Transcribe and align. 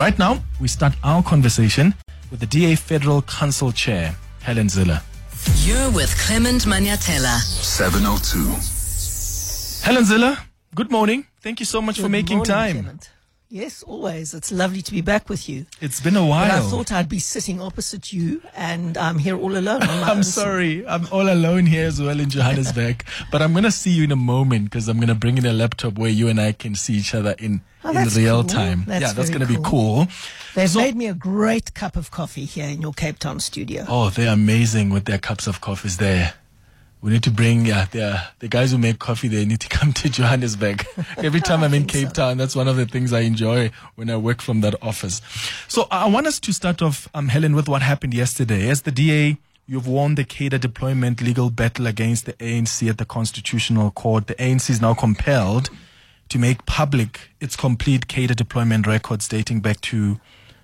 Right 0.00 0.16
now, 0.16 0.38
we 0.60 0.68
start 0.68 0.92
our 1.02 1.24
conversation 1.24 1.92
with 2.30 2.38
the 2.38 2.46
DA 2.46 2.76
Federal 2.76 3.20
Council 3.22 3.72
Chair, 3.72 4.14
Helen 4.42 4.68
Zille. 4.68 5.02
You're 5.66 5.90
with 5.90 6.16
Clement 6.24 6.62
Manyathela. 6.66 7.36
702. 7.40 8.38
Helen 9.84 10.04
Zille, 10.04 10.38
good 10.76 10.92
morning. 10.92 11.24
Thank 11.40 11.58
you 11.58 11.66
so 11.66 11.82
much 11.82 11.98
for 11.98 12.08
making 12.08 12.36
morning, 12.36 12.54
time. 12.54 12.76
Clement. 12.76 13.10
Yes, 13.50 13.82
always. 13.82 14.34
It's 14.34 14.52
lovely 14.52 14.82
to 14.82 14.92
be 14.92 15.00
back 15.00 15.30
with 15.30 15.48
you. 15.48 15.64
It's 15.80 16.02
been 16.02 16.16
a 16.16 16.20
But 16.20 16.50
I 16.50 16.60
thought 16.60 16.92
I'd 16.92 17.08
be 17.08 17.18
sitting 17.18 17.62
opposite 17.62 18.12
you, 18.12 18.42
and 18.54 18.98
I'm 18.98 19.18
here 19.18 19.38
all 19.38 19.56
alone. 19.56 19.82
on 19.82 19.88
I'm 20.10 20.22
sorry. 20.22 20.86
I'm 20.86 21.08
all 21.10 21.30
alone 21.32 21.64
here 21.64 21.86
as 21.86 21.98
well 22.00 22.20
in 22.20 22.28
Johannesburg. 22.28 23.04
but 23.32 23.40
I'm 23.40 23.52
going 23.52 23.64
to 23.64 23.70
see 23.70 23.90
you 23.90 24.04
in 24.04 24.12
a 24.12 24.16
moment 24.16 24.64
because 24.64 24.86
I'm 24.86 24.98
going 24.98 25.08
to 25.08 25.14
bring 25.14 25.38
in 25.38 25.46
a 25.46 25.54
laptop 25.54 25.94
where 25.96 26.10
you 26.10 26.28
and 26.28 26.38
I 26.38 26.52
can 26.52 26.74
see 26.74 26.92
each 26.94 27.14
other 27.14 27.34
in, 27.38 27.62
Oh, 27.84 27.90
in 27.96 28.08
real 28.08 28.42
cool. 28.42 28.44
time. 28.50 28.84
That's 28.86 29.00
yeah, 29.02 29.12
that's 29.14 29.30
going 29.30 29.40
to 29.40 29.46
be 29.46 29.54
cool. 29.56 29.64
cool. 30.04 30.06
They've 30.54 30.68
So- 30.68 30.80
made 30.80 30.94
me 30.96 31.06
a 31.06 31.14
great 31.14 31.72
cup 31.72 31.96
of 31.96 32.10
coffee 32.10 32.44
here 32.44 32.68
in 32.68 32.82
your 32.82 32.92
Cape 32.92 33.18
Town 33.18 33.40
studio. 33.40 33.86
Oh, 33.88 34.10
they're 34.10 34.32
amazing 34.32 34.90
with 34.90 35.06
their 35.06 35.18
cups 35.18 35.46
of 35.46 35.62
coffees 35.62 35.96
there. 35.96 36.34
We 37.00 37.12
need 37.12 37.22
to 37.24 37.30
bring 37.30 37.64
yeah, 37.64 37.86
the 37.90 38.20
the 38.40 38.48
guys 38.48 38.72
who 38.72 38.78
make 38.78 38.98
coffee. 38.98 39.28
They 39.28 39.44
need 39.44 39.60
to 39.60 39.68
come 39.78 39.92
to 39.94 40.08
Johannesburg. 40.08 40.86
Every 41.18 41.40
time 41.40 41.62
I'm 41.62 41.74
in 41.74 41.86
Cape 41.86 42.12
Town, 42.12 42.38
that's 42.38 42.56
one 42.56 42.66
of 42.66 42.76
the 42.76 42.86
things 42.86 43.12
I 43.12 43.20
enjoy 43.20 43.70
when 43.94 44.10
I 44.10 44.16
work 44.16 44.42
from 44.42 44.62
that 44.62 44.74
office. 44.82 45.20
So 45.68 45.86
I 45.90 46.08
want 46.08 46.26
us 46.26 46.40
to 46.40 46.52
start 46.52 46.82
off, 46.82 47.08
um, 47.14 47.28
Helen, 47.28 47.54
with 47.54 47.68
what 47.68 47.82
happened 47.82 48.14
yesterday. 48.14 48.68
As 48.68 48.82
the 48.82 48.90
DA, 48.90 49.36
you've 49.66 49.86
won 49.86 50.16
the 50.16 50.24
cadre 50.24 50.58
deployment 50.58 51.22
legal 51.22 51.50
battle 51.50 51.86
against 51.86 52.26
the 52.26 52.32
ANC 52.34 52.88
at 52.88 52.98
the 52.98 53.04
Constitutional 53.04 53.92
Court. 53.92 54.26
The 54.26 54.34
ANC 54.34 54.68
is 54.68 54.80
now 54.80 54.94
compelled 54.94 55.70
to 56.30 56.38
make 56.38 56.66
public 56.66 57.30
its 57.40 57.54
complete 57.54 58.08
cadre 58.08 58.34
deployment 58.34 58.86
records 58.86 59.28
dating 59.28 59.60
back 59.60 59.80
to 59.82 60.20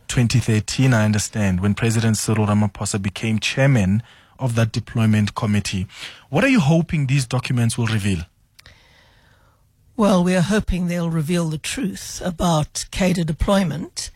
2013, 0.09 0.93
I 0.93 1.05
understand, 1.05 1.61
when 1.61 1.75
President 1.75 2.17
Cyril 2.17 2.47
Ramaphosa 2.47 3.01
became 3.01 3.39
chairman 3.39 4.03
of 4.45 4.55
that 4.57 4.73
deployment 4.73 5.35
committee. 5.35 5.87
What 6.29 6.45
are 6.45 6.49
you 6.49 6.61
hoping 6.61 7.07
these 7.07 7.27
documents 7.27 7.79
will 7.79 7.87
reveal? 7.87 8.21
Well, 9.97 10.23
we 10.23 10.35
are 10.35 10.43
hoping 10.43 10.87
they'll 10.87 11.11
reveal 11.11 11.49
the 11.49 11.59
truth 11.59 12.21
about 12.25 12.85
cadre 12.91 13.25
deployment 13.25 14.11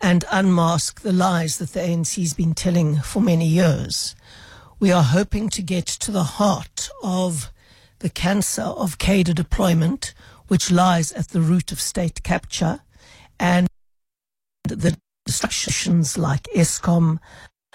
and 0.00 0.24
unmask 0.30 1.02
the 1.02 1.12
lies 1.12 1.58
that 1.58 1.72
the 1.72 1.80
ANC's 1.80 2.34
been 2.34 2.54
telling 2.54 2.96
for 3.00 3.20
many 3.20 3.46
years. 3.46 4.14
We 4.80 4.90
are 4.90 5.02
hoping 5.02 5.48
to 5.50 5.62
get 5.62 5.86
to 5.86 6.10
the 6.10 6.24
heart 6.24 6.88
of 7.02 7.52
the 7.98 8.10
cancer 8.10 8.62
of 8.62 8.98
cadre 8.98 9.34
deployment, 9.34 10.14
which 10.48 10.70
lies 10.70 11.12
at 11.12 11.28
the 11.28 11.40
root 11.40 11.72
of 11.72 11.80
state 11.80 12.22
capture 12.22 12.80
and 13.38 13.66
the 14.64 14.96
distractions 15.26 16.16
like 16.16 16.44
Eskom, 16.54 17.18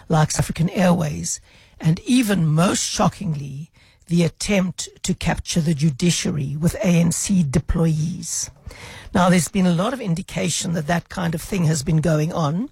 like 0.08 0.36
African 0.40 0.70
Airways, 0.70 1.42
and 1.80 2.00
even 2.02 2.46
most 2.46 2.84
shockingly, 2.84 3.72
the 4.08 4.24
attempt 4.24 4.90
to 5.04 5.14
capture 5.14 5.62
the 5.62 5.74
judiciary 5.74 6.56
with 6.56 6.76
ANC 6.76 7.44
deployees. 7.44 8.50
Now, 9.14 9.30
there's 9.30 9.48
been 9.48 9.68
a 9.68 9.74
lot 9.74 9.94
of 9.94 10.02
indication 10.02 10.74
that 10.74 10.88
that 10.88 11.10
kind 11.10 11.36
of 11.36 11.42
thing 11.42 11.66
has 11.66 11.84
been 11.84 12.02
going 12.02 12.34
on, 12.34 12.70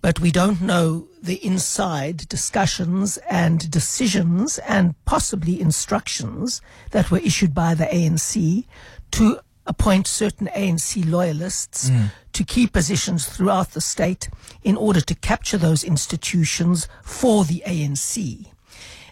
but 0.00 0.20
we 0.20 0.30
don't 0.30 0.60
know 0.60 1.08
the 1.22 1.42
inside 1.44 2.28
discussions 2.28 3.18
and 3.30 3.70
decisions 3.70 4.58
and 4.58 4.94
possibly 5.04 5.60
instructions 5.60 6.60
that 6.90 7.10
were 7.10 7.18
issued 7.18 7.54
by 7.54 7.74
the 7.74 7.86
ANC 7.86 8.66
to 9.12 9.40
appoint 9.66 10.06
certain 10.06 10.48
ANC 10.48 11.08
loyalists 11.08 11.88
hmm. 11.88 12.06
to 12.32 12.44
key 12.44 12.66
positions 12.66 13.26
throughout 13.26 13.70
the 13.70 13.80
state 13.80 14.28
in 14.62 14.76
order 14.76 15.00
to 15.00 15.14
capture 15.14 15.58
those 15.58 15.84
institutions 15.84 16.88
for 17.02 17.44
the 17.44 17.62
ANC. 17.66 18.46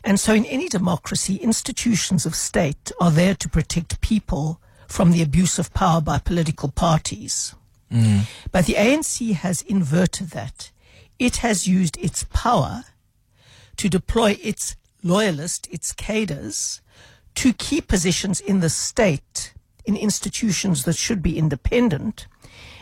And 0.04 0.18
so, 0.18 0.34
in 0.34 0.44
any 0.46 0.68
democracy, 0.68 1.36
institutions 1.36 2.26
of 2.26 2.34
state 2.34 2.90
are 3.00 3.10
there 3.10 3.34
to 3.36 3.48
protect 3.48 4.00
people 4.00 4.60
from 4.88 5.12
the 5.12 5.22
abuse 5.22 5.58
of 5.58 5.72
power 5.72 6.00
by 6.00 6.18
political 6.18 6.70
parties. 6.70 7.54
Hmm. 7.90 8.20
But 8.50 8.66
the 8.66 8.74
ANC 8.74 9.32
has 9.34 9.62
inverted 9.62 10.30
that. 10.30 10.70
It 11.18 11.36
has 11.36 11.68
used 11.68 11.96
its 11.98 12.24
power 12.24 12.84
to 13.76 13.88
deploy 13.88 14.38
its 14.42 14.76
loyalists, 15.02 15.68
its 15.70 15.92
cadres, 15.92 16.80
to 17.36 17.52
key 17.52 17.80
positions 17.80 18.40
in 18.40 18.60
the 18.60 18.68
state, 18.68 19.54
in 19.84 19.96
institutions 19.96 20.84
that 20.84 20.96
should 20.96 21.22
be 21.22 21.38
independent, 21.38 22.26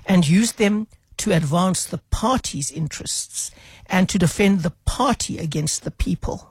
and 0.06 0.28
use 0.28 0.52
them 0.52 0.86
to 1.18 1.32
advance 1.32 1.84
the 1.84 1.98
party's 2.10 2.70
interests 2.70 3.50
and 3.86 4.08
to 4.08 4.18
defend 4.18 4.60
the 4.60 4.72
party 4.86 5.38
against 5.38 5.84
the 5.84 5.90
people. 5.90 6.50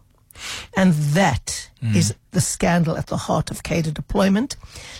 And 0.76 0.94
that 0.94 1.70
hmm. 1.82 1.96
is 1.96 2.14
the 2.32 2.42
scandal 2.42 2.96
at 2.96 3.08
the 3.08 3.18
heart 3.18 3.52
of 3.52 3.64
cadre 3.64 3.92
deployment, 3.92 4.56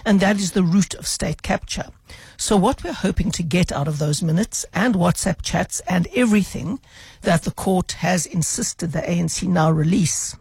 and 0.06 0.20
that 0.20 0.38
is 0.38 0.52
the 0.52 0.64
root 0.64 0.94
of 0.96 1.08
state 1.08 1.42
capture. 1.42 1.90
So, 2.36 2.58
what 2.58 2.84
we're 2.84 2.94
hoping 2.94 3.32
to 3.32 3.44
get 3.44 3.72
out 3.72 3.88
of 3.88 4.00
those 4.00 4.24
minutes 4.24 4.66
and 4.74 4.96
WhatsApp 4.96 5.42
chats 5.42 5.82
and 5.82 6.08
everything 6.16 6.80
that 7.22 7.44
the 7.44 7.52
court 7.52 7.94
has 7.94 8.26
insisted 8.26 8.92
the 8.92 9.02
ANC 9.02 9.48
now 9.48 9.72
release, 9.72 10.36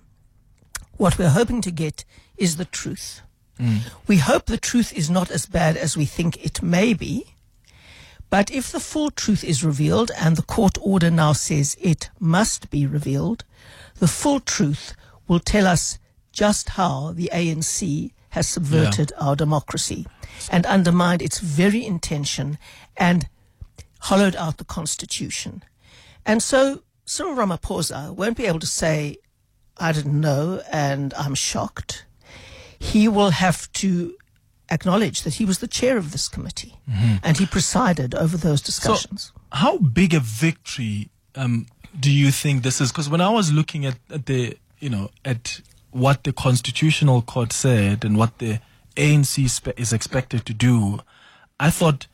what 0.97 1.19
we're 1.19 1.31
hoping 1.31 1.61
to 1.63 1.71
get 1.71 2.05
is 2.37 2.57
the 2.57 2.65
truth. 2.65 3.21
Mm. 3.59 3.81
We 4.07 4.19
hope 4.19 4.47
the 4.47 4.57
truth 4.57 4.93
is 4.93 5.11
not 5.11 5.31
as 5.31 5.47
bad 5.47 5.77
as 5.77 5.97
we 5.97 6.05
think 6.05 6.45
it 6.45 6.63
may 6.63 6.95
be. 6.95 7.35
But 8.31 8.51
if 8.51 8.71
the 8.71 8.81
full 8.81 9.11
truth 9.11 9.43
is 9.43 9.65
revealed, 9.65 10.11
and 10.19 10.37
the 10.37 10.43
court 10.43 10.77
order 10.81 11.11
now 11.11 11.33
says 11.33 11.77
it 11.81 12.11
must 12.21 12.71
be 12.71 12.87
revealed, 12.87 13.45
the 13.99 14.09
full 14.09 14.41
truth 14.41 14.95
will 15.27 15.41
tell 15.41 15.67
us 15.67 15.99
just 16.33 16.71
how 16.71 17.13
the 17.13 17.31
ANC 17.33 18.13
has 18.31 18.47
subverted 18.47 19.13
our 19.19 19.35
democracy 19.35 20.07
and 20.51 20.67
undermined 20.67 21.23
its 21.23 21.39
very 21.39 21.85
intention 21.85 22.59
and 22.97 23.29
hollowed 24.01 24.37
out 24.37 24.59
the 24.59 24.65
constitution. 24.65 25.65
And 26.27 26.43
so 26.43 26.83
Cyril 27.07 27.35
Ramaphosa 27.35 28.15
won't 28.15 28.37
be 28.37 28.47
able 28.47 28.61
to 28.61 28.67
say, 28.67 29.17
I 29.79 29.93
didn't 29.93 30.21
know 30.21 30.61
and 30.71 31.15
I'm 31.15 31.35
shocked. 31.35 32.05
He 32.79 33.09
will 33.09 33.31
have 33.31 33.71
to 33.75 34.15
acknowledge 34.71 35.23
that 35.23 35.35
he 35.35 35.45
was 35.45 35.59
the 35.59 35.67
chair 35.67 35.97
of 35.97 36.13
this 36.13 36.29
committee 36.29 36.75
and 37.23 37.39
he 37.39 37.47
presided 37.47 38.15
over 38.15 38.37
those 38.37 38.61
discussions. 38.61 39.33
So, 39.35 39.41
how 39.53 39.79
big 39.79 40.15
a 40.15 40.21
victory 40.21 41.09
um, 41.35 41.67
do 41.99 42.11
you 42.11 42.31
think 42.31 42.63
this 42.63 42.81
is? 42.81 42.93
Because 42.93 43.09
when 43.09 43.21
I 43.21 43.31
was 43.31 43.53
looking 43.53 43.87
at, 43.87 43.97
at 44.11 44.27
the, 44.27 44.57
you 44.79 44.91
know, 44.91 45.11
at 45.25 45.61
what 45.91 46.25
the 46.25 46.33
Constitutional 46.33 47.23
Court 47.23 47.53
said 47.53 48.05
and 48.05 48.17
what 48.17 48.39
the 48.39 48.61
ANC 48.97 49.49
spe- 49.49 49.79
is 49.79 49.93
expected 49.93 50.45
to 50.47 50.55
do, 50.55 51.01
I 51.59 51.71
thought 51.71 52.07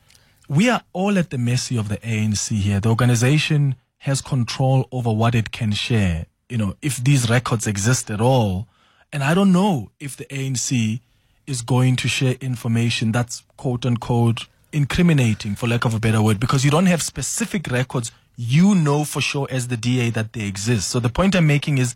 we 0.47 0.69
are 0.69 0.81
all 0.93 1.17
at 1.17 1.29
the 1.29 1.37
mercy 1.37 1.77
of 1.77 1.89
the 1.89 1.97
ANC 1.97 2.55
here. 2.55 2.79
The 2.79 2.89
organization 2.89 3.75
has 3.99 4.21
control 4.21 4.87
over 4.91 5.11
what 5.11 5.35
it 5.35 5.51
can 5.51 5.71
share. 5.71 6.27
You 6.47 6.57
know, 6.57 6.75
if 6.81 7.03
these 7.03 7.29
records 7.29 7.67
exist 7.67 8.09
at 8.11 8.21
all, 8.21 8.67
and 9.15 9.23
I 9.23 9.33
don't 9.33 9.53
know 9.53 9.91
if 9.97 10.17
the 10.17 10.25
ANC 10.25 10.99
is 11.47 11.61
going 11.61 11.95
to 11.95 12.07
share 12.09 12.35
information 12.41 13.13
that's 13.13 13.43
quote 13.55 13.85
unquote 13.85 14.47
incriminating, 14.73 15.55
for 15.55 15.67
lack 15.67 15.85
of 15.85 15.93
a 15.93 16.01
better 16.01 16.21
word, 16.21 16.37
because 16.37 16.65
you 16.65 16.69
don't 16.69 16.87
have 16.87 17.01
specific 17.01 17.71
records. 17.71 18.11
You 18.35 18.75
know 18.75 19.05
for 19.05 19.21
sure 19.21 19.47
as 19.49 19.69
the 19.69 19.77
DA 19.77 20.09
that 20.09 20.33
they 20.33 20.41
exist. 20.45 20.89
So 20.89 20.99
the 20.99 21.07
point 21.07 21.33
I'm 21.33 21.47
making 21.47 21.77
is, 21.77 21.95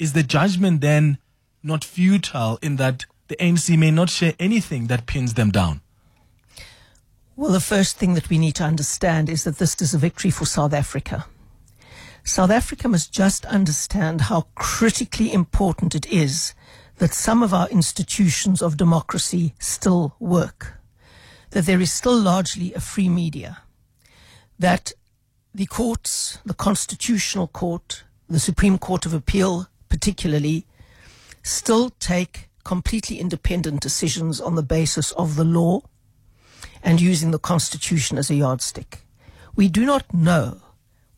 is 0.00 0.12
the 0.12 0.24
judgment 0.24 0.80
then 0.80 1.18
not 1.62 1.84
futile 1.84 2.58
in 2.60 2.74
that 2.76 3.06
the 3.28 3.36
ANC 3.36 3.78
may 3.78 3.92
not 3.92 4.10
share 4.10 4.34
anything 4.40 4.88
that 4.88 5.06
pins 5.06 5.34
them 5.34 5.52
down? 5.52 5.82
Well, 7.36 7.52
the 7.52 7.60
first 7.60 7.96
thing 7.96 8.14
that 8.14 8.28
we 8.28 8.38
need 8.38 8.56
to 8.56 8.64
understand 8.64 9.28
is 9.28 9.44
that 9.44 9.58
this 9.58 9.80
is 9.80 9.94
a 9.94 9.98
victory 9.98 10.32
for 10.32 10.46
South 10.46 10.72
Africa. 10.72 11.26
South 12.24 12.50
Africa 12.50 12.88
must 12.88 13.12
just 13.12 13.44
understand 13.46 14.22
how 14.22 14.46
critically 14.54 15.32
important 15.32 15.94
it 15.94 16.06
is 16.06 16.54
that 16.98 17.14
some 17.14 17.42
of 17.42 17.54
our 17.54 17.68
institutions 17.70 18.60
of 18.60 18.76
democracy 18.76 19.54
still 19.58 20.14
work, 20.20 20.74
that 21.50 21.64
there 21.64 21.80
is 21.80 21.92
still 21.92 22.18
largely 22.18 22.74
a 22.74 22.80
free 22.80 23.08
media, 23.08 23.62
that 24.58 24.92
the 25.54 25.66
courts, 25.66 26.38
the 26.44 26.54
Constitutional 26.54 27.48
Court, 27.48 28.04
the 28.28 28.38
Supreme 28.38 28.78
Court 28.78 29.06
of 29.06 29.14
Appeal, 29.14 29.66
particularly, 29.88 30.66
still 31.42 31.90
take 31.98 32.50
completely 32.64 33.18
independent 33.18 33.80
decisions 33.80 34.40
on 34.40 34.54
the 34.54 34.62
basis 34.62 35.10
of 35.12 35.36
the 35.36 35.44
law 35.44 35.80
and 36.82 37.00
using 37.00 37.30
the 37.30 37.38
Constitution 37.38 38.18
as 38.18 38.30
a 38.30 38.34
yardstick. 38.34 39.06
We 39.56 39.68
do 39.68 39.84
not 39.84 40.12
know 40.14 40.60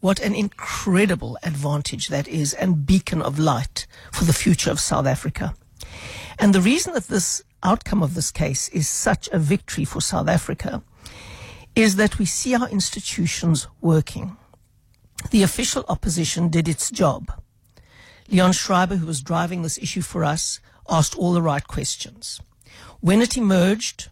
what 0.02 0.18
an 0.18 0.34
incredible 0.34 1.38
advantage 1.44 2.08
that 2.08 2.26
is 2.26 2.52
and 2.54 2.84
beacon 2.84 3.22
of 3.22 3.38
light 3.38 3.86
for 4.10 4.24
the 4.24 4.32
future 4.32 4.68
of 4.68 4.80
South 4.80 5.06
Africa. 5.06 5.54
And 6.40 6.52
the 6.52 6.60
reason 6.60 6.92
that 6.94 7.06
this 7.06 7.40
outcome 7.62 8.02
of 8.02 8.14
this 8.14 8.32
case 8.32 8.68
is 8.70 8.88
such 8.88 9.28
a 9.28 9.38
victory 9.38 9.84
for 9.84 10.00
South 10.00 10.28
Africa 10.28 10.82
is 11.76 11.94
that 11.94 12.18
we 12.18 12.24
see 12.24 12.52
our 12.52 12.68
institutions 12.68 13.68
working. 13.80 14.36
The 15.30 15.44
official 15.44 15.84
opposition 15.88 16.48
did 16.48 16.68
its 16.68 16.90
job. 16.90 17.32
Leon 18.28 18.54
Schreiber, 18.54 18.96
who 18.96 19.06
was 19.06 19.22
driving 19.22 19.62
this 19.62 19.78
issue 19.78 20.02
for 20.02 20.24
us, 20.24 20.58
asked 20.90 21.16
all 21.16 21.32
the 21.32 21.40
right 21.40 21.66
questions. 21.68 22.40
When 22.98 23.22
it 23.22 23.36
emerged 23.36 24.08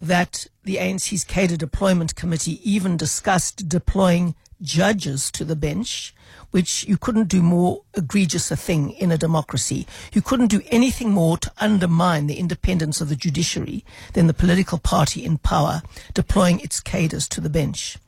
that 0.00 0.48
the 0.64 0.78
ANC's 0.78 1.22
cadre 1.22 1.56
deployment 1.56 2.16
committee 2.16 2.58
even 2.68 2.96
discussed 2.96 3.68
deploying 3.68 4.34
judges 4.60 5.30
to 5.32 5.44
the 5.44 5.56
bench, 5.56 6.14
which 6.50 6.84
you 6.86 6.96
couldn't 6.96 7.28
do 7.28 7.42
more 7.42 7.82
egregious 7.94 8.50
a 8.50 8.56
thing 8.56 8.90
in 8.92 9.12
a 9.12 9.18
democracy. 9.18 9.86
You 10.12 10.22
couldn't 10.22 10.48
do 10.48 10.62
anything 10.66 11.10
more 11.10 11.36
to 11.38 11.52
undermine 11.58 12.26
the 12.26 12.38
independence 12.38 13.00
of 13.00 13.08
the 13.08 13.16
judiciary 13.16 13.84
than 14.14 14.26
the 14.26 14.34
political 14.34 14.78
party 14.78 15.24
in 15.24 15.38
power 15.38 15.82
deploying 16.14 16.60
its 16.60 16.80
cadres 16.80 17.28
to 17.28 17.40
the 17.40 17.50
bench. 17.50 17.98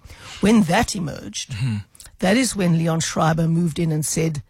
When 0.41 0.62
that 0.62 0.97
emerged, 0.97 1.55
hmm. 1.55 1.76
that 2.20 2.37
is 2.37 2.56
when 2.56 2.79
Leon 2.79 3.00
Schreiber 3.00 3.47
moved 3.47 3.79
in 3.79 3.93
and 3.93 4.05
said, 4.05 4.43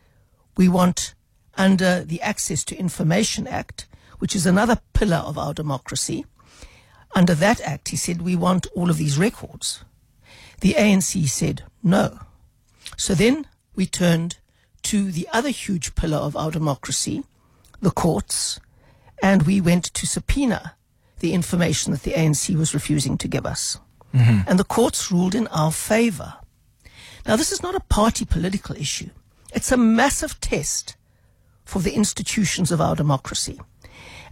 we 0.56 0.68
want 0.68 1.14
under 1.56 2.04
the 2.04 2.22
Access 2.22 2.64
to 2.64 2.76
Information 2.76 3.46
Act, 3.46 3.86
which 4.18 4.36
is 4.36 4.46
another 4.46 4.80
pillar 4.92 5.16
of 5.16 5.36
our 5.36 5.52
democracy, 5.52 6.24
under 7.14 7.34
that 7.34 7.60
act, 7.62 7.88
he 7.88 7.96
said, 7.96 8.22
we 8.22 8.36
want 8.36 8.66
all 8.74 8.88
of 8.88 8.96
these 8.96 9.18
records. 9.18 9.84
The 10.60 10.74
ANC 10.74 11.28
said 11.28 11.64
no. 11.82 12.20
So 12.96 13.14
then 13.14 13.46
we 13.74 13.86
turned 13.86 14.36
to 14.82 15.10
the 15.10 15.28
other 15.32 15.50
huge 15.50 15.94
pillar 15.94 16.18
of 16.18 16.36
our 16.36 16.50
democracy, 16.50 17.24
the 17.80 17.90
courts, 17.90 18.60
and 19.22 19.42
we 19.42 19.60
went 19.60 19.84
to 19.84 20.06
subpoena 20.06 20.74
the 21.20 21.32
information 21.32 21.92
that 21.92 22.02
the 22.02 22.12
ANC 22.12 22.54
was 22.56 22.74
refusing 22.74 23.18
to 23.18 23.28
give 23.28 23.46
us. 23.46 23.78
Mm-hmm. 24.14 24.48
And 24.48 24.58
the 24.58 24.64
courts 24.64 25.12
ruled 25.12 25.34
in 25.34 25.46
our 25.48 25.70
favor. 25.70 26.34
Now, 27.26 27.36
this 27.36 27.52
is 27.52 27.62
not 27.62 27.74
a 27.74 27.80
party 27.80 28.24
political 28.24 28.76
issue. 28.76 29.10
It's 29.52 29.72
a 29.72 29.76
massive 29.76 30.40
test 30.40 30.96
for 31.64 31.80
the 31.80 31.92
institutions 31.92 32.72
of 32.72 32.80
our 32.80 32.96
democracy. 32.96 33.60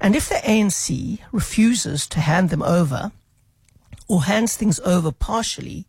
And 0.01 0.17
if 0.17 0.29
the 0.29 0.37
ANC 0.37 1.19
refuses 1.33 2.07
to 2.09 2.21
hand 2.21 2.51
them 2.51 2.63
over 2.63 3.13
or 4.09 4.25
hands 4.25 4.57
things 4.57 4.81
over 4.81 5.13
partially, 5.13 5.87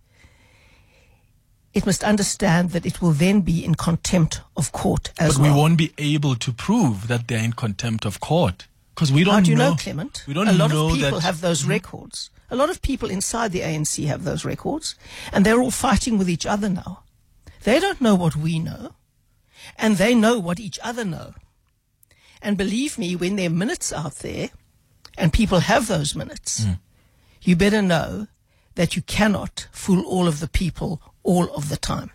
it 1.79 1.85
must 1.85 2.03
understand 2.03 2.63
that 2.73 2.85
it 2.85 2.97
will 3.01 3.15
then 3.25 3.37
be 3.51 3.57
in 3.67 3.73
contempt 3.75 4.41
of 4.55 4.71
court 4.71 5.05
as 5.17 5.33
But 5.33 5.41
well. 5.41 5.53
we 5.53 5.57
won't 5.59 5.77
be 5.85 5.91
able 6.13 6.35
to 6.45 6.51
prove 6.67 7.07
that 7.11 7.27
they're 7.27 7.43
in 7.49 7.53
contempt 7.65 8.05
of 8.05 8.19
court 8.19 8.57
because 8.93 9.11
we 9.11 9.23
don't 9.23 9.33
How 9.35 9.41
do 9.41 9.51
you 9.51 9.57
know. 9.57 9.69
know, 9.71 9.75
Clement? 9.83 10.23
We 10.27 10.33
don't 10.33 10.47
a 10.47 10.53
lot 10.63 10.71
of 10.73 10.93
people 10.93 11.19
that. 11.19 11.23
Have 11.29 11.39
those 11.41 11.61
records. 11.77 12.29
A 12.51 12.55
lot 12.61 12.69
of 12.69 12.81
people 12.81 13.09
inside 13.17 13.51
the 13.51 13.61
ANC 13.61 14.05
have 14.07 14.23
those 14.23 14.43
records, 14.53 14.95
and 15.31 15.45
they're 15.45 15.61
all 15.61 15.71
fighting 15.71 16.17
with 16.17 16.29
each 16.29 16.45
other 16.45 16.69
now. 16.69 17.03
They 17.63 17.79
don't 17.79 18.01
know 18.01 18.15
what 18.15 18.35
we 18.35 18.53
know, 18.59 18.83
and 19.77 19.97
they 19.97 20.13
know 20.15 20.39
what 20.39 20.59
each 20.59 20.79
other 20.89 21.05
know. 21.05 21.33
And 22.41 22.57
believe 22.57 22.97
me, 22.97 23.15
when 23.15 23.35
there 23.35 23.47
are 23.51 23.63
minutes 23.63 23.93
out 23.93 24.15
there, 24.25 24.49
and 25.17 25.31
people 25.31 25.59
have 25.59 25.85
those 25.87 26.15
minutes, 26.15 26.61
Mm. 26.61 26.79
you 27.47 27.55
better 27.55 27.81
know 27.81 28.27
that 28.75 28.95
you 28.95 29.01
cannot 29.03 29.67
fool 29.71 30.01
all 30.05 30.27
of 30.27 30.39
the 30.39 30.47
people 30.61 30.91
all 31.31 31.47
of 31.59 31.69
the 31.69 31.77
time. 31.77 32.09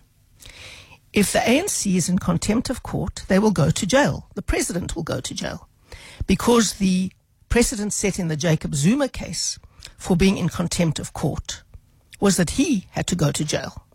If 1.13 1.33
the 1.33 1.39
ANC 1.39 1.95
is 1.95 2.09
in 2.09 2.19
contempt 2.19 2.69
of 2.71 2.83
court, 2.83 3.17
they 3.29 3.39
will 3.39 3.53
go 3.53 3.71
to 3.71 3.87
jail. 3.87 4.15
The 4.35 4.43
president 4.53 4.97
will 4.97 5.05
go 5.15 5.21
to 5.21 5.35
jail. 5.43 5.69
Because 6.27 6.67
the 6.75 7.13
precedent 7.49 7.93
set 7.93 8.19
in 8.19 8.27
the 8.29 8.37
Jacob 8.47 8.75
Zuma 8.75 9.09
case 9.09 9.59
for 9.97 10.17
being 10.17 10.37
in 10.37 10.49
contempt 10.49 10.99
of 10.99 11.13
court 11.13 11.63
was 12.19 12.37
that 12.37 12.51
he 12.59 12.71
had 12.97 13.07
to 13.07 13.17
go 13.25 13.31
to 13.31 13.45
jail. 13.45 13.87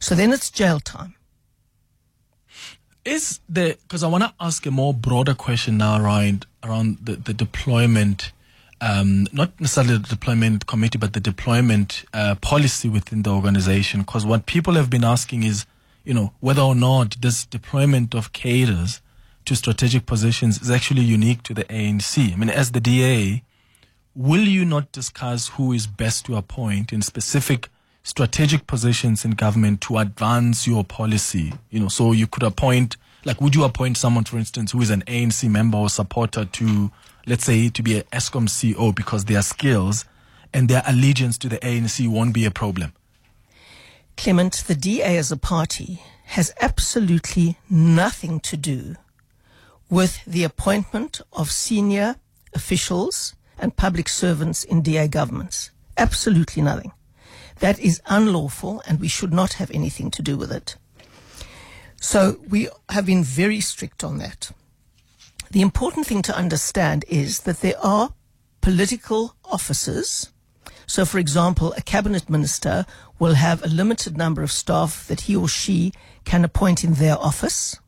So 0.00 0.16
then 0.16 0.32
it's 0.32 0.50
jail 0.50 0.80
time. 0.80 1.14
is 3.04 3.40
the 3.48 3.78
because 3.82 4.02
I 4.02 4.08
want 4.08 4.24
to 4.24 4.34
ask 4.40 4.66
a 4.66 4.70
more 4.70 4.92
broader 4.92 5.34
question 5.34 5.78
now 5.78 6.02
around 6.02 6.46
around 6.62 6.98
the, 7.02 7.16
the 7.16 7.34
deployment, 7.44 8.32
um, 8.80 9.26
not 9.32 9.58
necessarily 9.60 9.98
the 9.98 10.08
deployment 10.08 10.66
committee, 10.66 10.98
but 10.98 11.12
the 11.12 11.20
deployment 11.20 12.04
uh, 12.14 12.34
policy 12.36 12.88
within 12.88 13.22
the 13.22 13.30
organization. 13.30 14.00
Because 14.00 14.24
what 14.24 14.46
people 14.46 14.74
have 14.74 14.88
been 14.88 15.04
asking 15.04 15.42
is, 15.42 15.66
you 16.04 16.14
know, 16.14 16.32
whether 16.40 16.62
or 16.62 16.74
not 16.74 17.16
this 17.20 17.44
deployment 17.44 18.14
of 18.14 18.32
cadres 18.32 19.00
to 19.44 19.56
strategic 19.56 20.06
positions 20.06 20.60
is 20.62 20.70
actually 20.70 21.02
unique 21.02 21.42
to 21.42 21.54
the 21.54 21.64
ANC. 21.64 22.32
I 22.32 22.36
mean, 22.36 22.50
as 22.50 22.72
the 22.72 22.80
DA, 22.80 23.42
will 24.14 24.46
you 24.46 24.64
not 24.64 24.92
discuss 24.92 25.48
who 25.48 25.72
is 25.72 25.86
best 25.86 26.26
to 26.26 26.36
appoint 26.36 26.92
in 26.92 27.02
specific 27.02 27.68
strategic 28.02 28.66
positions 28.66 29.24
in 29.24 29.32
government 29.32 29.80
to 29.82 29.98
advance 29.98 30.66
your 30.66 30.84
policy? 30.84 31.52
You 31.70 31.80
know, 31.80 31.88
so 31.88 32.12
you 32.12 32.26
could 32.26 32.42
appoint, 32.42 32.96
like, 33.24 33.40
would 33.40 33.54
you 33.54 33.64
appoint 33.64 33.96
someone, 33.96 34.24
for 34.24 34.38
instance, 34.38 34.72
who 34.72 34.80
is 34.80 34.90
an 34.90 35.02
ANC 35.06 35.48
member 35.48 35.78
or 35.78 35.90
supporter 35.90 36.44
to, 36.44 36.90
let's 37.26 37.44
say, 37.44 37.68
to 37.68 37.82
be 37.82 37.98
an 37.98 38.04
Eskom 38.12 38.48
CEO 38.48 38.94
because 38.94 39.26
their 39.26 39.42
skills 39.42 40.04
and 40.52 40.68
their 40.68 40.82
allegiance 40.86 41.38
to 41.38 41.48
the 41.48 41.58
ANC 41.58 42.06
won't 42.08 42.34
be 42.34 42.44
a 42.44 42.50
problem? 42.50 42.92
Clement, 44.16 44.64
the 44.66 44.74
DA 44.74 45.16
as 45.16 45.30
a 45.32 45.36
party 45.36 46.02
has 46.24 46.52
absolutely 46.60 47.56
nothing 47.68 48.40
to 48.40 48.56
do 48.56 48.96
with 49.88 50.24
the 50.24 50.44
appointment 50.44 51.20
of 51.32 51.50
senior 51.50 52.16
officials 52.54 53.34
and 53.58 53.76
public 53.76 54.08
servants 54.08 54.64
in 54.64 54.82
DA 54.82 55.08
governments. 55.08 55.70
Absolutely 55.98 56.62
nothing. 56.62 56.92
That 57.58 57.78
is 57.78 58.00
unlawful 58.06 58.82
and 58.86 59.00
we 59.00 59.08
should 59.08 59.32
not 59.32 59.54
have 59.54 59.70
anything 59.72 60.10
to 60.12 60.22
do 60.22 60.36
with 60.36 60.52
it. 60.52 60.76
So 62.00 62.40
we 62.48 62.68
have 62.88 63.04
been 63.04 63.22
very 63.22 63.60
strict 63.60 64.02
on 64.02 64.18
that. 64.18 64.50
The 65.50 65.60
important 65.60 66.06
thing 66.06 66.22
to 66.22 66.36
understand 66.36 67.04
is 67.08 67.40
that 67.40 67.60
there 67.60 67.78
are 67.82 68.14
political 68.62 69.36
offices. 69.44 70.32
So, 70.86 71.04
for 71.04 71.18
example, 71.18 71.74
a 71.76 71.82
cabinet 71.82 72.30
minister 72.30 72.86
will 73.18 73.34
have 73.34 73.62
a 73.62 73.68
limited 73.68 74.16
number 74.16 74.42
of 74.42 74.50
staff 74.50 75.06
that 75.08 75.22
he 75.22 75.36
or 75.36 75.46
she 75.46 75.92
can 76.24 76.42
appoint 76.42 76.82
in 76.82 76.94
their 76.94 77.18
office. 77.18 77.78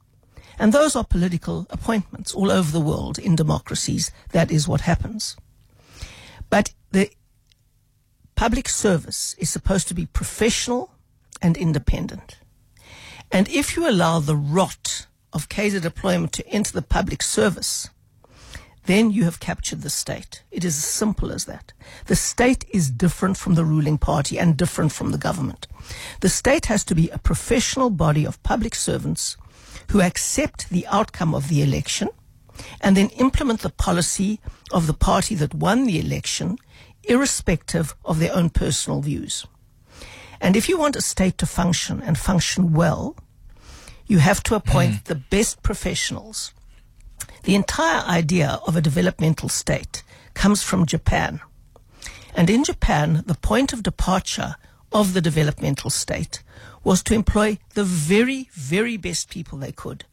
And 0.58 0.72
those 0.72 0.94
are 0.94 1.04
political 1.04 1.66
appointments 1.70 2.34
all 2.34 2.50
over 2.50 2.70
the 2.70 2.80
world 2.80 3.18
in 3.18 3.34
democracies. 3.34 4.12
That 4.30 4.52
is 4.52 4.68
what 4.68 4.82
happens. 4.82 5.36
But 6.50 6.74
the 6.90 7.10
public 8.34 8.68
service 8.68 9.34
is 9.38 9.48
supposed 9.48 9.88
to 9.88 9.94
be 9.94 10.04
professional 10.04 10.92
and 11.40 11.56
independent. 11.56 12.36
And 13.32 13.48
if 13.48 13.76
you 13.76 13.88
allow 13.88 14.20
the 14.20 14.36
rot 14.36 15.06
of 15.32 15.48
cadre 15.48 15.80
deployment 15.80 16.32
to 16.34 16.46
enter 16.48 16.72
the 16.72 16.82
public 16.82 17.22
service, 17.22 17.88
then 18.84 19.10
you 19.10 19.24
have 19.24 19.40
captured 19.40 19.80
the 19.80 19.90
state. 19.90 20.42
It 20.50 20.64
is 20.64 20.76
as 20.76 20.84
simple 20.84 21.32
as 21.32 21.46
that. 21.46 21.72
The 22.06 22.16
state 22.16 22.66
is 22.70 22.90
different 22.90 23.38
from 23.38 23.54
the 23.54 23.64
ruling 23.64 23.96
party 23.96 24.38
and 24.38 24.56
different 24.56 24.92
from 24.92 25.12
the 25.12 25.18
government. 25.18 25.66
The 26.20 26.28
state 26.28 26.66
has 26.66 26.84
to 26.84 26.94
be 26.94 27.08
a 27.08 27.18
professional 27.18 27.88
body 27.88 28.26
of 28.26 28.42
public 28.42 28.74
servants 28.74 29.38
who 29.90 30.02
accept 30.02 30.68
the 30.68 30.86
outcome 30.88 31.34
of 31.34 31.48
the 31.48 31.62
election 31.62 32.10
and 32.82 32.96
then 32.96 33.08
implement 33.10 33.60
the 33.60 33.70
policy 33.70 34.40
of 34.72 34.86
the 34.86 34.94
party 34.94 35.34
that 35.36 35.54
won 35.54 35.86
the 35.86 35.98
election, 35.98 36.58
irrespective 37.04 37.94
of 38.04 38.18
their 38.18 38.34
own 38.34 38.50
personal 38.50 39.00
views. 39.00 39.46
And 40.40 40.56
if 40.56 40.68
you 40.68 40.76
want 40.76 40.96
a 40.96 41.00
state 41.00 41.38
to 41.38 41.46
function 41.46 42.02
and 42.02 42.18
function 42.18 42.72
well, 42.72 43.16
you 44.12 44.18
have 44.18 44.42
to 44.42 44.54
appoint 44.54 44.92
mm. 44.92 45.04
the 45.04 45.14
best 45.14 45.62
professionals. 45.62 46.52
The 47.44 47.54
entire 47.54 48.02
idea 48.06 48.60
of 48.66 48.76
a 48.76 48.82
developmental 48.82 49.48
state 49.48 50.02
comes 50.34 50.62
from 50.62 50.84
Japan. 50.84 51.40
And 52.34 52.50
in 52.50 52.62
Japan, 52.62 53.24
the 53.26 53.40
point 53.50 53.72
of 53.72 53.82
departure 53.82 54.56
of 54.92 55.14
the 55.14 55.22
developmental 55.22 55.88
state 55.88 56.42
was 56.84 57.02
to 57.04 57.14
employ 57.14 57.58
the 57.72 57.84
very, 57.84 58.50
very 58.52 58.98
best 58.98 59.30
people 59.30 59.56
they 59.56 59.72
could 59.72 60.04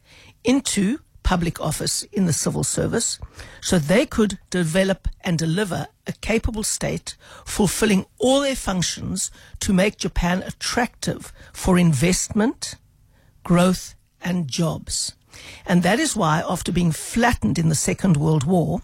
into 0.44 1.00
public 1.22 1.60
office 1.60 2.02
in 2.04 2.24
the 2.24 2.32
civil 2.32 2.64
service 2.64 3.18
so 3.60 3.78
they 3.78 4.06
could 4.06 4.38
develop 4.48 5.08
and 5.20 5.38
deliver 5.38 5.88
a 6.06 6.12
capable 6.12 6.62
state 6.62 7.16
fulfilling 7.44 8.06
all 8.16 8.40
their 8.40 8.56
functions 8.56 9.30
to 9.60 9.74
make 9.74 9.98
Japan 9.98 10.42
attractive 10.42 11.34
for 11.52 11.78
investment, 11.78 12.76
growth, 13.44 13.94
and 14.22 14.48
jobs. 14.48 15.14
And 15.66 15.82
that 15.82 15.98
is 15.98 16.16
why, 16.16 16.42
after 16.46 16.72
being 16.72 16.92
flattened 16.92 17.58
in 17.58 17.68
the 17.68 17.74
Second 17.74 18.16
World 18.16 18.44
War, 18.44 18.82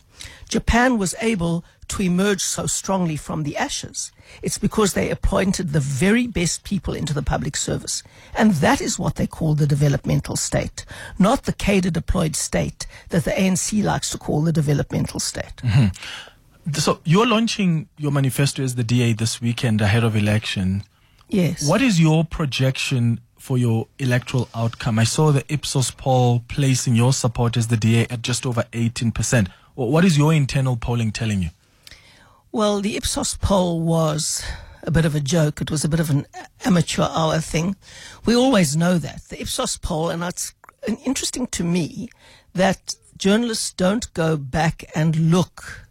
Japan 0.48 0.98
was 0.98 1.14
able 1.20 1.64
to 1.88 2.02
emerge 2.02 2.40
so 2.42 2.66
strongly 2.66 3.16
from 3.16 3.42
the 3.42 3.56
ashes. 3.56 4.10
It's 4.42 4.58
because 4.58 4.94
they 4.94 5.10
appointed 5.10 5.72
the 5.72 5.80
very 5.80 6.26
best 6.26 6.64
people 6.64 6.94
into 6.94 7.14
the 7.14 7.22
public 7.22 7.56
service. 7.56 8.02
And 8.34 8.52
that 8.54 8.80
is 8.80 8.98
what 8.98 9.16
they 9.16 9.26
call 9.26 9.54
the 9.54 9.66
developmental 9.66 10.36
state, 10.36 10.84
not 11.18 11.44
the 11.44 11.52
cadre 11.52 11.90
deployed 11.90 12.34
state 12.34 12.86
that 13.10 13.24
the 13.24 13.30
ANC 13.32 13.82
likes 13.84 14.10
to 14.10 14.18
call 14.18 14.42
the 14.42 14.52
developmental 14.52 15.20
state. 15.20 15.56
Mm-hmm. 15.58 16.72
So 16.72 17.00
you're 17.04 17.26
launching 17.26 17.88
your 17.96 18.10
manifesto 18.10 18.62
as 18.62 18.74
the 18.74 18.82
DA 18.82 19.12
this 19.12 19.40
weekend 19.40 19.80
ahead 19.80 20.02
of 20.02 20.16
election. 20.16 20.82
Yes. 21.28 21.68
What 21.68 21.82
is 21.82 22.00
your 22.00 22.24
projection 22.24 23.20
for 23.46 23.56
your 23.56 23.86
electoral 24.00 24.48
outcome? 24.56 24.98
I 24.98 25.04
saw 25.04 25.30
the 25.30 25.44
Ipsos 25.48 25.92
poll 25.92 26.42
placing 26.48 26.96
your 26.96 27.12
support 27.12 27.56
as 27.56 27.68
the 27.68 27.76
DA 27.76 28.04
at 28.10 28.22
just 28.22 28.44
over 28.44 28.64
18%. 28.72 29.46
What 29.76 30.04
is 30.04 30.18
your 30.18 30.32
internal 30.32 30.76
polling 30.76 31.12
telling 31.12 31.42
you? 31.42 31.50
Well, 32.50 32.80
the 32.80 32.96
Ipsos 32.96 33.36
poll 33.36 33.82
was 33.82 34.42
a 34.82 34.90
bit 34.90 35.04
of 35.04 35.14
a 35.14 35.20
joke. 35.20 35.60
It 35.60 35.70
was 35.70 35.84
a 35.84 35.88
bit 35.88 36.00
of 36.00 36.10
an 36.10 36.26
amateur 36.64 37.02
hour 37.02 37.38
thing. 37.38 37.76
We 38.24 38.34
always 38.34 38.76
know 38.76 38.98
that. 38.98 39.22
The 39.28 39.40
Ipsos 39.40 39.76
poll, 39.76 40.10
and 40.10 40.24
it's 40.24 40.52
interesting 41.04 41.46
to 41.48 41.62
me 41.62 42.08
that 42.52 42.96
journalists 43.16 43.72
don't 43.72 44.12
go 44.12 44.36
back 44.36 44.90
and 44.96 45.30
look 45.30 45.86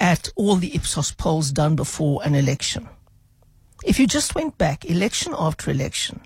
at 0.00 0.30
all 0.34 0.56
the 0.56 0.74
Ipsos 0.74 1.12
polls 1.12 1.52
done 1.52 1.76
before 1.76 2.22
an 2.24 2.34
election. 2.34 2.88
If 3.84 4.00
you 4.00 4.08
just 4.08 4.34
went 4.34 4.58
back 4.58 4.84
election 4.84 5.32
after 5.38 5.70
election 5.70 6.22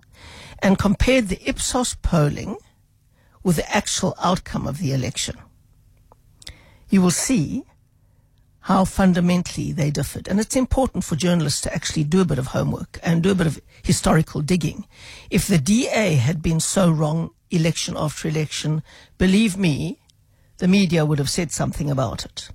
and 0.62 0.78
compared 0.78 1.28
the 1.28 1.40
Ipsos 1.46 1.96
polling 1.96 2.56
with 3.42 3.56
the 3.56 3.74
actual 3.74 4.14
outcome 4.22 4.66
of 4.66 4.78
the 4.78 4.92
election, 4.92 5.36
you 6.88 7.02
will 7.02 7.10
see 7.10 7.64
how 8.66 8.84
fundamentally 8.84 9.72
they 9.72 9.90
differed. 9.90 10.28
And 10.28 10.38
it's 10.38 10.54
important 10.54 11.02
for 11.02 11.16
journalists 11.16 11.60
to 11.62 11.74
actually 11.74 12.04
do 12.04 12.20
a 12.20 12.24
bit 12.24 12.38
of 12.38 12.48
homework 12.48 13.00
and 13.02 13.20
do 13.22 13.32
a 13.32 13.34
bit 13.34 13.48
of 13.48 13.60
historical 13.82 14.40
digging. 14.40 14.86
If 15.30 15.48
the 15.48 15.58
DA 15.58 16.14
had 16.14 16.42
been 16.42 16.60
so 16.60 16.88
wrong 16.88 17.30
election 17.50 17.96
after 17.98 18.28
election, 18.28 18.84
believe 19.18 19.56
me, 19.56 19.98
the 20.58 20.68
media 20.68 21.04
would 21.04 21.18
have 21.18 21.28
said 21.28 21.50
something 21.50 21.90
about 21.90 22.24
it. 22.24 22.50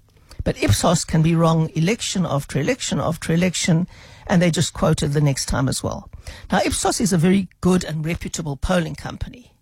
But 0.46 0.64
Ipsos 0.64 1.04
can 1.04 1.22
be 1.22 1.36
wrong 1.36 1.70
election 1.76 2.26
after 2.26 2.58
election 2.58 3.02
after 3.02 3.34
election, 3.34 3.86
and 4.28 4.42
they 4.42 4.52
just 4.52 4.74
quoted 4.74 5.14
the 5.14 5.22
next 5.22 5.46
time 5.46 5.68
as 5.68 5.82
well. 5.82 6.10
Now, 6.52 6.60
Ipsos 6.64 7.00
is 7.02 7.14
a 7.14 7.18
very 7.18 7.50
good 7.62 7.84
and 7.84 8.06
reputable 8.06 8.58
polling 8.58 8.96
company, 8.96 9.54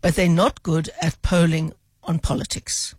but 0.00 0.14
they're 0.14 0.28
not 0.28 0.62
good 0.62 0.90
at 1.02 1.20
polling 1.22 1.72
on 2.04 2.18
politics 2.18 2.94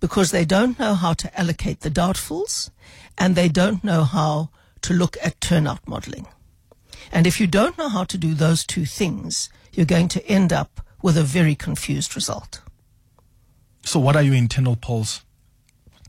because 0.00 0.30
they 0.30 0.44
don't 0.44 0.78
know 0.78 0.94
how 0.94 1.14
to 1.14 1.40
allocate 1.40 1.80
the 1.80 1.90
doubtfuls 1.90 2.70
and 3.18 3.34
they 3.34 3.48
don't 3.48 3.82
know 3.82 4.04
how 4.04 4.50
to 4.82 4.94
look 4.94 5.16
at 5.22 5.40
turnout 5.40 5.86
modeling. 5.88 6.26
And 7.12 7.26
if 7.26 7.40
you 7.40 7.46
don't 7.46 7.78
know 7.78 7.88
how 7.88 8.04
to 8.04 8.18
do 8.18 8.34
those 8.34 8.64
two 8.64 8.84
things, 8.84 9.48
you're 9.72 9.86
going 9.86 10.08
to 10.08 10.26
end 10.26 10.52
up 10.52 10.80
with 11.02 11.16
a 11.16 11.22
very 11.22 11.54
confused 11.54 12.14
result. 12.14 12.60
So 13.84 14.00
what 14.00 14.16
are 14.16 14.22
your 14.22 14.34
internal 14.34 14.76
polls 14.76 15.22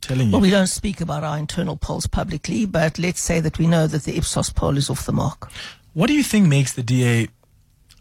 telling 0.07 0.27
you? 0.27 0.31
Well, 0.31 0.41
we 0.41 0.49
don't 0.49 0.67
speak 0.67 1.01
about 1.01 1.23
our 1.23 1.37
internal 1.37 1.77
polls 1.77 2.07
publicly, 2.07 2.65
but 2.65 2.97
let's 2.97 3.21
say 3.21 3.39
that 3.41 3.59
we 3.59 3.67
know 3.67 3.87
that 3.87 4.03
the 4.03 4.17
Ipsos 4.17 4.49
poll 4.49 4.77
is 4.77 4.89
off 4.89 5.05
the 5.05 5.11
mark. 5.11 5.51
What 5.93 6.07
do 6.07 6.13
you 6.13 6.23
think 6.23 6.47
makes 6.47 6.73
the 6.73 6.83
DA 6.83 7.27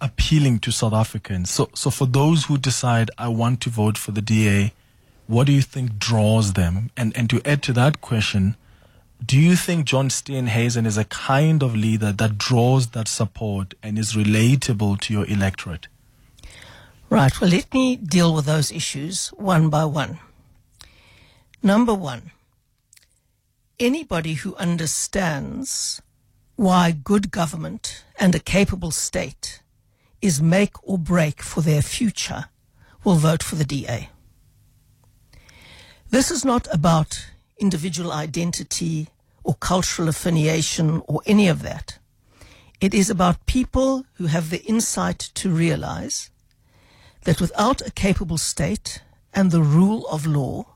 appealing 0.01 0.61
to 0.61 0.71
South 0.71 0.93
Africans? 0.93 1.51
So, 1.51 1.69
so 1.75 1.91
for 1.91 2.07
those 2.07 2.45
who 2.45 2.59
decide 2.59 3.11
I 3.19 3.29
want 3.29 3.61
to 3.63 3.71
vote 3.71 3.99
for 3.99 4.13
the 4.13 4.23
DA, 4.23 4.73
what 5.27 5.47
do 5.47 5.53
you 5.53 5.63
think 5.63 5.99
draws 5.99 6.53
them? 6.53 6.91
And 6.97 7.17
and 7.17 7.29
to 7.31 7.41
add 7.45 7.63
to 7.65 7.73
that 7.73 8.01
question, 8.01 8.57
do 9.25 9.39
you 9.39 9.57
think 9.57 9.87
John 9.87 10.09
Steenhuisen 10.09 10.87
is 10.87 10.99
a 10.99 11.05
kind 11.05 11.63
of 11.63 11.75
leader 11.75 12.13
that 12.13 12.39
draws 12.39 12.89
that 12.89 13.09
support 13.09 13.75
and 13.83 13.99
is 13.99 14.13
relatable 14.13 15.01
to 15.01 15.13
your 15.13 15.27
electorate? 15.27 15.89
Right, 17.09 17.41
well, 17.41 17.51
let 17.51 17.73
me 17.73 17.97
deal 17.97 18.35
with 18.35 18.47
those 18.47 18.73
issues 18.73 19.29
one 19.29 19.69
by 19.71 19.85
one. 19.85 20.19
Number 21.67 21.95
one, 21.95 22.31
anybody 23.81 24.35
who 24.35 24.55
understands 24.55 26.01
why 26.55 26.93
good 26.93 27.33
government 27.33 28.05
and 28.21 28.33
a 28.37 28.39
capable 28.39 28.93
state 28.93 29.63
is 30.23 30.41
make 30.41 30.75
or 30.89 30.97
break 30.97 31.43
for 31.43 31.63
their 31.63 31.83
future 31.83 32.45
will 33.03 33.17
vote 33.17 33.43
for 33.43 33.57
the 33.57 33.65
DA. 33.65 34.11
This 36.09 36.31
is 36.31 36.45
not 36.45 36.73
about 36.73 37.33
individual 37.59 38.13
identity 38.13 39.09
or 39.43 39.55
cultural 39.55 40.09
affiliation 40.09 41.03
or 41.09 41.21
any 41.27 41.49
of 41.49 41.63
that. 41.63 41.99
It 42.81 42.95
is 42.95 43.11
about 43.11 43.45
people 43.47 44.07
who 44.19 44.27
have 44.27 44.51
the 44.51 44.63
insight 44.67 45.19
to 45.35 45.51
realize 45.51 46.31
that 47.25 47.41
without 47.41 47.81
a 47.85 47.91
capable 47.91 48.39
state 48.39 49.03
and 49.35 49.51
the 49.51 49.63
rule 49.63 50.07
of 50.07 50.27
law 50.27 50.76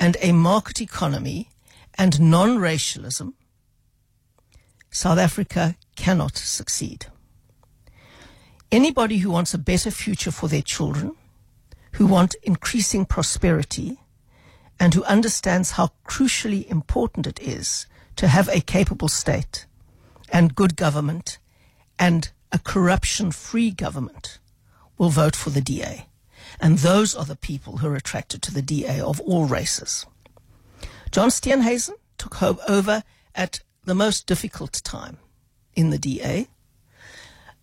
and 0.00 0.16
a 0.22 0.32
market 0.32 0.80
economy 0.80 1.50
and 1.96 2.18
non-racialism, 2.18 3.34
South 4.90 5.18
Africa 5.18 5.76
cannot 5.94 6.36
succeed. 6.36 7.06
Anybody 8.72 9.18
who 9.18 9.30
wants 9.30 9.52
a 9.52 9.58
better 9.58 9.90
future 9.90 10.30
for 10.30 10.48
their 10.48 10.62
children, 10.62 11.14
who 11.92 12.06
want 12.06 12.34
increasing 12.42 13.04
prosperity, 13.04 13.98
and 14.80 14.94
who 14.94 15.04
understands 15.04 15.72
how 15.72 15.90
crucially 16.08 16.66
important 16.70 17.26
it 17.26 17.38
is 17.40 17.86
to 18.16 18.28
have 18.28 18.48
a 18.48 18.60
capable 18.60 19.08
state 19.08 19.66
and 20.32 20.54
good 20.54 20.76
government 20.76 21.38
and 21.98 22.30
a 22.50 22.58
corruption 22.58 23.30
free 23.30 23.70
government 23.70 24.38
will 24.96 25.10
vote 25.10 25.36
for 25.36 25.50
the 25.50 25.60
DA. 25.60 26.09
And 26.60 26.78
those 26.78 27.16
are 27.16 27.24
the 27.24 27.36
people 27.36 27.78
who 27.78 27.88
are 27.88 27.96
attracted 27.96 28.42
to 28.42 28.52
the 28.52 28.62
DA 28.62 29.00
of 29.00 29.20
all 29.22 29.46
races. 29.46 30.06
John 31.10 31.30
Steenhuisen 31.30 31.94
took 32.18 32.42
over 32.42 33.02
at 33.34 33.60
the 33.84 33.94
most 33.94 34.26
difficult 34.26 34.82
time 34.84 35.16
in 35.74 35.90
the 35.90 35.98
DA. 35.98 36.48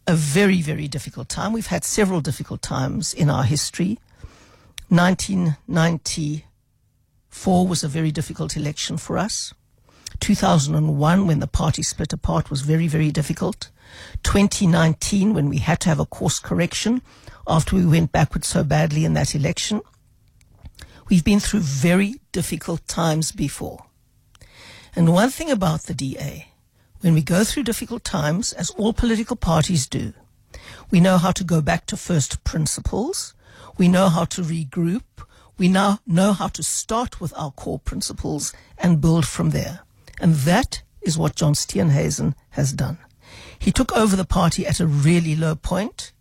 A 0.07 0.15
very, 0.15 0.61
very 0.61 0.87
difficult 0.87 1.29
time. 1.29 1.53
We've 1.53 1.67
had 1.67 1.83
several 1.83 2.21
difficult 2.21 2.61
times 2.61 3.13
in 3.13 3.29
our 3.29 3.43
history. 3.43 3.99
1994 4.89 7.67
was 7.67 7.83
a 7.83 7.87
very 7.87 8.11
difficult 8.11 8.57
election 8.57 8.97
for 8.97 9.17
us. 9.17 9.53
2001, 10.19 11.27
when 11.27 11.39
the 11.39 11.47
party 11.47 11.83
split 11.83 12.13
apart, 12.13 12.49
was 12.49 12.61
very, 12.61 12.87
very 12.87 13.11
difficult. 13.11 13.69
2019, 14.23 15.33
when 15.33 15.49
we 15.49 15.57
had 15.57 15.79
to 15.81 15.89
have 15.89 15.99
a 15.99 16.05
course 16.05 16.39
correction 16.39 17.01
after 17.47 17.75
we 17.75 17.85
went 17.85 18.11
backwards 18.11 18.47
so 18.47 18.63
badly 18.63 19.05
in 19.05 19.13
that 19.13 19.33
election. 19.35 19.81
We've 21.09 21.23
been 21.23 21.39
through 21.39 21.61
very 21.61 22.15
difficult 22.31 22.85
times 22.87 23.31
before. 23.31 23.85
And 24.95 25.13
one 25.13 25.29
thing 25.29 25.49
about 25.49 25.83
the 25.83 25.93
DA, 25.93 26.49
when 27.01 27.13
we 27.13 27.21
go 27.21 27.43
through 27.43 27.63
difficult 27.63 28.03
times, 28.03 28.51
as 28.53 28.71
all 28.71 28.93
political 28.93 29.35
parties 29.35 29.87
do, 29.87 30.13
we 30.91 30.99
know 30.99 31.17
how 31.17 31.31
to 31.31 31.43
go 31.43 31.61
back 31.61 31.85
to 31.87 31.97
first 31.97 32.43
principles. 32.43 33.33
We 33.77 33.87
know 33.87 34.09
how 34.09 34.25
to 34.25 34.41
regroup. 34.41 35.03
We 35.57 35.67
now 35.67 35.99
know 36.05 36.33
how 36.33 36.47
to 36.49 36.63
start 36.63 37.21
with 37.21 37.33
our 37.35 37.51
core 37.51 37.79
principles 37.79 38.53
and 38.77 39.01
build 39.01 39.25
from 39.25 39.51
there. 39.51 39.81
And 40.19 40.33
that 40.35 40.81
is 41.01 41.17
what 41.17 41.35
John 41.35 41.53
Steenhuisen 41.53 42.33
has 42.51 42.73
done. 42.73 42.97
He 43.59 43.71
took 43.71 43.91
over 43.93 44.15
the 44.15 44.25
party 44.25 44.65
at 44.65 44.79
a 44.79 44.87
really 44.87 45.35
low 45.35 45.55
point. 45.55 46.11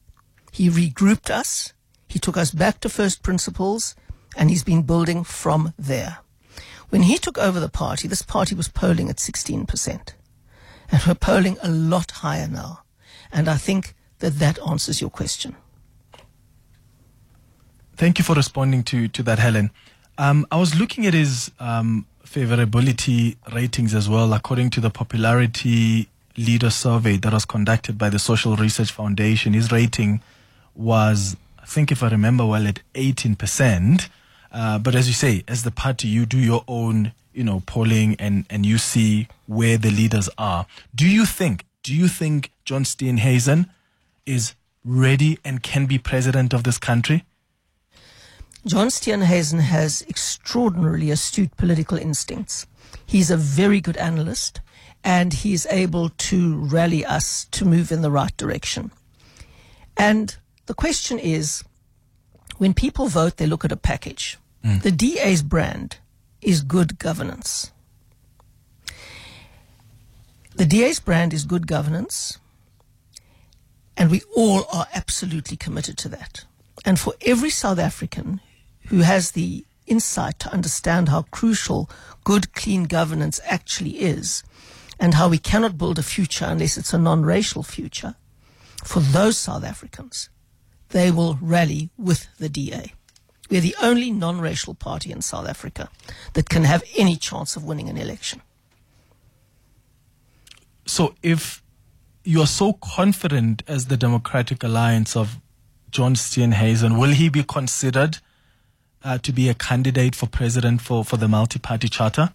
He 0.52 0.68
regrouped 0.70 1.30
us. 1.30 1.72
He 2.08 2.18
took 2.18 2.36
us 2.36 2.50
back 2.50 2.80
to 2.80 2.88
first 2.88 3.22
principles 3.22 3.94
and 4.36 4.50
he's 4.50 4.64
been 4.64 4.82
building 4.82 5.24
from 5.24 5.74
there. 5.78 6.18
When 6.88 7.02
he 7.02 7.18
took 7.18 7.36
over 7.38 7.58
the 7.58 7.68
party, 7.68 8.06
this 8.06 8.22
party 8.22 8.54
was 8.54 8.68
polling 8.68 9.10
at 9.10 9.16
16%. 9.16 10.14
And 10.90 11.02
we're 11.06 11.14
polling 11.14 11.58
a 11.62 11.68
lot 11.68 12.10
higher 12.10 12.46
now. 12.46 12.82
And 13.32 13.48
I 13.48 13.56
think 13.56 13.94
that 14.20 14.38
that 14.38 14.58
answers 14.66 15.00
your 15.00 15.10
question. 15.10 15.56
Thank 17.96 18.18
you 18.18 18.24
for 18.24 18.34
responding 18.34 18.82
to, 18.84 19.08
to 19.08 19.22
that, 19.24 19.38
Helen. 19.38 19.70
Um, 20.18 20.46
I 20.50 20.58
was 20.58 20.78
looking 20.78 21.06
at 21.06 21.14
his 21.14 21.50
um, 21.58 22.06
favorability 22.24 23.36
ratings 23.52 23.94
as 23.94 24.08
well, 24.08 24.32
according 24.32 24.70
to 24.70 24.80
the 24.80 24.90
popularity 24.90 26.08
leader 26.36 26.70
survey 26.70 27.16
that 27.18 27.32
was 27.32 27.44
conducted 27.44 27.98
by 27.98 28.10
the 28.10 28.18
Social 28.18 28.56
Research 28.56 28.90
Foundation. 28.90 29.52
His 29.52 29.72
rating 29.72 30.20
was, 30.74 31.36
I 31.58 31.66
think, 31.66 31.90
if 31.90 32.02
I 32.02 32.08
remember 32.08 32.46
well, 32.46 32.66
at 32.66 32.80
18%. 32.94 34.08
Uh, 34.52 34.78
but 34.78 34.94
as 34.94 35.08
you 35.08 35.14
say, 35.14 35.44
as 35.48 35.64
the 35.64 35.70
party, 35.70 36.08
you 36.08 36.26
do 36.26 36.38
your 36.38 36.64
own, 36.68 37.12
you 37.32 37.44
know, 37.44 37.62
polling 37.66 38.16
and, 38.18 38.46
and 38.48 38.64
you 38.64 38.78
see 38.78 39.28
where 39.46 39.76
the 39.76 39.90
leaders 39.90 40.28
are. 40.38 40.66
Do 40.94 41.06
you 41.06 41.26
think, 41.26 41.64
do 41.82 41.94
you 41.94 42.08
think 42.08 42.50
John 42.64 42.84
Steenhuisen 42.84 43.68
is 44.24 44.54
ready 44.84 45.38
and 45.44 45.62
can 45.62 45.86
be 45.86 45.98
president 45.98 46.52
of 46.52 46.64
this 46.64 46.78
country? 46.78 47.24
John 48.66 48.88
Steenhuisen 48.88 49.60
has 49.60 50.04
extraordinarily 50.08 51.10
astute 51.10 51.56
political 51.56 51.98
instincts. 51.98 52.66
He's 53.04 53.30
a 53.30 53.36
very 53.36 53.80
good 53.80 53.96
analyst 53.96 54.60
and 55.06 55.32
he's 55.32 55.66
able 55.66 56.08
to 56.08 56.56
rally 56.56 57.04
us 57.04 57.44
to 57.52 57.64
move 57.64 57.92
in 57.92 58.02
the 58.02 58.10
right 58.10 58.36
direction. 58.36 58.90
And 59.96 60.36
the 60.66 60.74
question 60.74 61.20
is 61.20 61.62
when 62.58 62.74
people 62.74 63.06
vote, 63.06 63.36
they 63.36 63.46
look 63.46 63.64
at 63.64 63.70
a 63.70 63.76
package. 63.76 64.36
Mm. 64.64 64.82
The 64.82 64.90
DA's 64.90 65.44
brand 65.44 65.98
is 66.42 66.60
good 66.60 66.98
governance. 66.98 67.70
The 70.56 70.66
DA's 70.66 70.98
brand 70.98 71.32
is 71.32 71.44
good 71.44 71.68
governance, 71.68 72.38
and 73.96 74.10
we 74.10 74.22
all 74.34 74.64
are 74.72 74.88
absolutely 74.92 75.56
committed 75.56 75.96
to 75.98 76.08
that. 76.08 76.46
And 76.84 76.98
for 76.98 77.14
every 77.20 77.50
South 77.50 77.78
African 77.78 78.40
who 78.86 79.00
has 79.00 79.32
the 79.32 79.64
insight 79.86 80.40
to 80.40 80.52
understand 80.52 81.10
how 81.10 81.22
crucial 81.30 81.88
good, 82.24 82.52
clean 82.54 82.84
governance 82.84 83.38
actually 83.44 84.00
is, 84.00 84.42
and 84.98 85.14
how 85.14 85.28
we 85.28 85.38
cannot 85.38 85.78
build 85.78 85.98
a 85.98 86.02
future 86.02 86.46
unless 86.46 86.76
it's 86.76 86.92
a 86.92 86.98
non 86.98 87.24
racial 87.24 87.62
future, 87.62 88.16
for 88.84 89.00
those 89.00 89.36
South 89.36 89.64
Africans, 89.64 90.30
they 90.90 91.10
will 91.10 91.38
rally 91.40 91.90
with 91.98 92.28
the 92.38 92.48
DA. 92.48 92.92
We're 93.50 93.60
the 93.60 93.76
only 93.80 94.10
non 94.10 94.40
racial 94.40 94.74
party 94.74 95.12
in 95.12 95.22
South 95.22 95.48
Africa 95.48 95.88
that 96.32 96.48
can 96.48 96.64
have 96.64 96.82
any 96.96 97.16
chance 97.16 97.56
of 97.56 97.64
winning 97.64 97.88
an 97.88 97.96
election. 97.96 98.42
So 100.86 101.14
if 101.22 101.62
you're 102.24 102.46
so 102.46 102.72
confident 102.74 103.62
as 103.66 103.86
the 103.86 103.96
Democratic 103.96 104.62
Alliance 104.64 105.16
of 105.16 105.38
John 105.90 106.14
Steenhuisen, 106.14 106.98
will 106.98 107.10
he 107.10 107.28
be 107.28 107.42
considered 107.42 108.18
uh, 109.04 109.18
to 109.18 109.32
be 109.32 109.48
a 109.48 109.54
candidate 109.54 110.14
for 110.14 110.26
president 110.26 110.80
for, 110.80 111.04
for 111.04 111.16
the 111.16 111.28
multi 111.28 111.58
party 111.58 111.88
charter? 111.88 112.32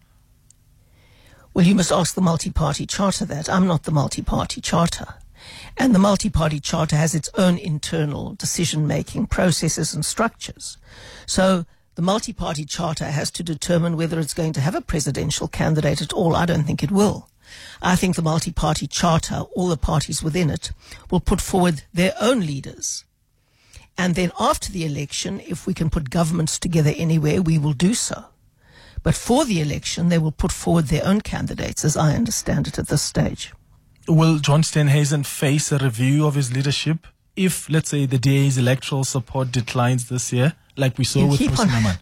Well, 1.54 1.66
you 1.66 1.76
must 1.76 1.92
ask 1.92 2.16
the 2.16 2.22
multi 2.22 2.50
party 2.50 2.86
charter 2.86 3.26
that. 3.26 3.50
I'm 3.50 3.68
not 3.68 3.84
the 3.84 3.92
multi 3.92 4.22
party 4.22 4.62
charter. 4.62 5.16
And 5.78 5.94
the 5.94 6.00
multi 6.00 6.30
party 6.30 6.62
charter 6.62 6.96
has 6.96 7.14
its 7.14 7.30
own 7.38 7.58
internal 7.58 8.36
decision 8.36 8.88
making 8.88 9.28
processes 9.28 9.94
and 9.94 10.06
structures. 10.06 10.78
So 11.26 11.66
the 11.96 12.02
multi 12.02 12.32
party 12.32 12.64
charter 12.64 13.06
has 13.06 13.30
to 13.32 13.44
determine 13.44 13.98
whether 13.98 14.18
it's 14.18 14.34
going 14.34 14.54
to 14.54 14.62
have 14.62 14.76
a 14.76 14.82
presidential 14.82 15.50
candidate 15.50 16.02
at 16.02 16.14
all. 16.14 16.38
I 16.38 16.46
don't 16.46 16.64
think 16.64 16.84
it 16.84 16.92
will. 16.92 17.30
I 17.82 17.98
think 17.98 18.16
the 18.16 18.22
multi 18.22 18.54
party 18.54 18.88
charter, 18.88 19.42
all 19.54 19.68
the 19.68 19.76
parties 19.76 20.24
within 20.24 20.50
it, 20.50 20.72
will 21.10 21.20
put 21.20 21.42
forward 21.42 21.84
their 21.94 22.14
own 22.22 22.40
leaders. 22.40 23.04
And 23.98 24.16
then 24.16 24.32
after 24.40 24.72
the 24.72 24.86
election, 24.86 25.42
if 25.42 25.68
we 25.68 25.74
can 25.74 25.90
put 25.90 26.10
governments 26.10 26.58
together 26.58 26.94
anywhere, 26.96 27.42
we 27.42 27.58
will 27.58 27.74
do 27.74 27.94
so. 27.94 28.31
But 29.04 29.16
for 29.16 29.46
the 29.46 29.62
election, 29.62 30.10
they 30.10 30.18
will 30.20 30.32
put 30.32 30.52
forward 30.52 30.86
their 30.88 31.06
own 31.06 31.22
candidates, 31.22 31.84
as 31.84 31.98
I 31.98 32.14
understand 32.16 32.68
it 32.68 32.78
at 32.78 32.88
this 32.88 33.02
stage. 33.02 33.52
Will 34.08 34.40
John 34.40 34.62
Steenhuisen 34.64 35.26
face 35.26 35.72
a 35.72 35.78
review 35.78 36.26
of 36.28 36.36
his 36.36 36.52
leadership 36.54 37.08
if, 37.36 37.70
let's 37.70 37.90
say, 37.90 38.06
the 38.06 38.18
DA's 38.20 38.58
electoral 38.58 39.04
support 39.04 39.52
declines 39.52 40.10
this 40.10 40.32
year, 40.34 40.54
like 40.78 40.98
we 40.98 41.04
saw 41.06 41.20
You 41.20 41.28
with 41.28 41.40
keep 41.40 41.58
on- 41.60 41.68
Musi 41.68 41.82
Maimane? 41.82 42.00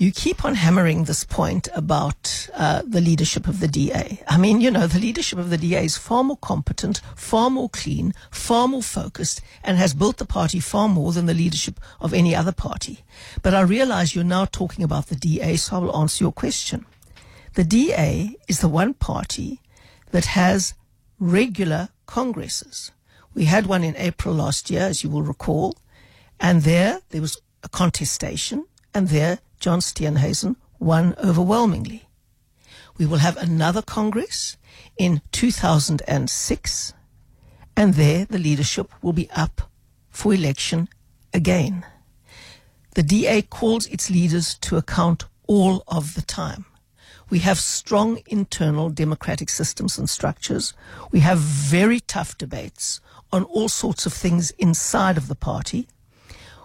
You 0.00 0.12
keep 0.12 0.46
on 0.46 0.54
hammering 0.54 1.04
this 1.04 1.24
point 1.24 1.68
about 1.74 2.48
uh, 2.54 2.80
the 2.86 3.02
leadership 3.02 3.46
of 3.46 3.60
the 3.60 3.68
DA. 3.68 4.22
I 4.26 4.38
mean, 4.38 4.62
you 4.62 4.70
know, 4.70 4.86
the 4.86 4.98
leadership 4.98 5.38
of 5.38 5.50
the 5.50 5.58
DA 5.58 5.84
is 5.84 5.98
far 5.98 6.24
more 6.24 6.38
competent, 6.38 7.02
far 7.14 7.50
more 7.50 7.68
clean, 7.68 8.14
far 8.30 8.66
more 8.66 8.82
focused, 8.82 9.42
and 9.62 9.76
has 9.76 9.92
built 9.92 10.16
the 10.16 10.24
party 10.24 10.58
far 10.58 10.88
more 10.88 11.12
than 11.12 11.26
the 11.26 11.34
leadership 11.34 11.78
of 12.00 12.14
any 12.14 12.34
other 12.34 12.50
party. 12.50 13.04
But 13.42 13.52
I 13.52 13.60
realize 13.60 14.14
you're 14.14 14.24
now 14.24 14.46
talking 14.46 14.82
about 14.82 15.08
the 15.08 15.16
DA, 15.16 15.56
so 15.56 15.76
I 15.76 15.78
will 15.80 15.94
answer 15.94 16.24
your 16.24 16.32
question. 16.32 16.86
The 17.52 17.64
DA 17.64 18.34
is 18.48 18.60
the 18.60 18.68
one 18.68 18.94
party 18.94 19.60
that 20.12 20.24
has 20.24 20.72
regular 21.18 21.90
congresses. 22.06 22.90
We 23.34 23.44
had 23.44 23.66
one 23.66 23.84
in 23.84 23.94
April 23.96 24.34
last 24.34 24.70
year, 24.70 24.80
as 24.80 25.04
you 25.04 25.10
will 25.10 25.24
recall, 25.24 25.76
and 26.40 26.62
there 26.62 27.02
there 27.10 27.20
was 27.20 27.36
a 27.62 27.68
contestation, 27.68 28.64
and 28.94 29.08
there 29.08 29.40
John 29.60 29.80
Steenhuisen 29.80 30.56
won 30.78 31.14
overwhelmingly. 31.22 32.08
We 32.96 33.06
will 33.06 33.18
have 33.18 33.36
another 33.36 33.82
Congress 33.82 34.56
in 34.98 35.20
2006, 35.32 36.94
and 37.76 37.94
there 37.94 38.24
the 38.24 38.38
leadership 38.38 38.90
will 39.02 39.12
be 39.12 39.30
up 39.30 39.70
for 40.08 40.34
election 40.34 40.88
again. 41.32 41.84
The 42.94 43.02
DA 43.02 43.42
calls 43.42 43.86
its 43.86 44.10
leaders 44.10 44.54
to 44.62 44.76
account 44.76 45.24
all 45.46 45.84
of 45.86 46.14
the 46.14 46.22
time. 46.22 46.64
We 47.28 47.40
have 47.40 47.58
strong 47.58 48.18
internal 48.26 48.90
democratic 48.90 49.48
systems 49.48 49.98
and 49.98 50.10
structures. 50.10 50.74
We 51.12 51.20
have 51.20 51.38
very 51.38 52.00
tough 52.00 52.36
debates 52.36 53.00
on 53.30 53.44
all 53.44 53.68
sorts 53.68 54.06
of 54.06 54.12
things 54.12 54.50
inside 54.52 55.16
of 55.16 55.28
the 55.28 55.36
party. 55.36 55.86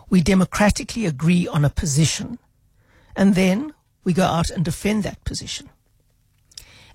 We 0.09 0.21
democratically 0.21 1.05
agree 1.05 1.47
on 1.47 1.63
a 1.63 1.69
position, 1.69 2.39
and 3.15 3.35
then 3.35 3.73
we 4.03 4.13
go 4.13 4.23
out 4.23 4.49
and 4.49 4.63
defend 4.63 5.03
that 5.03 5.23
position. 5.25 5.69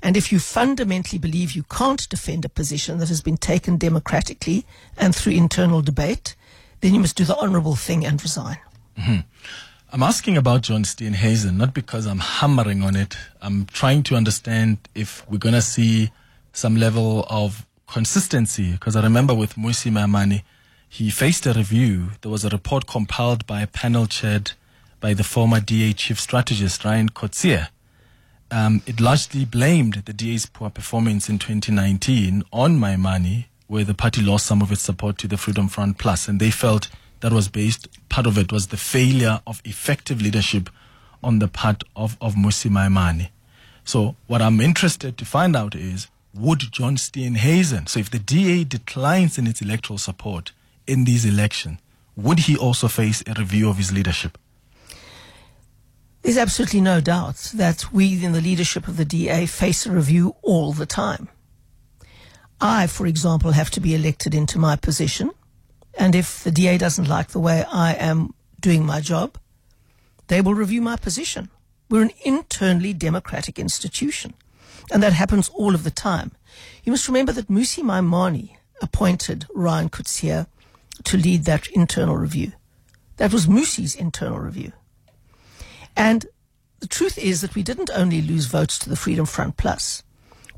And 0.02 0.16
if 0.16 0.32
you 0.32 0.38
fundamentally 0.38 1.18
believe 1.18 1.52
you 1.52 1.64
can't 1.64 2.08
defend 2.08 2.44
a 2.44 2.48
position 2.48 2.98
that 2.98 3.08
has 3.08 3.20
been 3.20 3.36
taken 3.36 3.76
democratically 3.76 4.64
and 4.96 5.14
through 5.14 5.32
internal 5.32 5.82
debate, 5.82 6.36
then 6.80 6.94
you 6.94 7.00
must 7.00 7.16
do 7.16 7.24
the 7.24 7.36
honorable 7.36 7.76
thing 7.76 8.06
and 8.06 8.22
resign. 8.22 8.58
Mm-hmm. 8.98 9.20
I'm 9.92 10.02
asking 10.02 10.36
about 10.36 10.62
John 10.62 10.84
Steenhuisen, 10.84 11.56
not 11.56 11.74
because 11.74 12.06
I'm 12.06 12.20
hammering 12.20 12.82
on 12.82 12.96
it. 12.96 13.16
I'm 13.42 13.66
trying 13.66 14.02
to 14.04 14.14
understand 14.14 14.78
if 14.94 15.28
we're 15.28 15.38
going 15.38 15.54
to 15.54 15.60
see 15.60 16.12
some 16.52 16.76
level 16.76 17.26
of 17.28 17.66
consistency. 17.86 18.72
Because 18.72 18.96
I 18.96 19.02
remember 19.02 19.34
with 19.34 19.56
Musi 19.56 19.90
Maimane, 19.90 20.42
he 20.88 21.10
faced 21.10 21.44
a 21.44 21.52
review. 21.52 22.10
There 22.22 22.30
was 22.30 22.44
a 22.44 22.48
report 22.48 22.86
compiled 22.86 23.46
by 23.46 23.62
a 23.62 23.66
panel 23.66 24.06
chaired 24.06 24.52
by 25.00 25.14
the 25.14 25.24
former 25.24 25.60
DA 25.60 25.92
chief 25.92 26.20
strategist, 26.20 26.84
Ryan 26.84 27.08
Coetzee. 27.08 27.68
Um, 28.50 28.82
it 28.86 29.00
largely 29.00 29.44
blamed 29.44 30.02
the 30.04 30.12
DA's 30.12 30.46
poor 30.46 30.70
performance 30.70 31.28
in 31.28 31.38
2019 31.38 32.42
on 32.52 32.78
Maimane, 32.78 33.46
where 33.66 33.84
the 33.84 33.94
party 33.94 34.20
lost 34.20 34.46
some 34.46 34.60
of 34.60 34.70
its 34.70 34.82
support 34.82 35.16
to 35.18 35.28
the 35.28 35.36
Freedom 35.36 35.68
Front 35.68 35.98
Plus, 35.98 36.28
and 36.28 36.40
they 36.40 36.50
felt 36.50 36.88
that 37.20 37.32
was 37.32 37.48
based, 37.48 37.88
part 38.08 38.26
of 38.26 38.36
it 38.36 38.52
was 38.52 38.68
the 38.68 38.76
failure 38.76 39.40
of 39.46 39.62
effective 39.64 40.20
leadership 40.20 40.68
on 41.22 41.38
the 41.38 41.48
part 41.48 41.84
of, 41.94 42.16
of 42.20 42.34
Musi 42.34 42.70
Maimane. 42.70 43.28
So 43.84 44.16
what 44.26 44.42
I'm 44.42 44.60
interested 44.60 45.16
to 45.18 45.24
find 45.24 45.54
out 45.54 45.74
is, 45.74 46.08
would 46.34 46.72
John 46.72 46.96
Steenhuisen, 46.96 47.88
so 47.88 48.00
if 48.00 48.10
the 48.10 48.18
DA 48.18 48.64
declines 48.64 49.38
in 49.38 49.46
its 49.46 49.62
electoral 49.62 49.98
support 49.98 50.52
in 50.86 51.04
these 51.04 51.24
elections, 51.24 51.78
would 52.16 52.40
he 52.40 52.56
also 52.56 52.88
face 52.88 53.22
a 53.26 53.34
review 53.34 53.68
of 53.68 53.76
his 53.76 53.92
leadership? 53.92 54.38
There's 56.22 56.36
absolutely 56.36 56.82
no 56.82 57.00
doubt 57.00 57.50
that 57.54 57.92
we 57.92 58.22
in 58.22 58.32
the 58.32 58.42
leadership 58.42 58.86
of 58.86 58.96
the 58.98 59.04
DA 59.06 59.46
face 59.46 59.86
a 59.86 59.90
review 59.90 60.36
all 60.42 60.72
the 60.72 60.86
time. 60.86 61.28
I, 62.60 62.86
for 62.88 63.06
example, 63.06 63.52
have 63.52 63.70
to 63.70 63.80
be 63.80 63.94
elected 63.94 64.34
into 64.34 64.58
my 64.58 64.76
position, 64.76 65.30
and 65.94 66.14
if 66.14 66.44
the 66.44 66.50
DA 66.50 66.76
doesn't 66.76 67.08
like 67.08 67.28
the 67.28 67.40
way 67.40 67.64
I 67.72 67.94
am 67.94 68.34
doing 68.60 68.84
my 68.84 69.00
job, 69.00 69.38
they 70.28 70.42
will 70.42 70.54
review 70.54 70.82
my 70.82 70.96
position. 70.96 71.48
We're 71.88 72.02
an 72.02 72.12
internally 72.22 72.92
democratic 72.92 73.58
institution, 73.58 74.34
and 74.92 75.02
that 75.02 75.14
happens 75.14 75.48
all 75.48 75.74
of 75.74 75.84
the 75.84 75.90
time. 75.90 76.32
You 76.84 76.92
must 76.92 77.08
remember 77.08 77.32
that 77.32 77.48
Musi 77.48 77.82
Maimane 77.82 78.56
appointed 78.82 79.46
Ryan 79.54 79.88
Coetzee 79.88 80.46
to 81.04 81.16
lead 81.16 81.44
that 81.44 81.66
internal 81.68 82.16
review. 82.16 82.52
That 83.16 83.32
was 83.32 83.46
Musi's 83.46 83.94
internal 83.94 84.38
review. 84.38 84.72
And 85.96 86.26
the 86.80 86.86
truth 86.86 87.18
is 87.18 87.40
that 87.40 87.54
we 87.54 87.62
didn't 87.62 87.90
only 87.94 88.22
lose 88.22 88.46
votes 88.46 88.78
to 88.80 88.88
the 88.88 88.96
Freedom 88.96 89.26
Front 89.26 89.56
Plus. 89.56 90.02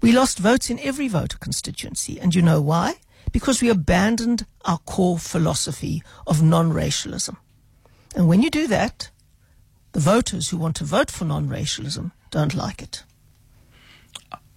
We 0.01 0.13
lost 0.13 0.39
votes 0.39 0.71
in 0.71 0.79
every 0.81 1.09
voter 1.09 1.39
constituency. 1.39 2.21
And 2.21 2.35
you 2.35 2.43
know 2.43 2.61
why? 2.61 2.97
Because 3.31 3.63
we 3.63 3.69
abandoned 3.69 4.47
our 4.65 4.79
core 4.79 5.19
philosophy 5.19 6.03
of 6.27 6.43
non-racialism. 6.43 7.37
And 8.15 8.29
when 8.29 8.43
you 8.43 8.51
do 8.51 8.67
that, 8.67 9.11
the 9.93 10.01
voters 10.01 10.51
who 10.51 10.57
want 10.57 10.77
to 10.77 10.85
vote 10.85 11.11
for 11.11 11.25
non-racialism 11.25 12.13
don't 12.31 12.55
like 12.55 12.83
it. 12.83 13.05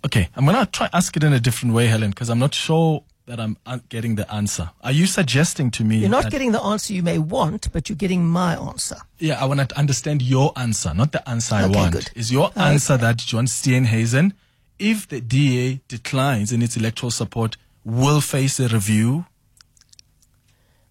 Okay, 0.05 0.29
I'm 0.35 0.45
going 0.45 0.57
to 0.57 0.71
try 0.71 0.89
ask 0.93 1.15
it 1.17 1.23
in 1.23 1.33
a 1.33 1.39
different 1.39 1.73
way, 1.73 1.87
Helen, 1.87 2.11
because 2.11 2.29
I'm 2.29 2.39
not 2.39 2.53
sure 2.53 3.03
that 3.27 3.39
I'm 3.39 3.57
uh, 3.65 3.79
getting 3.89 4.15
the 4.15 4.31
answer. 4.31 4.69
Are 4.81 4.91
you 4.91 5.07
suggesting 5.07 5.71
to 5.71 5.83
me 5.83 5.97
You're 5.97 6.09
not 6.09 6.29
getting 6.29 6.51
the 6.51 6.61
answer 6.61 6.93
you 6.93 7.01
may 7.01 7.17
want, 7.17 7.71
but 7.73 7.89
you're 7.89 7.95
getting 7.95 8.23
my 8.25 8.55
answer. 8.55 8.97
Yeah, 9.17 9.41
I 9.41 9.45
want 9.45 9.67
to 9.67 9.77
understand 9.77 10.21
your 10.21 10.53
answer, 10.55 10.93
not 10.93 11.11
the 11.11 11.27
answer 11.27 11.55
I 11.55 11.63
Okay, 11.63 11.75
want. 11.79 11.93
good. 11.93 12.09
Is 12.15 12.31
your 12.31 12.47
Okay. 12.49 12.61
answer 12.61 12.97
that 12.97 13.17
John 13.17 13.47
Steenhuisen, 13.47 14.33
if 14.77 15.07
the 15.07 15.21
DA 15.21 15.81
declines 15.87 16.51
in 16.51 16.61
its 16.61 16.77
electoral 16.77 17.09
support, 17.11 17.57
will 17.83 18.21
face 18.21 18.59
a 18.59 18.67
review? 18.67 19.25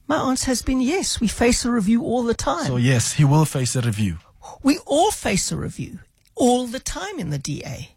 My 0.06 0.16
answer 0.16 0.46
has 0.46 0.62
been 0.62 0.80
yes. 0.80 1.20
We 1.20 1.28
face 1.28 1.64
a 1.64 1.70
review 1.70 2.02
all 2.02 2.24
the 2.24 2.34
time. 2.34 2.66
So 2.66 2.76
yes, 2.76 3.14
he 3.14 3.24
will 3.24 3.44
face 3.44 3.74
a 3.76 3.80
review. 3.80 4.18
We 4.62 4.78
all 4.86 5.10
face 5.10 5.50
a 5.52 5.56
review 5.56 6.00
all 6.34 6.66
the 6.66 6.80
time 6.80 7.18
in 7.18 7.30
the 7.30 7.38
DA. 7.38 7.90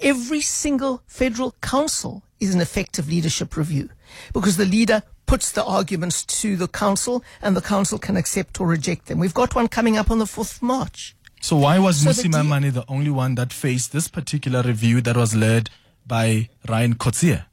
Every 0.00 0.40
single 0.40 1.02
federal 1.06 1.52
council 1.60 2.22
is 2.40 2.54
an 2.54 2.60
effective 2.60 3.08
leadership 3.08 3.56
review 3.56 3.88
because 4.32 4.56
the 4.56 4.64
leader 4.64 5.02
puts 5.26 5.52
the 5.52 5.64
arguments 5.64 6.24
to 6.24 6.56
the 6.56 6.68
council 6.68 7.22
and 7.42 7.56
the 7.56 7.60
council 7.60 7.98
can 7.98 8.16
accept 8.16 8.60
or 8.60 8.66
reject 8.66 9.06
them. 9.06 9.18
We've 9.18 9.34
got 9.34 9.54
one 9.54 9.68
coming 9.68 9.96
up 9.96 10.10
on 10.10 10.18
the 10.18 10.24
4th 10.24 10.56
of 10.56 10.62
March. 10.62 11.14
So 11.40 11.56
why 11.56 11.78
was 11.78 12.00
So 12.02 12.10
Musi 12.10 12.22
the 12.22 12.28
Maimane 12.28 12.72
the 12.72 12.84
only 12.88 13.10
one 13.10 13.34
that 13.36 13.52
faced 13.52 13.92
this 13.92 14.08
particular 14.08 14.62
review 14.62 15.00
that 15.02 15.16
was 15.16 15.34
led 15.34 15.70
by 16.06 16.48
Ryan 16.68 16.94
Coetzee 16.94 17.44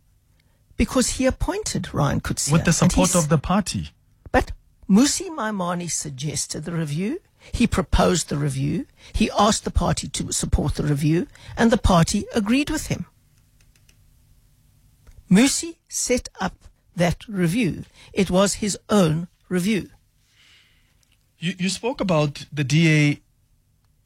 Because 0.77 1.09
he 1.17 1.25
appointed 1.25 1.93
Ryan 1.93 2.21
Coetzee. 2.21 2.51
with 2.51 2.65
the 2.65 2.73
support 2.73 3.15
of 3.15 3.29
the 3.29 3.37
party. 3.37 3.89
But 4.31 4.53
Musi 4.89 5.29
Maimane 5.29 5.91
suggested 5.91 6.63
the 6.63 6.71
review. 6.71 7.19
He 7.51 7.67
proposed 7.67 8.29
the 8.29 8.37
review. 8.37 8.87
He 9.13 9.29
asked 9.37 9.65
the 9.65 9.71
party 9.71 10.07
to 10.07 10.31
support 10.31 10.75
the 10.75 10.83
review, 10.83 11.27
and 11.55 11.71
the 11.71 11.77
party 11.77 12.25
agreed 12.33 12.69
with 12.71 12.87
him. 12.87 13.05
Musi 15.29 15.75
set 15.87 16.29
up 16.39 16.53
that 16.95 17.27
review. 17.27 17.83
It 18.13 18.29
was 18.29 18.55
his 18.55 18.77
own 18.89 19.27
review. 19.49 19.89
You, 21.39 21.53
you 21.57 21.69
spoke 21.69 21.99
about 21.99 22.45
the 22.51 22.63
DA 22.63 23.21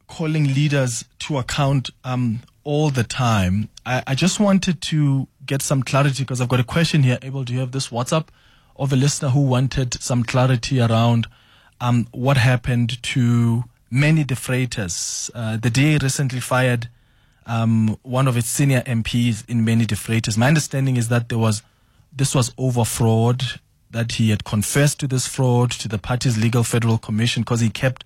calling 0.07 0.53
leaders 0.53 1.05
to 1.19 1.37
account 1.37 1.91
um, 2.03 2.41
all 2.63 2.89
the 2.89 3.03
time. 3.03 3.69
I, 3.85 4.03
I 4.07 4.15
just 4.15 4.39
wanted 4.39 4.81
to 4.81 5.27
get 5.45 5.61
some 5.61 5.83
clarity 5.83 6.23
because 6.23 6.41
I've 6.41 6.49
got 6.49 6.59
a 6.59 6.65
question 6.65 7.03
here. 7.03 7.19
Able, 7.21 7.43
do 7.43 7.53
you 7.53 7.59
have 7.59 7.71
this 7.71 7.89
WhatsApp 7.89 8.27
of 8.75 8.91
a 8.93 8.95
listener 8.95 9.29
who 9.29 9.41
wanted 9.41 10.01
some 10.01 10.23
clarity 10.23 10.79
around 10.79 11.27
um, 11.81 12.07
what 12.11 12.37
happened 12.37 13.01
to 13.03 13.63
Manny 13.91 14.23
de 14.23 14.35
Freitas? 14.35 15.29
Uh, 15.35 15.57
the 15.57 15.69
DA 15.69 15.97
recently 15.97 16.39
fired 16.39 16.89
um, 17.49 17.97
one 18.03 18.27
of 18.27 18.37
its 18.37 18.47
senior 18.47 18.81
MPs 18.81 19.43
in 19.49 19.65
Manny 19.65 19.85
de 19.85 19.95
Freitas. 19.95 20.37
My 20.37 20.47
understanding 20.47 20.97
is 20.97 21.09
that 21.09 21.29
there 21.29 21.39
was 21.39 21.63
this 22.13 22.33
was 22.35 22.53
over 22.57 22.85
fraud 22.85 23.43
that 23.91 24.13
he 24.13 24.29
had 24.29 24.43
confessed 24.43 24.99
to 24.99 25.07
this 25.07 25.27
fraud 25.27 25.71
to 25.71 25.87
the 25.87 25.97
party's 25.97 26.37
legal 26.37 26.63
federal 26.63 26.97
commission 26.97 27.41
because 27.41 27.59
he 27.59 27.69
kept 27.69 28.03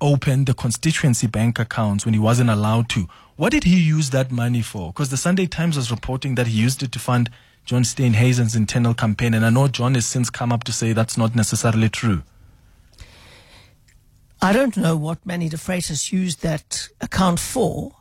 open 0.00 0.44
the 0.44 0.54
constituency 0.54 1.26
bank 1.26 1.58
accounts 1.58 2.04
when 2.04 2.14
he 2.14 2.20
wasn't 2.20 2.48
allowed 2.48 2.88
to. 2.88 3.08
What 3.36 3.50
did 3.50 3.64
he 3.64 3.78
use 3.78 4.10
that 4.10 4.30
money 4.30 4.62
for? 4.62 4.92
Because 4.92 5.10
the 5.10 5.16
Sunday 5.16 5.46
Times 5.46 5.76
was 5.76 5.90
reporting 5.90 6.36
that 6.36 6.46
he 6.46 6.60
used 6.60 6.82
it 6.82 6.92
to 6.92 6.98
fund 6.98 7.28
John 7.64 7.82
Steenhuisen's 7.82 8.54
internal 8.54 8.94
campaign, 8.94 9.34
and 9.34 9.44
I 9.44 9.50
know 9.50 9.68
John 9.68 9.94
has 9.94 10.06
since 10.06 10.30
come 10.30 10.52
up 10.52 10.64
to 10.64 10.72
say 10.72 10.92
that's 10.92 11.16
not 11.18 11.34
necessarily 11.34 11.88
true. 11.88 12.22
I 14.40 14.52
don't 14.52 14.76
know 14.76 14.96
what 14.96 15.24
Manny 15.26 15.48
de 15.48 15.56
Freitas 15.56 16.12
used 16.12 16.42
that 16.42 16.88
account 17.00 17.38
for, 17.38 17.96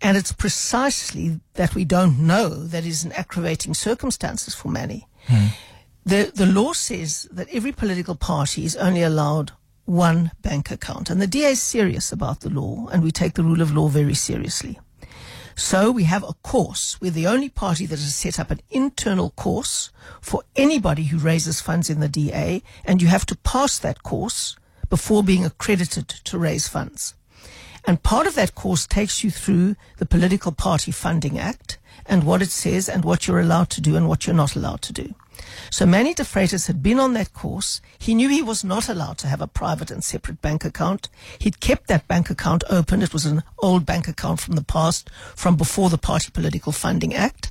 and 0.00 0.16
it's 0.16 0.32
precisely 0.32 1.40
that 1.54 1.74
we 1.74 1.84
don't 1.84 2.18
know 2.18 2.48
that 2.48 2.86
is 2.86 3.04
an 3.04 3.12
aggravating 3.12 3.74
circumstances 3.74 4.54
for 4.54 4.68
Manny. 4.68 5.06
Hmm. 5.26 5.46
The 6.04 6.32
the 6.34 6.46
law 6.46 6.72
says 6.72 7.28
that 7.30 7.48
every 7.52 7.72
political 7.72 8.14
party 8.14 8.64
is 8.64 8.76
only 8.76 9.02
allowed 9.02 9.52
one 9.84 10.30
bank 10.40 10.70
account, 10.70 11.10
and 11.10 11.20
the 11.20 11.26
DA 11.26 11.50
is 11.50 11.62
serious 11.62 12.12
about 12.12 12.40
the 12.40 12.50
law, 12.50 12.88
and 12.92 13.02
we 13.02 13.10
take 13.10 13.34
the 13.34 13.42
rule 13.42 13.60
of 13.60 13.72
law 13.72 13.88
very 13.88 14.14
seriously. 14.14 14.78
So 15.56 15.90
we 15.90 16.04
have 16.04 16.22
a 16.22 16.32
course. 16.42 16.98
We're 17.00 17.10
the 17.10 17.26
only 17.26 17.50
party 17.50 17.84
that 17.86 17.98
has 17.98 18.14
set 18.14 18.40
up 18.40 18.50
an 18.50 18.60
internal 18.70 19.30
course 19.30 19.90
for 20.22 20.42
anybody 20.56 21.04
who 21.04 21.18
raises 21.18 21.60
funds 21.60 21.90
in 21.90 22.00
the 22.00 22.08
DA, 22.08 22.62
and 22.84 23.02
you 23.02 23.08
have 23.08 23.26
to 23.26 23.36
pass 23.36 23.78
that 23.78 24.02
course 24.02 24.56
before 24.88 25.22
being 25.22 25.44
accredited 25.44 26.08
to 26.08 26.38
raise 26.38 26.66
funds. 26.66 27.14
And 27.90 28.00
part 28.04 28.28
of 28.28 28.36
that 28.36 28.54
course 28.54 28.86
takes 28.86 29.24
you 29.24 29.32
through 29.32 29.74
the 29.96 30.06
Political 30.06 30.52
Party 30.52 30.92
Funding 30.92 31.40
Act 31.40 31.76
and 32.06 32.22
what 32.22 32.40
it 32.40 32.52
says 32.52 32.88
and 32.88 33.04
what 33.04 33.26
you're 33.26 33.40
allowed 33.40 33.68
to 33.70 33.80
do 33.80 33.96
and 33.96 34.08
what 34.08 34.28
you're 34.28 34.42
not 34.42 34.54
allowed 34.54 34.80
to 34.82 34.92
do. 34.92 35.12
So 35.72 35.86
Manny 35.86 36.14
de 36.14 36.22
Freitas 36.22 36.68
had 36.68 36.84
been 36.84 37.00
on 37.00 37.14
that 37.14 37.32
course. 37.32 37.80
He 37.98 38.14
knew 38.14 38.28
he 38.28 38.42
was 38.42 38.62
not 38.62 38.88
allowed 38.88 39.18
to 39.18 39.26
have 39.26 39.40
a 39.40 39.48
private 39.48 39.90
and 39.90 40.04
separate 40.04 40.40
bank 40.40 40.64
account. 40.64 41.08
He'd 41.40 41.58
kept 41.58 41.88
that 41.88 42.06
bank 42.06 42.30
account 42.30 42.62
open. 42.70 43.02
It 43.02 43.12
was 43.12 43.26
an 43.26 43.42
old 43.58 43.84
bank 43.86 44.06
account 44.06 44.38
from 44.38 44.54
the 44.54 44.62
past, 44.62 45.10
from 45.34 45.56
before 45.56 45.90
the 45.90 45.98
Party 45.98 46.30
Political 46.30 46.70
Funding 46.70 47.12
Act. 47.12 47.50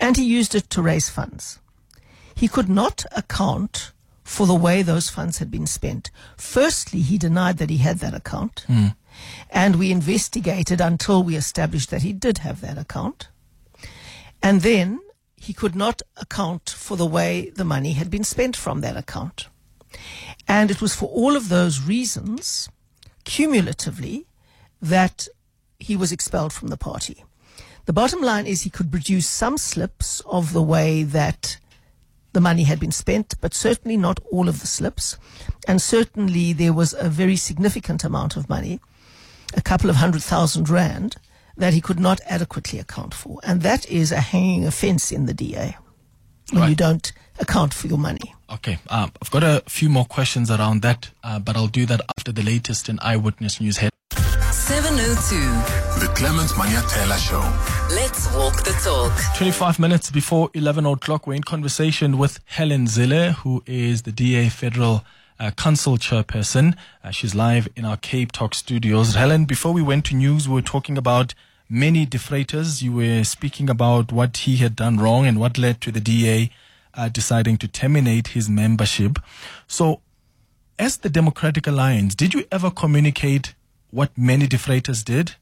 And 0.00 0.16
he 0.16 0.24
used 0.24 0.56
it 0.56 0.68
to 0.70 0.82
raise 0.82 1.08
funds. 1.08 1.60
He 2.34 2.48
could 2.48 2.68
not 2.68 3.04
account 3.16 3.92
for 4.24 4.48
the 4.48 4.54
way 4.56 4.82
those 4.82 5.08
funds 5.08 5.38
had 5.38 5.52
been 5.52 5.68
spent. 5.68 6.10
Firstly, 6.36 7.02
he 7.02 7.18
denied 7.18 7.58
that 7.58 7.70
he 7.70 7.76
had 7.76 8.00
that 8.00 8.14
account. 8.14 8.64
Hmm. 8.66 8.88
And 9.50 9.76
we 9.76 9.90
investigated 9.90 10.80
until 10.80 11.22
we 11.22 11.36
established 11.36 11.90
that 11.90 12.02
he 12.02 12.12
did 12.12 12.38
have 12.38 12.60
that 12.60 12.78
account. 12.78 13.28
And 14.42 14.62
then 14.62 15.00
he 15.36 15.52
could 15.52 15.74
not 15.74 16.02
account 16.16 16.70
for 16.70 16.96
the 16.96 17.06
way 17.06 17.50
the 17.50 17.64
money 17.64 17.92
had 17.92 18.10
been 18.10 18.24
spent 18.24 18.56
from 18.56 18.80
that 18.80 18.96
account. 18.96 19.48
And 20.48 20.70
it 20.70 20.80
was 20.80 20.94
for 20.94 21.08
all 21.08 21.36
of 21.36 21.48
those 21.48 21.80
reasons, 21.80 22.68
cumulatively, 23.24 24.26
that 24.80 25.28
he 25.78 25.96
was 25.96 26.12
expelled 26.12 26.52
from 26.52 26.68
the 26.68 26.76
party. 26.76 27.24
The 27.86 27.92
bottom 27.92 28.20
line 28.20 28.46
is 28.46 28.62
he 28.62 28.70
could 28.70 28.90
produce 28.90 29.28
some 29.28 29.58
slips 29.58 30.20
of 30.26 30.52
the 30.52 30.62
way 30.62 31.02
that 31.04 31.58
the 32.32 32.40
money 32.40 32.64
had 32.64 32.80
been 32.80 32.92
spent, 32.92 33.34
but 33.40 33.54
certainly 33.54 33.96
not 33.96 34.20
all 34.30 34.48
of 34.48 34.60
the 34.60 34.66
slips. 34.66 35.16
And 35.66 35.80
certainly 35.80 36.52
there 36.52 36.72
was 36.72 36.94
a 36.98 37.08
very 37.08 37.36
significant 37.36 38.04
amount 38.04 38.36
of 38.36 38.48
money, 38.48 38.80
a 39.54 39.60
couple 39.60 39.90
of 39.90 39.96
hundred 39.96 40.22
thousand 40.22 40.68
rand, 40.68 41.16
that 41.56 41.72
he 41.72 41.80
could 41.80 41.98
not 42.00 42.20
adequately 42.26 42.78
account 42.78 43.14
for. 43.14 43.40
And 43.42 43.62
that 43.62 43.88
is 43.90 44.12
a 44.12 44.20
hanging 44.20 44.66
offense 44.66 45.10
in 45.12 45.26
the 45.26 45.34
DA 45.34 45.76
when 46.52 46.68
you 46.68 46.76
don't 46.76 47.12
account 47.38 47.74
for 47.74 47.86
your 47.86 47.98
money. 47.98 48.34
Okay, 48.50 48.78
um, 48.88 49.10
I've 49.20 49.30
got 49.30 49.42
a 49.42 49.62
few 49.68 49.88
more 49.88 50.04
questions 50.04 50.50
around 50.50 50.82
that, 50.82 51.10
uh, 51.24 51.38
but 51.38 51.56
I'll 51.56 51.66
do 51.66 51.86
that 51.86 52.00
after 52.16 52.30
the 52.30 52.42
latest 52.42 52.88
in 52.88 52.98
Eyewitness 53.00 53.60
News 53.60 53.78
head. 53.78 53.90
702. 54.52 56.00
The 56.00 56.12
Clement 56.14 56.50
Manyathela 56.50 57.18
Show. 57.18 57.94
Let's 57.94 58.32
walk 58.34 58.62
the 58.64 58.72
talk. 58.82 59.12
25 59.36 59.78
minutes 59.78 60.10
before 60.10 60.50
11 60.54 60.86
o'clock, 60.86 61.26
we're 61.26 61.34
in 61.34 61.42
conversation 61.42 62.18
with 62.18 62.40
Helen 62.46 62.86
Zille, 62.86 63.32
who 63.32 63.62
is 63.66 64.02
the 64.02 64.12
DA 64.12 64.48
Federal 64.48 65.04
uh, 65.38 65.50
Council 65.52 65.96
Chairperson. 65.96 66.76
Uh, 67.02 67.10
she's 67.10 67.34
live 67.34 67.68
in 67.76 67.84
our 67.84 67.96
Cape 67.96 68.32
Talk 68.32 68.54
studios. 68.54 69.14
Helen, 69.14 69.44
before 69.44 69.72
we 69.72 69.82
went 69.82 70.04
to 70.06 70.14
news, 70.14 70.48
we 70.48 70.54
were 70.54 70.62
talking 70.62 70.96
about 70.96 71.34
Manny 71.68 72.06
de 72.06 72.18
Freitas. 72.18 72.82
You 72.82 72.92
were 72.92 73.24
speaking 73.24 73.68
about 73.68 74.12
what 74.12 74.36
he 74.38 74.56
had 74.56 74.76
done 74.76 74.98
wrong 74.98 75.26
and 75.26 75.38
what 75.38 75.58
led 75.58 75.80
to 75.82 75.92
the 75.92 76.00
DA 76.00 76.50
uh, 76.94 77.08
deciding 77.08 77.58
to 77.58 77.68
terminate 77.68 78.28
his 78.28 78.48
membership. 78.48 79.18
So, 79.66 80.00
as 80.78 80.98
the 80.98 81.08
Democratic 81.08 81.66
Alliance, 81.66 82.14
did 82.14 82.34
you 82.34 82.44
ever 82.52 82.70
communicate 82.70 83.54
what 83.90 84.16
Manny 84.16 84.46
de 84.46 84.56
Freitas 84.56 85.04
did? 85.04 85.36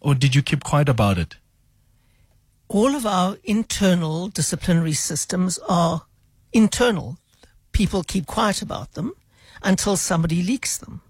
Or 0.00 0.14
did 0.14 0.34
you 0.34 0.42
keep 0.42 0.64
quiet 0.64 0.88
about 0.88 1.18
it? 1.18 1.36
all 2.70 2.94
of 2.94 3.04
our 3.04 3.36
internal 3.42 4.28
disciplinary 4.28 4.92
systems 4.92 5.58
are 5.68 6.02
internal. 6.52 7.18
People 7.72 8.02
keep 8.02 8.26
quiet 8.26 8.62
about 8.62 8.92
them 8.92 9.12
until 9.62 9.96
somebody 9.96 10.42
leaks 10.42 10.78
them. 10.78 11.02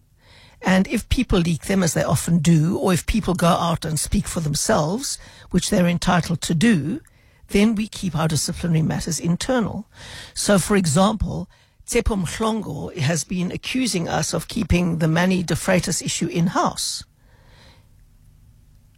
And 0.62 0.86
if 0.88 1.08
people 1.08 1.38
leak 1.38 1.62
them, 1.62 1.82
as 1.82 1.94
they 1.94 2.02
often 2.02 2.38
do, 2.38 2.76
or 2.76 2.92
if 2.92 3.06
people 3.06 3.34
go 3.34 3.46
out 3.46 3.84
and 3.84 3.98
speak 3.98 4.26
for 4.26 4.40
themselves, 4.40 5.18
which 5.50 5.70
they're 5.70 5.86
entitled 5.86 6.42
to 6.42 6.54
do, 6.54 7.00
then 7.48 7.74
we 7.74 7.88
keep 7.88 8.14
our 8.14 8.28
disciplinary 8.28 8.82
matters 8.82 9.18
internal. 9.18 9.86
So, 10.34 10.58
for 10.58 10.76
example, 10.76 11.48
Tsepo 11.86 12.24
Mhlongo 12.24 12.96
has 12.96 13.24
been 13.24 13.50
accusing 13.50 14.08
us 14.08 14.32
of 14.32 14.48
keeping 14.48 14.98
the 14.98 15.08
Manny 15.08 15.42
de 15.42 15.54
Freitas 15.54 16.02
issue 16.02 16.28
in-house. 16.28 17.04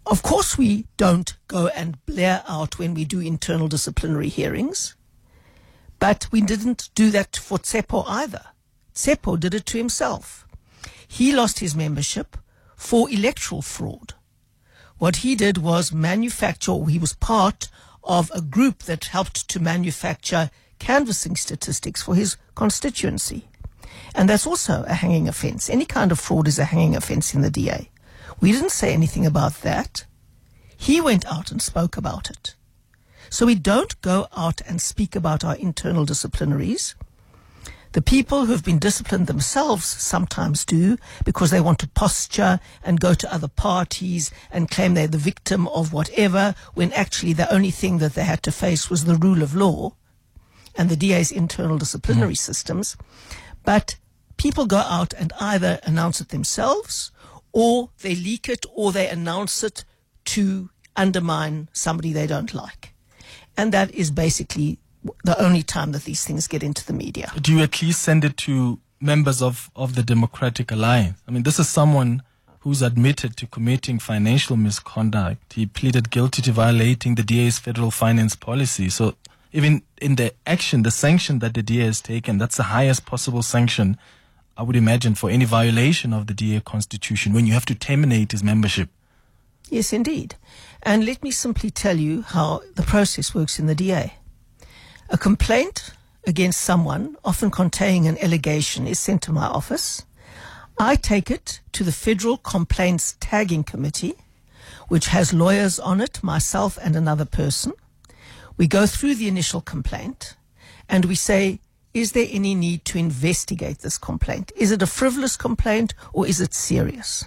Of 0.05 0.23
course, 0.23 0.59
we 0.59 0.87
don't 0.97 1.35
go 1.47 1.69
and 1.69 2.05
blare 2.07 2.43
out 2.47 2.79
when 2.79 2.93
we 2.93 3.05
do 3.05 3.21
internal 3.21 3.69
disciplinary 3.69 4.29
hearings, 4.29 4.97
but 6.03 6.27
we 6.33 6.41
didn't 6.41 6.91
do 6.97 7.13
that 7.13 7.37
for 7.37 7.59
Tsepo 7.59 8.03
either. 8.09 8.47
Tsepo 8.93 9.39
did 9.39 9.55
it 9.55 9.65
to 9.67 9.79
himself. 9.79 10.45
He 11.07 11.33
lost 11.33 11.61
his 11.61 11.77
membership 11.77 12.37
for 12.75 13.09
electoral 13.09 13.63
fraud. 13.63 14.15
What 14.99 15.19
he 15.19 15.37
did 15.37 15.59
was 15.59 15.93
manufacture, 15.93 16.87
he 16.87 16.99
was 16.99 17.15
part 17.15 17.69
of 18.03 18.33
a 18.35 18.41
group 18.41 18.83
that 18.83 19.05
helped 19.05 19.47
to 19.51 19.61
manufacture 19.61 20.51
canvassing 20.81 21.37
statistics 21.37 22.03
for 22.03 22.17
his 22.17 22.37
constituency. 22.57 23.49
And 24.13 24.29
that's 24.29 24.45
also 24.45 24.83
a 24.89 24.95
hanging 24.95 25.29
offence. 25.29 25.71
Any 25.71 25.85
kind 25.85 26.11
of 26.11 26.19
fraud 26.19 26.49
is 26.49 26.59
a 26.59 26.65
hanging 26.65 26.97
offence 26.97 27.33
in 27.33 27.43
the 27.43 27.51
DA. 27.51 27.93
We 28.41 28.51
didn't 28.51 28.71
say 28.71 28.93
anything 28.93 29.25
about 29.25 29.63
that. 29.63 30.05
He 30.77 31.01
went 31.01 31.25
out 31.27 31.53
and 31.53 31.63
spoke 31.63 31.97
about 31.97 32.29
it. 32.29 32.57
So 33.33 33.47
we 33.47 33.55
don't 33.55 33.99
go 34.03 34.29
out 34.37 34.61
and 34.69 34.79
speak 34.79 35.17
about 35.17 35.43
our 35.43 35.57
internal 35.57 36.05
disciplinaries. 36.05 36.95
The 37.93 38.03
people 38.03 38.45
who've 38.45 38.63
been 38.63 38.79
disciplined 38.79 39.27
themselves 39.27 39.87
sometimes 39.87 40.67
do 40.67 40.99
because 41.25 41.51
they 41.51 41.63
want 41.63 41.79
to 41.79 41.89
posture 41.89 42.61
and 42.85 43.01
go 43.01 43.15
to 43.15 43.35
other 43.35 43.49
parties 43.49 44.31
and 44.51 44.71
claim 44.71 44.93
they're 44.93 45.07
the 45.07 45.17
victim 45.17 45.67
of 45.69 45.95
whatever, 45.95 46.55
when 46.75 46.93
actually 46.93 47.33
the 47.33 47.51
only 47.51 47.71
thing 47.71 47.97
that 47.99 48.13
they 48.13 48.25
had 48.25 48.43
to 48.43 48.53
face 48.53 48.91
was 48.91 49.07
the 49.07 49.17
rule 49.17 49.43
of 49.43 49.55
law 49.55 49.95
and 50.77 50.91
the 50.91 50.97
DA's 50.97 51.33
internal 51.33 51.79
disciplinary 51.79 52.35
mm-hmm. 52.35 52.53
systems. 52.53 52.99
But 53.65 53.97
people 54.37 54.67
go 54.67 54.77
out 54.77 55.15
and 55.15 55.33
either 55.41 55.81
announce 55.85 56.21
it 56.21 56.29
themselves 56.29 57.11
or 57.51 57.89
they 58.03 58.15
leak 58.15 58.51
it 58.51 58.67
or 58.75 58.93
they 58.93 59.09
announce 59.09 59.65
it 59.65 59.87
to 60.27 60.69
undermine 60.97 61.71
somebody 61.73 62.13
they 62.13 62.27
don't 62.27 62.53
like. 62.53 62.92
And 63.57 63.73
that 63.73 63.95
is 63.95 64.11
basically 64.11 64.79
the 65.25 65.41
only 65.41 65.63
time 65.63 65.93
that 65.93 66.05
these 66.05 66.25
things 66.25 66.47
get 66.47 66.63
into 66.63 66.87
the 66.87 66.93
media. 66.93 67.33
Do 67.41 67.53
you 67.53 67.63
at 67.63 67.83
least 67.83 68.03
send 68.03 68.25
it 68.25 68.37
to 68.39 68.79
members 69.01 69.43
of, 69.43 69.71
of 69.75 69.95
the 69.95 70.03
Democratic 70.03 70.71
Alliance? 70.71 71.19
I 71.27 71.33
mean, 71.33 71.43
this 71.43 71.59
is 71.59 71.69
someone 71.69 72.23
who's 72.61 72.83
admitted 72.83 73.37
to 73.37 73.47
committing 73.47 73.99
financial 73.99 74.57
misconduct. 74.57 75.53
He 75.55 75.67
pleaded 75.67 76.11
guilty 76.11 76.43
to 76.43 76.53
violating 76.53 77.17
the 77.17 77.25
DA's 77.25 77.59
federal 77.59 77.91
finance 77.91 78.37
policy. 78.37 78.89
So 78.89 79.17
even 79.53 79.83
in 80.01 80.15
the 80.15 80.33
action, 80.47 80.83
the 80.83 80.93
sanction 80.93 81.41
that 81.41 81.55
the 81.55 81.63
DA 81.63 81.85
has 81.87 82.01
taken, 82.01 82.39
that's 82.39 82.57
the 82.57 82.65
highest 82.65 83.05
possible 83.05 83.43
sanction, 83.43 83.99
I 84.57 84.63
would 84.63 84.77
imagine, 84.77 85.17
for 85.17 85.29
any 85.29 85.45
violation 85.45 86.13
of 86.13 86.29
the 86.29 86.35
DA 86.35 86.61
constitution 86.61 87.33
when 87.33 87.47
you 87.47 87.53
have 87.53 87.67
to 87.67 87.75
terminate 87.75 88.31
his 88.31 88.45
membership. 88.45 88.89
Yes, 89.73 89.95
indeed. 89.95 90.35
And 90.83 91.07
let 91.07 91.23
me 91.23 91.31
simply 91.31 91.71
tell 91.71 91.97
you 91.97 92.21
how 92.21 92.61
the 92.75 92.83
process 92.83 93.35
works 93.35 93.59
in 93.59 93.65
the 93.65 93.75
DA. 93.75 94.13
A 95.09 95.17
complaint 95.17 95.95
against 96.27 96.61
someone, 96.61 97.17
often 97.25 97.51
containing 97.51 98.07
an 98.07 98.19
allegation, 98.19 98.87
is 98.87 98.99
sent 98.99 99.23
to 99.23 99.33
my 99.33 99.47
office. 99.47 100.05
I 100.79 100.95
take 100.95 101.31
it 101.31 101.61
to 101.73 101.85
the 101.85 101.91
Federal 101.91 102.37
Complaints 102.37 103.17
Tagging 103.19 103.65
Committee, 103.65 104.17
which 104.89 105.07
has 105.07 105.33
lawyers 105.33 105.81
on 105.81 106.03
it, 106.03 106.23
myself 106.23 106.79
and 106.83 106.95
another 106.95 107.25
person. 107.25 107.73
We 108.59 108.67
go 108.67 108.85
through 108.85 109.15
the 109.15 109.27
initial 109.27 109.63
complaint 109.63 110.37
and 110.87 111.07
we 111.07 111.15
say, 111.15 111.61
is 111.95 112.13
there 112.13 112.29
any 112.31 112.55
need 112.55 112.85
to 112.85 112.99
investigate 112.99 113.79
this 113.79 113.97
complaint? 113.97 114.53
Is 114.55 114.71
it 114.71 114.83
a 114.83 114.87
frivolous 114.87 115.39
complaint 115.39 115.95
or 116.13 116.27
is 116.27 116.43
it 116.43 116.53
serious? 116.53 117.25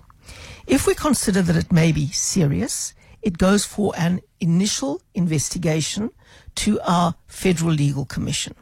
If 0.67 0.87
we 0.87 0.95
consider 0.95 1.41
that 1.43 1.55
it 1.55 1.71
may 1.71 1.91
be 1.91 2.07
serious, 2.07 2.93
it 3.21 3.37
goes 3.37 3.65
for 3.65 3.93
an 3.97 4.21
initial 4.39 5.01
investigation 5.13 6.11
to 6.55 6.79
our 6.81 7.15
Federal 7.27 7.71
Legal 7.71 8.05
Commission. 8.05 8.55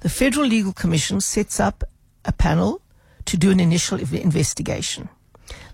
The 0.00 0.08
Federal 0.08 0.46
Legal 0.46 0.72
Commission 0.72 1.20
sets 1.20 1.58
up 1.58 1.84
a 2.24 2.32
panel 2.32 2.82
to 3.26 3.36
do 3.36 3.50
an 3.50 3.60
initial 3.60 3.98
investigation. 3.98 5.08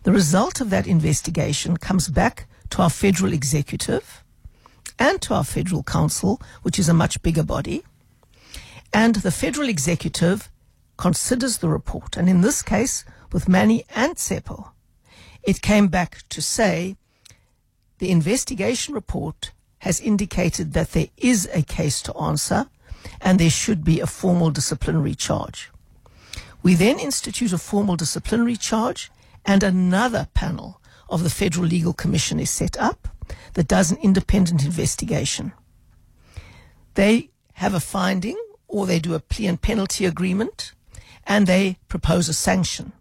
The 0.04 0.12
result 0.12 0.60
of 0.60 0.70
that 0.70 0.86
investigation 0.86 1.76
comes 1.76 2.08
back 2.08 2.48
to 2.70 2.82
our 2.82 2.90
federal 2.90 3.32
executive 3.32 4.24
and 4.98 5.20
to 5.22 5.34
our 5.34 5.44
federal 5.44 5.82
council, 5.82 6.40
which 6.62 6.78
is 6.78 6.88
a 6.88 6.94
much 6.94 7.22
bigger 7.22 7.42
body. 7.42 7.84
And 8.92 9.16
the 9.16 9.30
federal 9.30 9.68
executive 9.68 10.50
considers 10.96 11.58
the 11.58 11.68
report. 11.68 12.16
And 12.16 12.28
in 12.28 12.40
this 12.40 12.62
case, 12.62 13.04
with 13.32 13.48
Manny 13.48 13.84
and 13.94 14.14
Tsepo, 14.14 14.70
it 15.46 15.62
came 15.62 15.86
back 15.86 16.22
to 16.28 16.42
say 16.42 16.96
the 17.98 18.10
investigation 18.10 18.92
report 18.92 19.52
has 19.78 20.00
indicated 20.00 20.72
that 20.72 20.90
there 20.90 21.08
is 21.16 21.48
a 21.54 21.62
case 21.62 22.02
to 22.02 22.14
answer 22.16 22.66
and 23.20 23.38
there 23.38 23.48
should 23.50 23.84
be 23.84 24.00
a 24.00 24.06
formal 24.06 24.50
disciplinary 24.50 25.14
charge. 25.14 25.70
We 26.62 26.74
then 26.74 26.98
institute 26.98 27.52
a 27.52 27.58
formal 27.58 27.94
disciplinary 27.94 28.56
charge 28.56 29.12
and 29.44 29.62
another 29.62 30.28
panel 30.34 30.80
of 31.08 31.22
the 31.22 31.30
Federal 31.30 31.66
Legal 31.66 31.92
Commission 31.92 32.40
is 32.40 32.50
set 32.50 32.76
up 32.78 33.08
that 33.54 33.68
does 33.68 33.92
an 33.92 33.98
independent 34.02 34.64
investigation. 34.64 35.52
They 36.94 37.30
have 37.54 37.74
a 37.74 37.80
finding 37.80 38.36
or 38.66 38.84
they 38.84 38.98
do 38.98 39.14
a 39.14 39.20
plea 39.20 39.46
and 39.46 39.62
penalty 39.62 40.04
agreement 40.04 40.72
and 41.24 41.46
they 41.46 41.78
propose 41.86 42.28
a 42.28 42.34
sanction. 42.34 42.92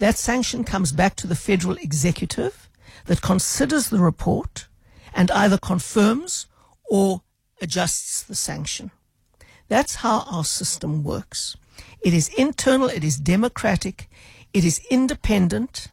That 0.00 0.16
sanction 0.16 0.64
comes 0.64 0.92
back 0.92 1.14
to 1.16 1.26
the 1.26 1.34
federal 1.36 1.76
executive 1.76 2.70
that 3.04 3.20
considers 3.20 3.90
the 3.90 3.98
report 3.98 4.66
and 5.14 5.30
either 5.30 5.58
confirms 5.58 6.46
or 6.88 7.20
adjusts 7.60 8.22
the 8.22 8.34
sanction. 8.34 8.92
That's 9.68 9.96
how 9.96 10.20
our 10.20 10.44
system 10.44 11.04
works. 11.04 11.54
It 12.00 12.14
is 12.14 12.28
internal, 12.30 12.88
it 12.88 13.04
is 13.04 13.18
democratic, 13.18 14.08
it 14.54 14.64
is 14.64 14.80
independent, 14.90 15.88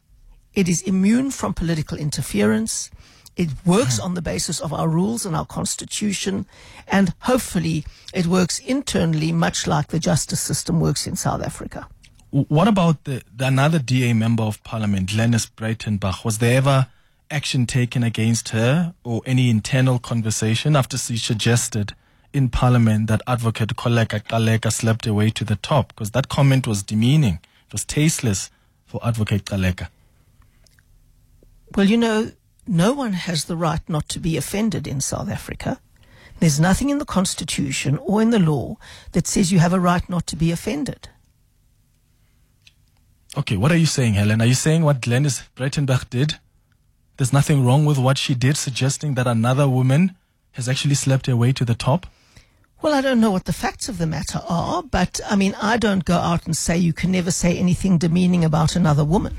it 0.53 0.69
is 0.69 0.81
immune 0.83 1.29
from 1.29 1.53
political 1.53 1.97
interference, 1.97 2.89
it 3.35 3.49
works 3.65 3.97
hmm. 3.97 4.05
on 4.05 4.13
the 4.13 4.21
basis 4.21 4.61
of 4.61 4.71
our 4.71 4.87
rules 4.87 5.25
and 5.25 5.35
our 5.35 5.45
constitution, 5.45 6.45
and 6.87 7.13
hopefully 7.19 7.83
it 8.13 8.25
works 8.25 8.59
internally, 8.59 9.33
much 9.33 9.67
like 9.67 9.87
the 9.87 9.99
justice 9.99 10.39
system 10.39 10.79
works 10.79 11.07
in 11.07 11.17
South 11.17 11.43
Africa. 11.43 11.89
What 12.29 12.67
about 12.67 13.05
the, 13.05 13.23
the 13.33 13.47
another 13.47 13.79
DA 13.79 14.11
member 14.13 14.43
of 14.43 14.61
parliament, 14.63 15.09
Glynnis 15.09 15.49
Breytenbach? 15.49 16.25
Was 16.25 16.39
there 16.39 16.57
ever 16.57 16.87
action 17.31 17.65
taken 17.65 18.03
against 18.03 18.49
her 18.49 18.93
or 19.05 19.21
any 19.25 19.49
internal 19.49 19.97
conversation 19.97 20.75
after 20.75 20.97
she 20.97 21.17
suggested 21.17 21.95
in 22.33 22.49
parliament 22.49 23.07
that 23.07 23.21
advocate 23.27 23.69
Kholeka 23.77 24.23
Gcaleka 24.23 24.73
slept 24.73 25.07
away 25.07 25.29
to 25.29 25.45
the 25.45 25.55
top? 25.55 25.89
Because 25.89 26.11
that 26.11 26.27
comment 26.27 26.67
was 26.67 26.83
demeaning. 26.83 27.39
It 27.67 27.71
was 27.71 27.85
tasteless 27.85 28.51
for 28.85 28.99
advocate 29.07 29.45
Gcaleka. 29.45 29.87
Well, 31.75 31.87
you 31.87 31.97
know, 31.97 32.31
no 32.67 32.91
one 32.91 33.13
has 33.13 33.45
the 33.45 33.55
right 33.55 33.87
not 33.87 34.09
to 34.09 34.19
be 34.19 34.35
offended 34.35 34.85
in 34.85 34.99
South 34.99 35.29
Africa. 35.29 35.79
There's 36.39 36.59
nothing 36.59 36.89
in 36.89 36.99
the 36.99 37.05
Constitution 37.05 37.97
or 37.99 38.21
in 38.21 38.31
the 38.31 38.39
law 38.39 38.75
that 39.13 39.27
says 39.27 39.51
you 39.51 39.59
have 39.59 39.73
a 39.73 39.79
right 39.79 40.07
not 40.09 40.27
to 40.27 40.35
be 40.35 40.51
offended. 40.51 41.07
Okay, 43.37 43.55
what 43.55 43.71
are 43.71 43.77
you 43.77 43.85
saying, 43.85 44.15
Helen? 44.15 44.41
Are 44.41 44.47
you 44.47 44.55
saying 44.55 44.83
what 44.83 44.99
Glynnis 44.99 45.43
Breytenbach 45.55 46.09
did? 46.09 46.39
There's 47.17 47.31
nothing 47.31 47.63
wrong 47.63 47.85
with 47.85 47.99
what 47.99 48.17
she 48.17 48.33
did, 48.33 48.57
suggesting 48.57 49.13
that 49.13 49.27
another 49.27 49.69
woman 49.69 50.15
has 50.53 50.67
actually 50.67 50.95
slept 50.95 51.27
her 51.27 51.37
way 51.37 51.51
to 51.51 51.63
the 51.63 51.75
top? 51.75 52.07
Well, 52.81 52.95
I 52.95 53.01
don't 53.01 53.19
know 53.19 53.29
what 53.29 53.45
the 53.45 53.53
facts 53.53 53.89
of 53.89 53.99
the 53.99 54.07
matter 54.07 54.41
are, 54.49 54.81
but 54.81 55.19
I 55.29 55.35
mean, 55.35 55.53
I 55.61 55.77
don't 55.77 56.03
go 56.03 56.15
out 56.15 56.47
and 56.47 56.57
say 56.57 56.79
you 56.79 56.93
can 56.93 57.11
never 57.11 57.29
say 57.29 57.55
anything 57.55 57.99
demeaning 57.99 58.43
about 58.43 58.75
another 58.75 59.05
woman. 59.05 59.37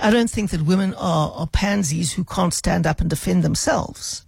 I 0.00 0.10
don't 0.10 0.30
think 0.30 0.50
that 0.50 0.62
women 0.62 0.92
are, 0.94 1.30
are 1.36 1.46
pansies 1.46 2.14
who 2.14 2.24
can't 2.24 2.52
stand 2.52 2.84
up 2.84 3.00
and 3.00 3.08
defend 3.08 3.44
themselves. 3.44 4.26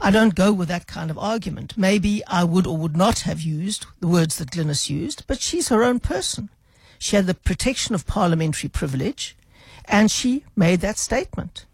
I 0.00 0.10
don't 0.10 0.34
go 0.34 0.52
with 0.52 0.66
that 0.66 0.88
kind 0.88 1.12
of 1.12 1.18
argument. 1.18 1.78
Maybe 1.78 2.24
I 2.26 2.42
would 2.42 2.66
or 2.66 2.76
would 2.76 2.96
not 2.96 3.20
have 3.20 3.40
used 3.40 3.86
the 4.00 4.08
words 4.08 4.38
that 4.38 4.50
Glynnis 4.50 4.90
used, 4.90 5.22
but 5.28 5.40
she's 5.40 5.68
her 5.68 5.84
own 5.84 6.00
person. 6.00 6.50
She 6.98 7.16
had 7.16 7.26
the 7.26 7.34
protection 7.34 7.94
of 7.94 8.06
parliamentary 8.06 8.68
privilege, 8.68 9.36
and 9.84 10.10
she 10.10 10.44
made 10.56 10.80
that 10.80 10.98
statement. 10.98 11.64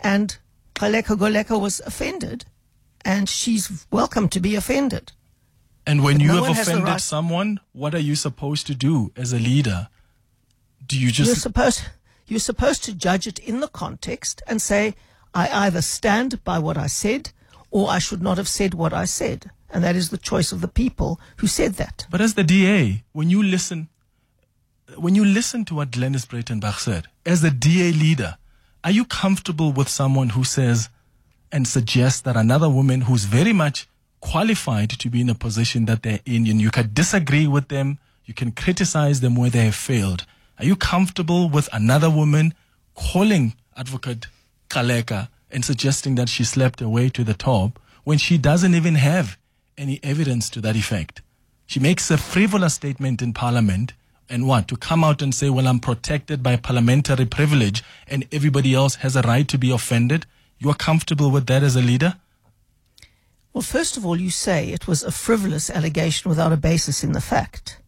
And 0.00 0.36
Kholeka 0.74 1.16
Gcaleka 1.16 1.60
was 1.60 1.80
offended, 1.80 2.44
and 3.04 3.28
she's 3.28 3.86
welcome 3.90 4.28
to 4.28 4.40
be 4.40 4.54
offended. 4.54 5.12
And 5.86 6.02
when 6.02 6.16
But 6.16 6.22
you 6.22 6.28
no 6.28 6.34
have 6.34 6.42
one 6.42 6.52
has 6.54 6.66
the 6.66 6.72
offended 6.72 6.88
right- 6.92 7.00
someone, 7.00 7.60
what 7.72 7.94
are 7.94 8.00
you 8.00 8.16
supposed 8.16 8.66
to 8.66 8.74
do 8.74 9.12
as 9.16 9.32
a 9.32 9.38
leader? 9.38 9.88
Do 10.86 10.98
you 10.98 11.10
just. 11.10 11.28
you're 11.28 11.36
supposed 11.36 11.82
you're 12.28 12.40
supposed 12.40 12.82
to 12.84 12.92
judge 12.92 13.26
it 13.28 13.38
in 13.38 13.60
the 13.60 13.68
context 13.68 14.42
and 14.48 14.60
say 14.60 14.94
I 15.32 15.48
either 15.66 15.80
stand 15.80 16.42
by 16.44 16.58
what 16.58 16.76
I 16.76 16.88
said 16.88 17.30
or 17.70 17.88
I 17.88 17.98
should 18.00 18.20
not 18.20 18.36
have 18.36 18.48
said 18.48 18.74
what 18.74 18.92
I 18.92 19.04
said 19.04 19.50
and 19.70 19.82
that 19.84 19.94
is 19.96 20.10
the 20.10 20.18
choice 20.18 20.50
of 20.52 20.60
the 20.60 20.68
people 20.68 21.20
who 21.36 21.46
said 21.46 21.74
that 21.74 22.06
But 22.10 22.20
as 22.20 22.34
the 22.34 22.42
DA, 22.44 23.04
when 23.12 23.30
you 23.30 23.42
listen, 23.42 23.88
when 24.98 25.14
you 25.14 25.24
listen 25.24 25.64
to 25.66 25.74
what 25.74 25.90
Glynnis 25.90 26.26
Breytenbach 26.26 26.78
said, 26.78 27.06
as 27.24 27.42
the 27.42 27.50
DA 27.50 27.92
leader, 27.92 28.36
are 28.84 28.90
you 28.90 29.04
comfortable 29.04 29.72
with 29.72 29.88
someone 29.88 30.30
who 30.30 30.44
says 30.44 30.88
and 31.52 31.66
suggests 31.66 32.20
that 32.22 32.36
another 32.36 32.68
woman 32.68 33.02
who's 33.02 33.24
very 33.24 33.52
much 33.52 33.88
qualified 34.20 34.90
to 34.90 35.10
be 35.10 35.20
in 35.20 35.28
a 35.28 35.34
position 35.34 35.84
that 35.86 36.02
they're 36.02 36.20
in, 36.24 36.46
and 36.46 36.60
you 36.60 36.70
can 36.70 36.90
disagree 36.92 37.46
with 37.46 37.68
them, 37.68 37.98
you 38.24 38.34
can 38.34 38.52
criticize 38.52 39.20
them 39.20 39.36
where 39.36 39.50
they 39.50 39.64
have 39.64 39.74
failed. 39.74 40.26
Are 40.58 40.64
you 40.64 40.76
comfortable 40.76 41.48
with 41.48 41.68
another 41.72 42.10
woman 42.10 42.54
calling 42.94 43.54
Advocate 43.76 44.26
Gcaleka 44.68 45.28
and 45.50 45.64
suggesting 45.64 46.14
that 46.16 46.28
she 46.28 46.44
slept 46.44 46.80
her 46.80 46.88
way 46.88 47.08
to 47.10 47.22
the 47.22 47.34
top 47.34 47.78
when 48.04 48.18
she 48.18 48.38
doesn't 48.38 48.74
even 48.74 48.94
have 48.96 49.36
any 49.76 50.00
evidence 50.02 50.48
to 50.50 50.60
that 50.62 50.76
effect? 50.76 51.22
She 51.66 51.80
makes 51.80 52.10
a 52.10 52.16
frivolous 52.16 52.74
statement 52.74 53.20
in 53.20 53.32
parliament 53.32 53.92
and 54.28 54.46
what? 54.46 54.68
To 54.68 54.76
come 54.76 55.04
out 55.04 55.22
and 55.22 55.34
say, 55.34 55.50
well, 55.50 55.66
I'm 55.66 55.80
protected 55.80 56.42
by 56.42 56.56
parliamentary 56.56 57.26
privilege 57.26 57.82
and 58.06 58.26
everybody 58.32 58.74
else 58.74 58.96
has 58.96 59.16
a 59.16 59.22
right 59.22 59.46
to 59.48 59.58
be 59.58 59.70
offended. 59.70 60.26
You 60.58 60.70
are 60.70 60.74
comfortable 60.74 61.30
with 61.30 61.46
that 61.46 61.62
as 61.62 61.76
a 61.76 61.82
leader? 61.82 62.16
well 63.56 63.62
first 63.62 63.96
of 63.96 64.04
all 64.04 64.20
you 64.20 64.28
say 64.30 64.68
it 64.68 64.86
was 64.86 65.02
a 65.02 65.10
frivolous 65.10 65.70
allegation 65.70 66.28
without 66.28 66.52
a 66.52 66.58
basis 66.58 67.02
in 67.02 67.12
the 67.12 67.22
fact 67.22 67.80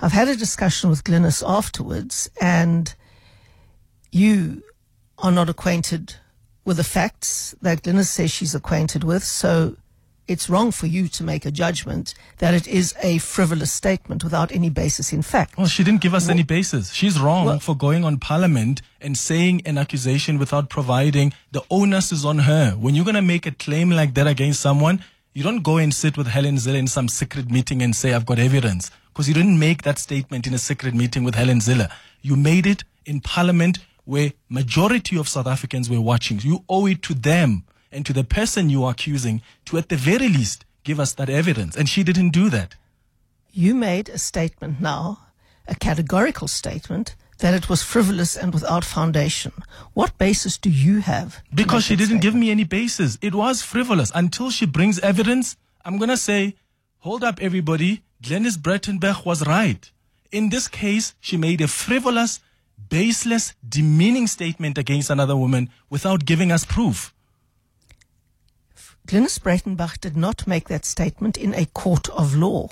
I've 0.00 0.12
had 0.12 0.26
a 0.26 0.34
discussion 0.34 0.88
with 0.88 1.04
Glynnis 1.04 1.42
afterwards 1.46 2.30
and 2.40 2.94
you 4.10 4.62
are 5.18 5.30
not 5.30 5.50
acquainted 5.50 6.14
with 6.64 6.78
the 6.78 6.84
facts 6.84 7.54
that 7.60 7.82
Glynnis 7.82 8.06
says 8.06 8.30
she's 8.30 8.54
acquainted 8.54 9.04
with 9.04 9.22
so 9.22 9.76
it's 10.28 10.48
wrong 10.48 10.70
for 10.70 10.86
you 10.86 11.08
to 11.08 11.24
make 11.24 11.44
a 11.44 11.50
judgment 11.50 12.14
that 12.38 12.54
it 12.54 12.66
is 12.68 12.94
a 13.02 13.18
frivolous 13.18 13.72
statement 13.72 14.22
without 14.24 14.52
any 14.52 14.70
basis 14.70 15.12
in 15.12 15.22
fact. 15.22 15.56
Well, 15.58 15.66
she 15.66 15.82
didn't 15.84 16.00
give 16.00 16.14
us 16.14 16.28
any 16.28 16.42
basis. 16.42 16.92
She's 16.92 17.18
wrong 17.18 17.46
Well- 17.46 17.58
for 17.60 17.76
going 17.76 18.04
on 18.04 18.18
parliament 18.18 18.82
and 19.00 19.16
saying 19.18 19.62
an 19.66 19.78
accusation 19.78 20.38
without 20.38 20.68
providing 20.70 21.32
the 21.50 21.62
onus 21.70 22.12
is 22.12 22.24
on 22.24 22.40
her. 22.40 22.72
When 22.72 22.94
you're 22.94 23.04
going 23.04 23.14
to 23.16 23.22
make 23.22 23.46
a 23.46 23.50
claim 23.52 23.90
like 23.90 24.14
that 24.14 24.26
against 24.26 24.60
someone, 24.60 25.04
you 25.34 25.42
don't 25.42 25.62
go 25.62 25.78
and 25.78 25.92
sit 25.94 26.16
with 26.16 26.26
Helen 26.28 26.56
Zille 26.56 26.76
in 26.76 26.86
some 26.86 27.08
secret 27.08 27.50
meeting 27.50 27.82
and 27.82 27.96
say, 27.96 28.12
I've 28.12 28.26
got 28.26 28.38
evidence. 28.38 28.90
Because 29.12 29.28
you 29.28 29.34
didn't 29.34 29.58
make 29.58 29.82
that 29.82 29.98
statement 29.98 30.46
in 30.46 30.54
a 30.54 30.58
secret 30.58 30.94
meeting 30.94 31.24
with 31.24 31.34
Helen 31.34 31.58
Zille. 31.58 31.90
You 32.20 32.36
made 32.36 32.66
it 32.66 32.84
in 33.06 33.20
parliament 33.20 33.78
where 34.04 34.32
majority 34.48 35.16
of 35.18 35.28
South 35.28 35.46
Africans 35.46 35.88
were 35.90 36.00
watching. 36.00 36.38
You 36.40 36.64
owe 36.68 36.86
it 36.86 37.02
to 37.02 37.14
them 37.14 37.64
and 37.92 38.04
to 38.06 38.12
the 38.12 38.24
person 38.24 38.70
you 38.70 38.84
are 38.84 38.92
accusing 38.92 39.42
to 39.66 39.78
at 39.78 39.88
the 39.88 39.96
very 39.96 40.28
least 40.28 40.64
give 40.84 40.98
us 40.98 41.12
that 41.14 41.30
evidence. 41.30 41.76
And 41.76 41.88
she 41.88 42.02
didn't 42.02 42.30
do 42.30 42.50
that. 42.50 42.74
You 43.52 43.74
made 43.74 44.08
a 44.08 44.18
statement 44.18 44.80
now, 44.80 45.18
a 45.68 45.74
categorical 45.74 46.48
statement, 46.48 47.14
that 47.38 47.54
it 47.54 47.68
was 47.68 47.82
frivolous 47.82 48.36
and 48.36 48.54
without 48.54 48.84
foundation. 48.84 49.52
What 49.94 50.16
basis 50.16 50.56
do 50.58 50.70
you 50.70 51.00
have? 51.00 51.42
Because 51.52 51.84
she 51.84 51.96
didn't 51.96 52.20
give 52.20 52.34
me 52.34 52.50
any 52.50 52.64
basis. 52.64 53.18
It 53.20 53.34
was 53.34 53.62
frivolous. 53.62 54.10
Until 54.14 54.50
she 54.50 54.64
brings 54.64 54.98
evidence, 55.00 55.56
I'm 55.84 55.98
going 55.98 56.08
to 56.08 56.16
say, 56.16 56.56
hold 56.98 57.24
up, 57.24 57.40
everybody. 57.40 58.02
Glynnis 58.22 58.56
Breytenbach 58.56 59.26
was 59.26 59.46
right. 59.46 59.90
In 60.30 60.48
this 60.48 60.68
case, 60.68 61.14
she 61.20 61.36
made 61.36 61.60
a 61.60 61.68
frivolous, 61.68 62.40
baseless, 62.88 63.54
demeaning 63.68 64.28
statement 64.28 64.78
against 64.78 65.10
another 65.10 65.36
woman 65.36 65.68
without 65.90 66.24
giving 66.24 66.52
us 66.52 66.64
proof. 66.64 67.12
Glynnis 69.06 69.38
Breytenbach 69.40 70.00
did 70.00 70.16
not 70.16 70.46
make 70.46 70.68
that 70.68 70.84
statement 70.84 71.36
in 71.36 71.54
a 71.54 71.66
court 71.66 72.08
of 72.10 72.34
law. 72.34 72.68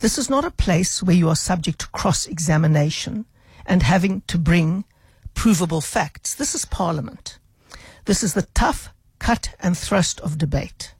This 0.00 0.18
is 0.18 0.28
not 0.28 0.44
a 0.44 0.50
place 0.50 1.02
where 1.02 1.16
you 1.16 1.28
are 1.28 1.36
subject 1.36 1.80
to 1.80 1.88
cross 1.88 2.26
examination 2.26 3.24
and 3.64 3.82
having 3.82 4.22
to 4.22 4.38
bring 4.38 4.84
provable 5.34 5.80
facts. 5.80 6.34
This 6.34 6.54
is 6.54 6.64
Parliament. 6.64 7.38
This 8.04 8.22
is 8.22 8.34
the 8.34 8.46
tough 8.54 8.92
cut 9.18 9.54
and 9.60 9.76
thrust 9.76 10.20
of 10.20 10.38
debate. 10.38 10.94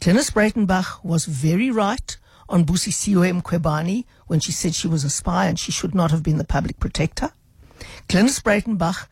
Glynnis 0.00 0.30
Breytenbach 0.30 1.02
was 1.02 1.24
very 1.24 1.70
right 1.70 2.16
on 2.48 2.64
Busisiwe 2.64 3.42
Mkhwebane 3.42 4.04
when 4.26 4.40
she 4.40 4.52
said 4.52 4.74
she 4.74 4.88
was 4.88 5.04
a 5.04 5.10
spy 5.10 5.46
and 5.46 5.58
she 5.58 5.72
should 5.72 5.94
not 5.94 6.10
have 6.10 6.22
been 6.22 6.38
the 6.38 6.44
public 6.44 6.78
protector. 6.78 7.32
Glynnis 8.08 8.40
Breytenbach 8.42 9.08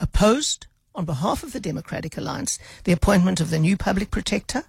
opposed, 0.00 0.66
on 0.98 1.04
behalf 1.04 1.44
of 1.44 1.52
the 1.52 1.60
Democratic 1.60 2.18
Alliance, 2.18 2.58
the 2.82 2.90
appointment 2.90 3.40
of 3.40 3.50
the 3.50 3.58
new 3.60 3.76
public 3.76 4.10
protector. 4.10 4.64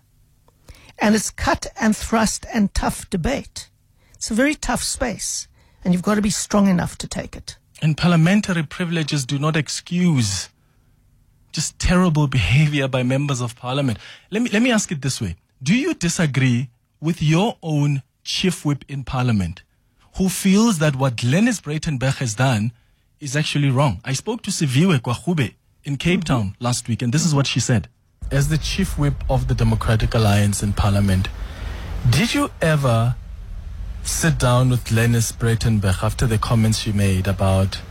And 0.99 1.15
it's 1.15 1.31
cut 1.31 1.65
and 1.81 1.97
thrust 1.97 2.45
and 2.53 2.71
tough 2.75 3.09
debate. 3.09 3.67
It's 4.13 4.29
a 4.29 4.35
very 4.35 4.53
tough 4.53 4.83
space, 4.83 5.47
and 5.83 5.91
you've 5.91 6.03
got 6.03 6.15
to 6.15 6.21
be 6.21 6.29
strong 6.29 6.67
enough 6.67 6.99
to 6.99 7.07
take 7.07 7.35
it. 7.35 7.57
And 7.81 7.97
parliamentary 7.97 8.61
privileges 8.61 9.25
do 9.25 9.39
not 9.39 9.57
excuse 9.57 10.49
just 11.51 11.79
terrible 11.79 12.27
behavior 12.39 12.87
by 12.87 13.01
members 13.01 13.41
of 13.41 13.55
parliament. 13.55 13.97
Let 14.29 14.43
me, 14.43 14.51
let 14.51 14.61
me 14.61 14.71
ask 14.71 14.91
it 14.91 15.01
this 15.01 15.19
way. 15.19 15.35
Do 15.63 15.75
you 15.75 15.95
disagree 15.95 16.69
with 17.01 17.23
your 17.23 17.57
own 17.63 18.03
chief 18.23 18.63
whip 18.63 18.85
in 18.87 19.03
parliament 19.03 19.63
who 20.17 20.29
feels 20.29 20.77
that 20.77 20.95
what 20.95 21.15
Glynnis 21.15 21.59
Breytenbach 21.59 22.17
has 22.17 22.35
done 22.35 22.71
is 23.19 23.35
actually 23.35 23.71
wrong? 23.71 23.99
I 24.05 24.13
spoke 24.13 24.43
to 24.43 24.51
Siviwe 24.51 24.99
Gwarube 24.99 25.55
in 25.89 25.97
Cape 25.97 26.23
Town 26.23 26.56
last 26.60 26.88
week, 26.88 27.02
and 27.02 27.12
this 27.12 27.25
is 27.25 27.34
what 27.34 27.47
she 27.47 27.60
said. 27.60 27.88
As 28.30 28.47
the 28.49 28.60
chief 28.60 28.99
whip 28.99 29.23
of 29.28 29.47
the 29.47 29.56
Democratic 29.56 30.13
Alliance 30.13 30.62
in 30.62 30.71
parliament, 30.71 31.30
did 32.12 32.32
you 32.36 32.52
ever 32.62 33.15
sit 34.04 34.38
down 34.38 34.69
with 34.69 34.86
Glynnis 34.86 35.34
Breytenbach 35.34 36.04
after 36.04 36.28
the 36.28 36.38
comments 36.38 36.78
she 36.78 36.91
made 36.91 37.28
about 37.28 37.82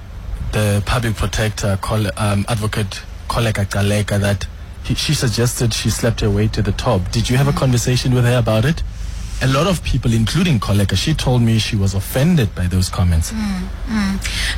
the 0.52 0.80
public 0.86 1.16
protector, 1.16 1.76
um, 2.16 2.46
advocate 2.48 3.02
Kholeka 3.26 3.66
Gcaleka, 3.66 4.20
that 4.20 4.46
he, 4.84 4.94
she 4.94 5.12
suggested 5.12 5.74
she 5.74 5.90
slept 5.90 6.20
her 6.20 6.30
way 6.30 6.46
to 6.46 6.62
the 6.62 6.72
top. 6.72 7.10
Did 7.10 7.28
you 7.28 7.36
have 7.36 7.48
a 7.48 7.52
conversation 7.52 8.14
with 8.14 8.24
her 8.24 8.38
about 8.38 8.64
it? 8.64 8.84
A 9.40 9.46
lot 9.46 9.68
of 9.68 9.82
people, 9.84 10.12
including 10.12 10.58
Kholeka, 10.58 10.96
she 10.96 11.14
told 11.14 11.42
me 11.42 11.58
she 11.58 11.76
was 11.76 11.94
offended 11.94 12.52
by 12.56 12.66
those 12.66 12.88
comments. 12.88 13.32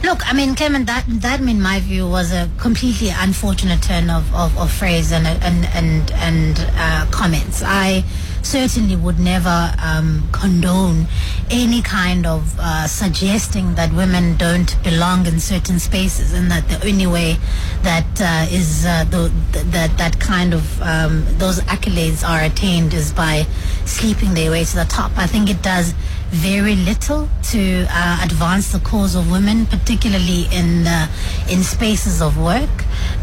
Look, 0.02 0.26
I 0.26 0.32
mean, 0.32 0.54
Clement, 0.54 0.86
that 0.86 1.04
that 1.20 1.40
in 1.40 1.60
my 1.60 1.80
view 1.80 2.08
was 2.08 2.32
a 2.32 2.48
completely 2.56 3.10
unfortunate 3.10 3.82
turn 3.82 4.08
of, 4.08 4.34
of, 4.34 4.56
of 4.56 4.72
phrase 4.72 5.12
and 5.12 5.26
and 5.26 5.66
and 5.74 6.10
and 6.12 6.58
uh, 6.76 7.06
comments. 7.10 7.62
I 7.62 8.04
certainly 8.42 8.96
would 8.96 9.18
never 9.18 9.72
um, 9.82 10.28
condone 10.32 11.06
any 11.50 11.82
kind 11.82 12.26
of 12.26 12.56
uh, 12.58 12.86
suggesting 12.86 13.74
that 13.74 13.92
women 13.92 14.36
don't 14.36 14.82
belong 14.82 15.26
in 15.26 15.40
certain 15.40 15.78
spaces 15.78 16.32
and 16.32 16.50
that 16.50 16.68
the 16.68 16.86
only 16.86 17.06
way 17.06 17.36
that 17.82 18.06
uh, 18.20 18.46
is 18.50 18.84
uh, 18.86 19.04
the, 19.04 19.32
that 19.70 19.96
that 19.98 20.20
kind 20.20 20.54
of 20.54 20.82
um, 20.82 21.24
those 21.38 21.60
accolades 21.60 22.26
are 22.26 22.42
attained 22.42 22.94
is 22.94 23.12
by 23.12 23.46
sleeping 23.84 24.34
their 24.34 24.50
way 24.50 24.64
to 24.64 24.76
the 24.76 24.84
top. 24.84 25.10
I 25.16 25.26
think 25.26 25.50
it 25.50 25.62
does 25.62 25.94
very 26.30 26.76
little 26.76 27.28
to 27.42 27.86
uh, 27.90 28.20
advance 28.22 28.70
the 28.70 28.78
cause 28.80 29.16
of 29.16 29.30
women, 29.30 29.66
particularly 29.66 30.46
in 30.52 30.86
uh, 30.86 31.08
in 31.50 31.62
spaces 31.62 32.22
of 32.22 32.38
work. 32.38 32.70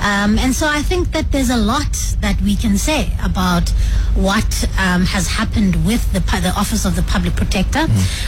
Um, 0.02 0.38
and 0.38 0.54
so 0.54 0.68
I 0.68 0.82
think 0.82 1.12
that 1.14 1.32
there's 1.32 1.50
a 1.50 1.58
lot 1.58 2.16
that 2.20 2.40
we 2.42 2.56
can 2.56 2.78
say 2.78 3.14
about 3.24 3.70
what 4.14 4.68
um, 4.78 5.06
has 5.08 5.28
happened 5.28 5.74
with 5.86 6.04
the 6.14 6.22
the 6.48 6.54
Office 6.56 6.86
of 6.86 6.96
the 6.96 7.04
Public 7.04 7.36
Protector 7.36 7.86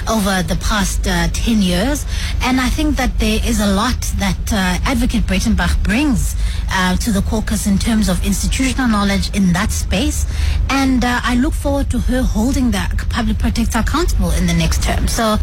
over 0.09 0.41
the 0.51 0.57
past 0.69 1.07
uh, 1.07 1.27
ten 1.33 1.61
years. 1.61 2.05
And 2.41 2.59
I 2.59 2.69
think 2.69 2.95
that 2.97 3.19
there 3.19 3.39
is 3.45 3.59
a 3.59 3.67
lot 3.81 4.01
that 4.17 4.43
uh, 4.53 4.91
Advocate 4.91 5.23
Breytenbach 5.27 5.83
brings 5.83 6.35
uh, 6.71 6.95
to 6.97 7.11
the 7.11 7.21
caucus 7.21 7.67
in 7.67 7.77
terms 7.77 8.09
of 8.09 8.25
institutional 8.25 8.87
knowledge 8.87 9.35
in 9.35 9.53
that 9.53 9.71
space. 9.71 10.25
And 10.69 11.03
uh, 11.03 11.19
I 11.23 11.35
look 11.35 11.53
forward 11.53 11.89
to 11.91 11.99
her 11.99 12.21
holding 12.23 12.71
the 12.71 12.83
public 13.09 13.37
protector 13.37 13.79
accountable 13.79 14.31
in 14.31 14.47
the 14.47 14.53
next 14.53 14.83
term. 14.83 15.07
So 15.07 15.37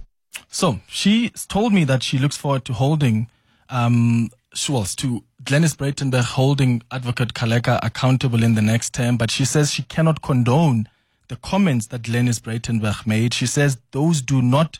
So 0.50 0.80
she 0.88 1.30
told 1.48 1.72
me 1.72 1.84
that 1.84 2.02
she 2.02 2.18
looks 2.18 2.36
forward 2.36 2.64
to 2.64 2.72
holding, 2.72 3.28
um, 3.68 4.30
Schwartz, 4.54 4.94
to 4.96 5.22
Glynnis 5.44 5.76
Breytenbach 5.76 6.24
holding 6.24 6.82
Advocate 6.90 7.34
Gcaleka 7.34 7.78
accountable 7.82 8.42
in 8.42 8.54
the 8.54 8.62
next 8.62 8.94
term, 8.94 9.16
but 9.16 9.30
she 9.30 9.44
says 9.44 9.72
she 9.72 9.82
cannot 9.82 10.22
condone 10.22 10.88
the 11.28 11.36
comments 11.36 11.86
that 11.88 12.02
Glynnis 12.02 12.40
Breytenbach 12.40 13.06
made. 13.06 13.34
She 13.34 13.46
says 13.46 13.78
those 13.90 14.20
do 14.22 14.42
not, 14.42 14.78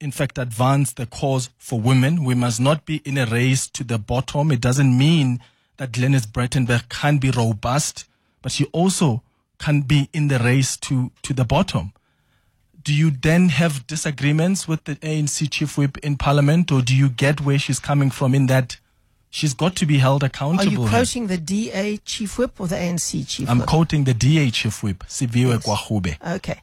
in 0.00 0.10
fact, 0.10 0.38
advance 0.38 0.92
the 0.92 1.06
cause 1.06 1.50
for 1.58 1.80
women. 1.80 2.24
We 2.24 2.34
must 2.34 2.60
not 2.60 2.84
be 2.84 2.96
in 3.04 3.18
a 3.18 3.26
race 3.26 3.68
to 3.70 3.84
the 3.84 3.98
bottom. 3.98 4.50
It 4.50 4.60
doesn't 4.60 4.96
mean 4.96 5.40
that 5.76 5.92
Glynnis 5.92 6.26
Breytenbach 6.26 6.88
can 6.88 7.18
be 7.18 7.30
robust, 7.30 8.06
but 8.40 8.52
she 8.52 8.66
also 8.66 9.22
can 9.58 9.82
be 9.82 10.08
in 10.12 10.28
the 10.28 10.38
race 10.38 10.76
to, 10.76 11.12
to 11.22 11.32
the 11.32 11.44
bottom 11.44 11.92
do 12.84 12.92
you 12.92 13.10
then 13.10 13.48
have 13.48 13.86
disagreements 13.86 14.66
with 14.66 14.84
the 14.84 14.96
ANC 14.96 15.50
chief 15.50 15.78
whip 15.78 15.98
in 15.98 16.16
parliament, 16.16 16.72
or 16.72 16.82
do 16.82 16.96
you 16.96 17.08
get 17.08 17.40
where 17.40 17.58
she's 17.58 17.78
coming 17.78 18.10
from 18.10 18.34
in 18.34 18.46
that 18.46 18.78
she's 19.32 19.54
got 19.54 19.74
to 19.76 19.86
be 19.86 19.98
held 19.98 20.22
accountable. 20.22 20.84
Are 20.84 20.84
you 20.84 20.88
quoting 20.88 21.24
eh? 21.24 21.26
the 21.28 21.38
DA 21.38 21.96
chief 21.96 22.38
whip 22.38 22.60
or 22.60 22.68
the 22.68 22.76
ANC 22.76 23.26
chief 23.26 23.50
I'm 23.50 23.58
whip? 23.58 23.68
quoting 23.68 24.04
the 24.04 24.14
DA 24.14 24.50
chief 24.50 24.82
whip, 24.84 25.04
Siviwe 25.08 25.58
Gwarube. 25.64 26.16
Okay. 26.36 26.60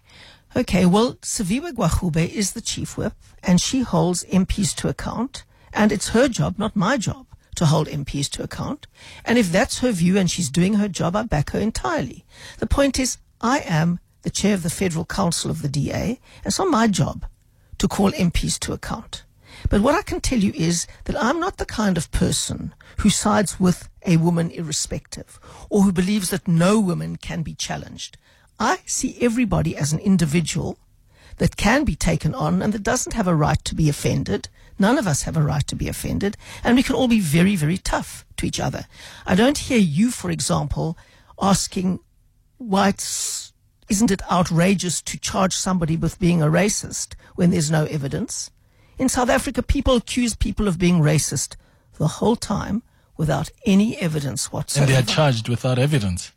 Okay, 0.56 0.86
well, 0.86 1.16
Siviwe 1.16 1.74
Gwarube 1.74 2.30
is 2.30 2.54
the 2.54 2.62
chief 2.62 2.96
whip 2.98 3.14
and 3.44 3.60
she 3.60 3.82
holds 3.82 4.24
MPs 4.26 4.74
to 4.76 4.88
account 4.88 5.44
and 5.74 5.92
it's 5.92 6.10
her 6.10 6.28
job, 6.30 6.58
not 6.58 6.76
my 6.76 6.96
job, 6.98 7.26
to 7.56 7.66
hold 7.66 7.88
MPs 7.88 8.30
to 8.30 8.44
account. 8.44 8.88
And 9.26 9.38
if 9.38 9.52
that's 9.52 9.80
her 9.80 9.92
view 9.92 10.18
and 10.18 10.30
she's 10.30 10.50
doing 10.50 10.76
her 10.76 10.88
job, 10.88 11.16
I 11.16 11.24
back 11.24 11.50
her 11.52 11.60
entirely. 11.60 12.24
The 12.60 12.68
point 12.68 13.00
is, 13.00 13.18
I 13.42 13.60
am 13.60 14.00
the 14.22 14.30
chair 14.30 14.54
of 14.54 14.64
the 14.64 14.70
Federal 14.70 15.06
Council 15.06 15.50
of 15.50 15.62
the 15.62 15.70
DA 15.70 16.20
and 16.38 16.46
it's 16.46 16.60
not 16.60 16.70
my 16.70 16.88
job 16.88 17.26
to 17.80 17.88
call 17.88 18.12
MPs 18.12 18.60
to 18.60 18.74
account. 18.74 19.24
But 19.70 19.82
what 19.82 19.96
I 19.96 20.02
can 20.02 20.22
tell 20.22 20.40
you 20.40 20.54
is 20.56 20.88
that 21.06 21.22
I'm 21.22 21.40
not 21.40 21.58
the 21.58 21.66
kind 21.66 21.98
of 21.98 22.12
person 22.12 22.74
who 23.00 23.10
sides 23.10 23.60
with 23.60 23.90
a 24.06 24.18
woman 24.18 24.52
irrespective 24.52 25.40
or 25.70 25.84
who 25.84 25.92
believes 25.92 26.30
that 26.30 26.48
no 26.48 26.80
woman 26.80 27.18
can 27.18 27.44
be 27.44 27.54
challenged. 27.54 28.18
I 28.60 28.80
see 28.86 29.18
everybody 29.22 29.76
as 29.76 29.94
an 29.94 30.00
individual 30.00 30.78
that 31.38 31.58
can 31.58 31.84
be 31.86 31.96
taken 31.96 32.36
on 32.36 32.62
and 32.62 32.74
that 32.74 32.84
doesn't 32.84 33.14
have 33.14 33.28
a 33.28 33.36
right 33.36 33.64
to 33.66 33.76
be 33.76 33.90
offended. 33.90 34.50
None 34.78 34.98
of 34.98 35.08
us 35.08 35.24
have 35.24 35.36
a 35.36 35.42
right 35.42 35.66
to 35.68 35.76
be 35.76 35.90
offended, 35.90 36.38
and 36.64 36.78
we 36.78 36.84
can 36.84 36.96
all 36.96 37.10
be 37.10 37.20
very, 37.20 37.58
very 37.58 37.78
tough 37.78 38.26
to 38.38 38.46
each 38.46 38.62
other. 38.62 38.86
I 39.26 39.36
don't 39.36 39.58
hear 39.58 39.78
you, 39.78 40.10
for 40.10 40.32
example, 40.32 40.98
asking 41.42 42.00
why 42.58 42.90
it's, 42.90 43.52
isn't 43.90 44.12
it 44.12 44.22
outrageous 44.32 45.02
to 45.02 45.18
charge 45.18 45.54
somebody 45.54 45.98
with 45.98 46.20
being 46.20 46.42
a 46.42 46.48
racist 46.48 47.16
when 47.36 47.50
there's 47.50 47.72
no 47.72 47.86
evidence? 47.86 48.52
In 49.00 49.08
South 49.10 49.30
Africa, 49.30 49.64
people 49.64 49.96
accuse 49.96 50.36
people 50.36 50.68
of 50.68 50.78
being 50.78 51.00
racist 51.00 51.56
the 51.98 52.08
whole 52.08 52.36
time 52.36 52.84
without 53.18 53.50
any 53.66 53.98
evidence 53.98 54.52
whatsoever. 54.52 54.92
And 54.92 54.94
they 55.08 55.12
are 55.12 55.16
charged 55.16 55.48
without 55.50 55.80
evidence. 55.80 56.32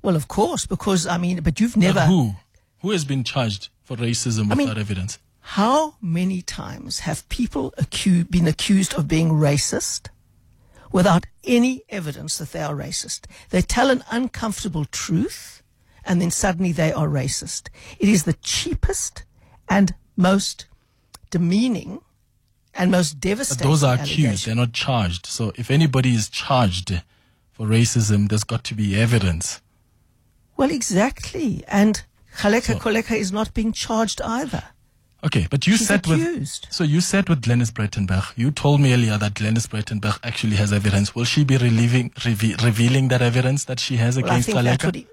Well, 0.00 0.16
of 0.16 0.28
course, 0.28 0.64
because 0.64 1.06
I 1.06 1.18
mean, 1.18 1.40
but 1.42 1.60
you've 1.60 1.74
But 1.74 1.80
never. 1.80 2.00
who? 2.06 2.34
Who 2.82 2.90
has 2.92 3.04
been 3.04 3.24
charged 3.24 3.68
for 3.82 3.96
racism 3.96 4.50
I 4.50 4.54
mean- 4.54 4.68
without 4.68 4.78
evidence? 4.80 5.18
How 5.44 5.96
many 6.00 6.40
times 6.40 7.00
have 7.00 7.28
people 7.28 7.74
been 8.30 8.46
accused 8.46 8.94
of 8.94 9.08
being 9.08 9.30
racist 9.30 10.06
without 10.92 11.26
any 11.42 11.82
evidence 11.88 12.38
that 12.38 12.52
they 12.52 12.62
are 12.62 12.76
racist? 12.76 13.26
They 13.50 13.60
tell 13.60 13.90
an 13.90 14.04
uncomfortable 14.08 14.84
truth 14.84 15.62
and 16.04 16.20
then 16.22 16.30
suddenly 16.30 16.70
they 16.70 16.92
are 16.92 17.08
racist. 17.08 17.68
It 17.98 18.08
is 18.08 18.22
the 18.22 18.34
cheapest 18.34 19.24
and 19.68 19.94
most 20.16 20.66
demeaning 21.32 22.00
and 22.74 22.90
most 22.92 23.14
But 23.14 23.20
devastating. 23.20 23.68
those 23.68 23.82
are 23.82 23.94
accused, 23.96 24.46
they're 24.46 24.54
not 24.54 24.72
charged. 24.72 25.26
So 25.26 25.52
if 25.56 25.70
anybody 25.70 26.14
is 26.14 26.28
charged 26.28 27.02
for 27.50 27.66
racism, 27.66 28.28
there's 28.28 28.44
got 28.44 28.62
to 28.64 28.74
be 28.76 28.94
evidence. 28.98 29.60
Well, 30.56 30.70
exactly. 30.70 31.64
And 31.66 32.02
Khaleka 32.38 32.74
So- 32.74 32.78
Kholeka 32.78 33.16
is 33.18 33.32
not 33.32 33.52
being 33.52 33.72
charged 33.72 34.20
either. 34.22 34.62
Okay, 35.24 35.46
but 35.50 35.66
you 35.68 35.76
She's 35.76 35.86
sat 35.86 36.04
with 36.08 36.48
so 36.70 36.82
you 36.82 37.00
sat 37.00 37.28
with 37.28 37.42
Glynnis 37.42 37.70
Breytenbach. 37.72 38.32
You 38.36 38.50
told 38.50 38.80
me 38.80 38.92
earlier 38.92 39.16
that 39.18 39.34
Glynnis 39.34 39.68
Breytenbach 39.68 40.18
actually 40.24 40.56
has 40.56 40.72
evidence. 40.72 41.14
Will 41.14 41.24
she 41.24 41.44
be 41.44 41.56
relieving, 41.56 42.10
reve- 42.24 42.56
revealing 42.60 43.06
that 43.08 43.22
evidence 43.22 43.64
that 43.66 43.78
she 43.78 43.98
has 43.98 44.16
Well, 44.16 44.24
against 44.24 44.46
think 44.46 44.58
that 44.64 44.80
Gcaleka? 44.80 44.86
would, 44.86 44.96
e- 44.96 45.06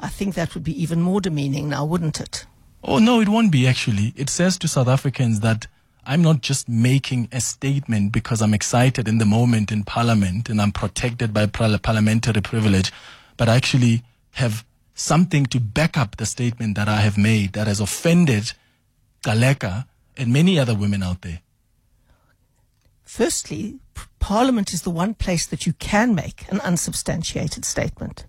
I 0.00 0.08
think 0.08 0.34
that 0.36 0.54
would 0.54 0.64
be 0.64 0.82
even 0.82 1.02
more 1.02 1.20
demeaning 1.20 1.68
now, 1.68 1.84
wouldn't 1.84 2.20
it? 2.20 2.46
Oh 2.82 2.98
no, 2.98 3.20
it 3.20 3.28
won't 3.28 3.52
be 3.52 3.66
actually. 3.66 4.12
It 4.16 4.30
says 4.30 4.58
to 4.58 4.68
South 4.68 4.88
Africans 4.88 5.40
that 5.40 5.66
I'm 6.06 6.22
not 6.22 6.40
just 6.40 6.68
making 6.68 7.28
a 7.30 7.40
statement 7.40 8.12
because 8.12 8.40
I'm 8.40 8.54
excited 8.54 9.06
in 9.06 9.18
the 9.18 9.26
moment 9.26 9.70
in 9.70 9.84
Parliament 9.84 10.48
and 10.48 10.60
I'm 10.60 10.72
protected 10.72 11.34
by 11.34 11.46
parliamentary 11.46 12.40
privilege, 12.40 12.90
but 13.36 13.48
I 13.48 13.56
actually 13.56 14.02
have 14.32 14.64
something 14.94 15.46
to 15.46 15.60
back 15.60 15.96
up 15.96 16.16
the 16.16 16.26
statement 16.26 16.76
that 16.76 16.88
I 16.88 17.00
have 17.00 17.18
made 17.18 17.52
that 17.52 17.66
has 17.66 17.80
offended 17.80 18.52
Gcaleka 19.22 19.86
and 20.16 20.32
many 20.32 20.58
other 20.58 20.74
women 20.74 21.02
out 21.02 21.22
there. 21.22 21.40
Firstly, 23.04 23.78
Parliament 24.20 24.72
is 24.72 24.82
the 24.82 24.90
one 24.90 25.14
place 25.14 25.46
that 25.46 25.66
you 25.66 25.72
can 25.74 26.14
make 26.14 26.46
an 26.50 26.60
unsubstantiated 26.60 27.64
statement. 27.64 28.26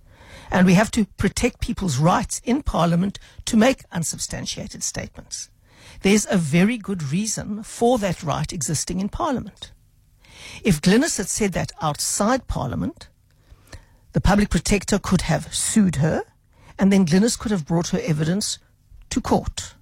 And 0.52 0.68
we 0.68 0.74
have 0.74 0.92
to 0.92 1.06
protect 1.18 1.62
people's 1.62 1.98
rights 1.98 2.42
in 2.44 2.62
Parliament 2.62 3.18
to 3.46 3.56
make 3.56 3.86
unsubstantiated 3.92 4.84
statements. 4.84 5.50
There's 6.02 6.28
a 6.30 6.38
very 6.38 6.78
good 6.78 7.02
reason 7.12 7.64
for 7.64 7.98
that 8.00 8.22
right 8.22 8.52
existing 8.52 9.00
in 9.00 9.10
Parliament. 9.10 9.72
If 10.64 10.82
Glynnis 10.82 11.18
had 11.18 11.30
said 11.30 11.54
that 11.54 11.72
outside 11.82 12.48
Parliament, 12.48 13.08
the 14.12 14.22
public 14.22 14.50
protector 14.50 15.00
could 15.00 15.22
have 15.22 15.54
sued 15.56 15.98
her, 15.98 16.24
and 16.78 16.92
then 16.92 17.06
Glynnis 17.06 17.40
could 17.40 17.52
have 17.52 17.66
brought 17.66 17.90
her 17.90 18.02
evidence 18.04 18.60
to 19.12 19.22
court. 19.22 19.76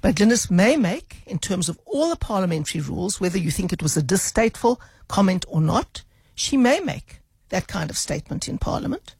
But 0.00 0.14
Glynnis 0.14 0.48
may 0.50 0.76
make, 0.76 1.22
in 1.26 1.40
terms 1.40 1.68
of 1.68 1.80
all 1.86 2.10
the 2.10 2.16
parliamentary 2.16 2.80
rules, 2.80 3.20
whether 3.20 3.38
you 3.38 3.50
think 3.50 3.72
it 3.72 3.82
was 3.82 3.96
a 3.96 4.02
distasteful 4.02 4.80
comment 5.08 5.44
or 5.48 5.60
not, 5.60 6.04
she 6.36 6.56
may 6.56 6.78
make 6.78 7.20
that 7.48 7.66
kind 7.66 7.90
of 7.90 7.96
statement 7.96 8.48
in 8.48 8.58
Parliament. 8.58 9.15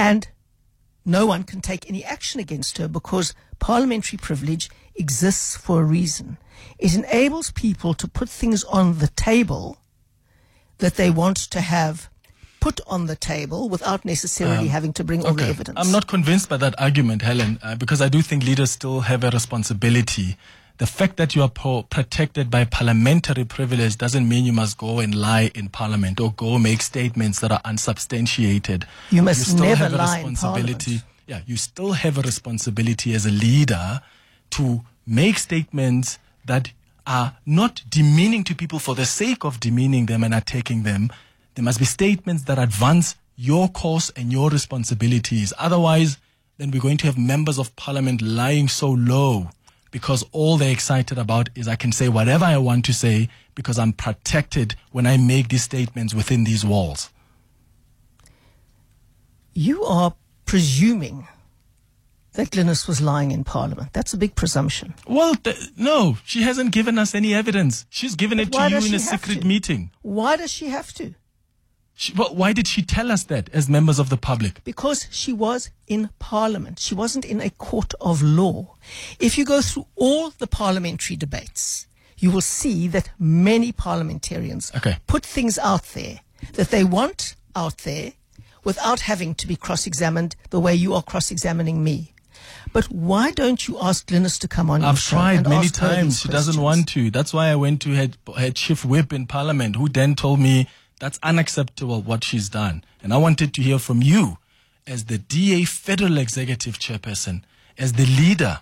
And 0.00 0.28
no 1.04 1.26
one 1.26 1.42
can 1.44 1.60
take 1.60 1.88
any 1.88 2.02
action 2.02 2.40
against 2.40 2.78
her 2.78 2.88
because 2.88 3.34
parliamentary 3.58 4.16
privilege 4.16 4.70
exists 4.94 5.58
for 5.58 5.82
a 5.82 5.84
reason. 5.84 6.38
It 6.78 6.94
enables 6.94 7.50
people 7.50 7.92
to 7.94 8.08
put 8.08 8.30
things 8.30 8.64
on 8.64 8.98
the 8.98 9.08
table 9.08 9.76
that 10.78 10.94
they 10.94 11.10
want 11.10 11.36
to 11.36 11.60
have 11.60 12.08
put 12.60 12.80
on 12.86 13.06
the 13.06 13.16
table 13.16 13.68
without 13.68 14.04
necessarily 14.06 14.68
having 14.68 14.94
to 14.94 15.04
bring 15.04 15.24
all 15.26 15.34
the 15.34 15.46
evidence. 15.46 15.78
I'm 15.78 15.92
not 15.92 16.06
convinced 16.06 16.48
by 16.48 16.56
that 16.58 16.74
argument, 16.80 17.20
Helen, 17.20 17.58
uh, 17.62 17.74
because 17.74 18.00
I 18.00 18.08
do 18.08 18.22
think 18.22 18.44
leaders 18.44 18.70
still 18.70 19.00
have 19.00 19.22
a 19.22 19.30
responsibility. 19.30 20.36
The 20.80 20.86
fact 20.86 21.18
that 21.18 21.36
you 21.36 21.42
are 21.42 21.50
pro- 21.50 21.82
protected 21.82 22.50
by 22.50 22.64
parliamentary 22.64 23.44
privilege 23.44 23.98
doesn't 23.98 24.26
mean 24.26 24.46
you 24.46 24.54
must 24.54 24.78
go 24.78 25.00
and 25.00 25.14
lie 25.14 25.50
in 25.54 25.68
parliament 25.68 26.18
or 26.18 26.32
go 26.32 26.58
make 26.58 26.80
statements 26.80 27.40
that 27.40 27.52
are 27.52 27.60
unsubstantiated. 27.66 28.86
You 29.10 29.20
must 29.20 29.42
still 29.42 29.66
never 29.66 29.76
have 29.76 29.92
a 29.92 29.96
lie 29.98 30.18
in 30.20 30.28
responsibility. 30.30 31.00
parliament. 31.00 31.04
Yeah, 31.26 31.40
you 31.46 31.58
still 31.58 31.92
have 31.92 32.16
a 32.16 32.22
responsibility 32.22 33.12
as 33.12 33.26
a 33.26 33.30
leader 33.30 34.00
to 34.52 34.80
make 35.06 35.36
statements 35.36 36.18
that 36.46 36.72
are 37.06 37.36
not 37.44 37.82
demeaning 37.90 38.42
to 38.44 38.54
people 38.54 38.78
for 38.78 38.94
the 38.94 39.04
sake 39.04 39.44
of 39.44 39.60
demeaning 39.60 40.06
them 40.06 40.24
and 40.24 40.32
attacking 40.32 40.84
them. 40.84 41.10
There 41.56 41.62
must 41.62 41.78
be 41.78 41.84
statements 41.84 42.44
that 42.44 42.58
advance 42.58 43.16
your 43.36 43.68
cause 43.68 44.08
and 44.16 44.32
your 44.32 44.48
responsibilities. 44.48 45.52
Otherwise, 45.58 46.16
then 46.56 46.70
we're 46.70 46.80
going 46.80 46.96
to 46.98 47.06
have 47.06 47.18
members 47.18 47.58
of 47.58 47.76
parliament 47.76 48.22
lying 48.22 48.68
so 48.68 48.90
low 48.90 49.50
because 49.90 50.24
all 50.32 50.56
they're 50.56 50.72
excited 50.72 51.18
about 51.18 51.48
is 51.54 51.68
I 51.68 51.76
can 51.76 51.92
say 51.92 52.08
whatever 52.08 52.44
I 52.44 52.58
want 52.58 52.84
to 52.86 52.94
say 52.94 53.28
because 53.54 53.78
I'm 53.78 53.92
protected 53.92 54.76
when 54.92 55.06
I 55.06 55.16
make 55.16 55.48
these 55.48 55.62
statements 55.64 56.14
within 56.14 56.44
these 56.44 56.64
walls. 56.64 57.10
You 59.52 59.82
are 59.84 60.14
presuming 60.46 61.26
that 62.34 62.50
Glynnis 62.50 62.86
was 62.86 63.00
lying 63.00 63.32
in 63.32 63.44
Parliament. 63.44 63.92
That's 63.92 64.14
a 64.14 64.16
big 64.16 64.34
presumption. 64.36 64.94
Well, 65.06 65.34
th- 65.34 65.72
no, 65.76 66.18
she 66.24 66.42
hasn't 66.42 66.72
given 66.72 66.98
us 66.98 67.14
any 67.14 67.34
evidence. 67.34 67.86
She's 67.90 68.14
given 68.14 68.38
it 68.38 68.52
to 68.52 68.68
you 68.68 68.76
in 68.76 68.94
a 68.94 68.98
secret 68.98 69.42
to? 69.42 69.46
meeting. 69.46 69.90
Why 70.02 70.36
does 70.36 70.52
she 70.52 70.68
have 70.68 70.92
to? 70.94 71.14
She, 72.00 72.14
well, 72.14 72.34
why 72.34 72.54
did 72.54 72.66
she 72.66 72.80
tell 72.80 73.12
us 73.12 73.24
that 73.24 73.50
as 73.52 73.68
members 73.68 73.98
of 73.98 74.08
the 74.08 74.16
public? 74.16 74.64
Because 74.64 75.06
she 75.10 75.34
was 75.34 75.68
in 75.86 76.08
Parliament. 76.18 76.78
She 76.78 76.94
wasn't 76.94 77.26
in 77.26 77.42
a 77.42 77.50
court 77.50 77.92
of 78.00 78.22
law. 78.22 78.76
If 79.18 79.36
you 79.36 79.44
go 79.44 79.60
through 79.60 79.86
all 79.96 80.30
the 80.30 80.46
parliamentary 80.46 81.16
debates, 81.16 81.86
you 82.16 82.30
will 82.30 82.40
see 82.40 82.88
that 82.88 83.10
many 83.18 83.70
parliamentarians 83.70 84.72
Okay. 84.74 84.96
put 85.06 85.26
things 85.26 85.58
out 85.58 85.84
there 85.92 86.20
that 86.54 86.70
they 86.70 86.84
want 86.84 87.36
out 87.54 87.76
there 87.84 88.14
without 88.64 89.00
having 89.00 89.34
to 89.34 89.46
be 89.46 89.54
cross 89.54 89.86
examined 89.86 90.36
the 90.48 90.58
way 90.58 90.74
you 90.74 90.94
are 90.94 91.02
cross 91.02 91.30
examining 91.30 91.84
me. 91.84 92.14
But 92.72 92.86
why 92.86 93.32
don't 93.32 93.68
you 93.68 93.78
ask 93.78 94.06
Glynnis 94.08 94.38
to 94.40 94.48
come 94.48 94.70
on? 94.70 94.80
your 94.80 94.88
I've 94.88 95.00
tried 95.02 95.46
many 95.46 95.66
her 95.66 95.72
times. 95.72 96.20
She 96.20 96.28
doesn't 96.28 96.58
want 96.58 96.88
to. 96.90 97.10
That's 97.10 97.34
why 97.34 97.48
I 97.48 97.56
went 97.56 97.82
to 97.82 97.90
head 97.90 98.16
chief 98.54 98.86
whip 98.86 99.12
in 99.12 99.26
parliament, 99.26 99.76
who 99.76 99.90
then 99.90 100.14
told 100.14 100.40
me 100.40 100.66
that's 101.00 101.18
unacceptable 101.22 102.00
what 102.02 102.22
she's 102.22 102.48
done. 102.48 102.84
And 103.02 103.12
I 103.12 103.16
wanted 103.16 103.52
to 103.54 103.62
hear 103.62 103.78
from 103.80 104.00
you, 104.02 104.38
as 104.86 105.06
the 105.06 105.18
DA 105.18 105.64
federal 105.64 106.16
executive 106.18 106.78
chairperson, 106.78 107.42
as 107.76 107.94
the 107.94 108.06
leader, 108.06 108.60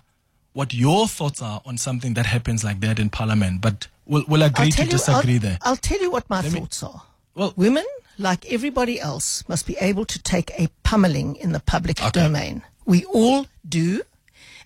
what 0.53 0.73
your 0.73 1.07
thoughts 1.07 1.41
are 1.41 1.61
on 1.65 1.77
something 1.77 2.15
that 2.15 2.25
happens 2.25 2.63
like 2.63 2.79
that 2.79 2.97
in 2.97 3.09
parliament. 3.09 3.61
But 3.61 3.87
we'll, 4.05 4.23
we'll 4.27 4.41
agree 4.43 4.71
to 4.71 4.83
you- 4.85 4.89
disagree 4.89 5.35
I'll, 5.35 5.39
there. 5.39 5.57
I'll 5.61 5.75
tell 5.77 6.01
you 6.01 6.09
what 6.09 6.27
my 6.29 6.41
me- 6.41 6.49
thoughts 6.49 6.81
are. 6.81 7.03
Well- 7.35 7.53
women, 7.55 7.85
like 8.17 8.51
everybody 8.51 8.99
else, 8.99 9.47
must 9.47 9.67
be 9.67 9.77
able 9.79 10.05
to 10.05 10.19
take 10.21 10.51
a 10.57 10.69
pummeling 10.83 11.35
in 11.35 11.51
the 11.51 11.59
public 11.59 12.01
Okay. 12.01 12.11
domain. 12.23 12.63
We 12.85 13.05
all 13.05 13.45
do, 13.67 14.01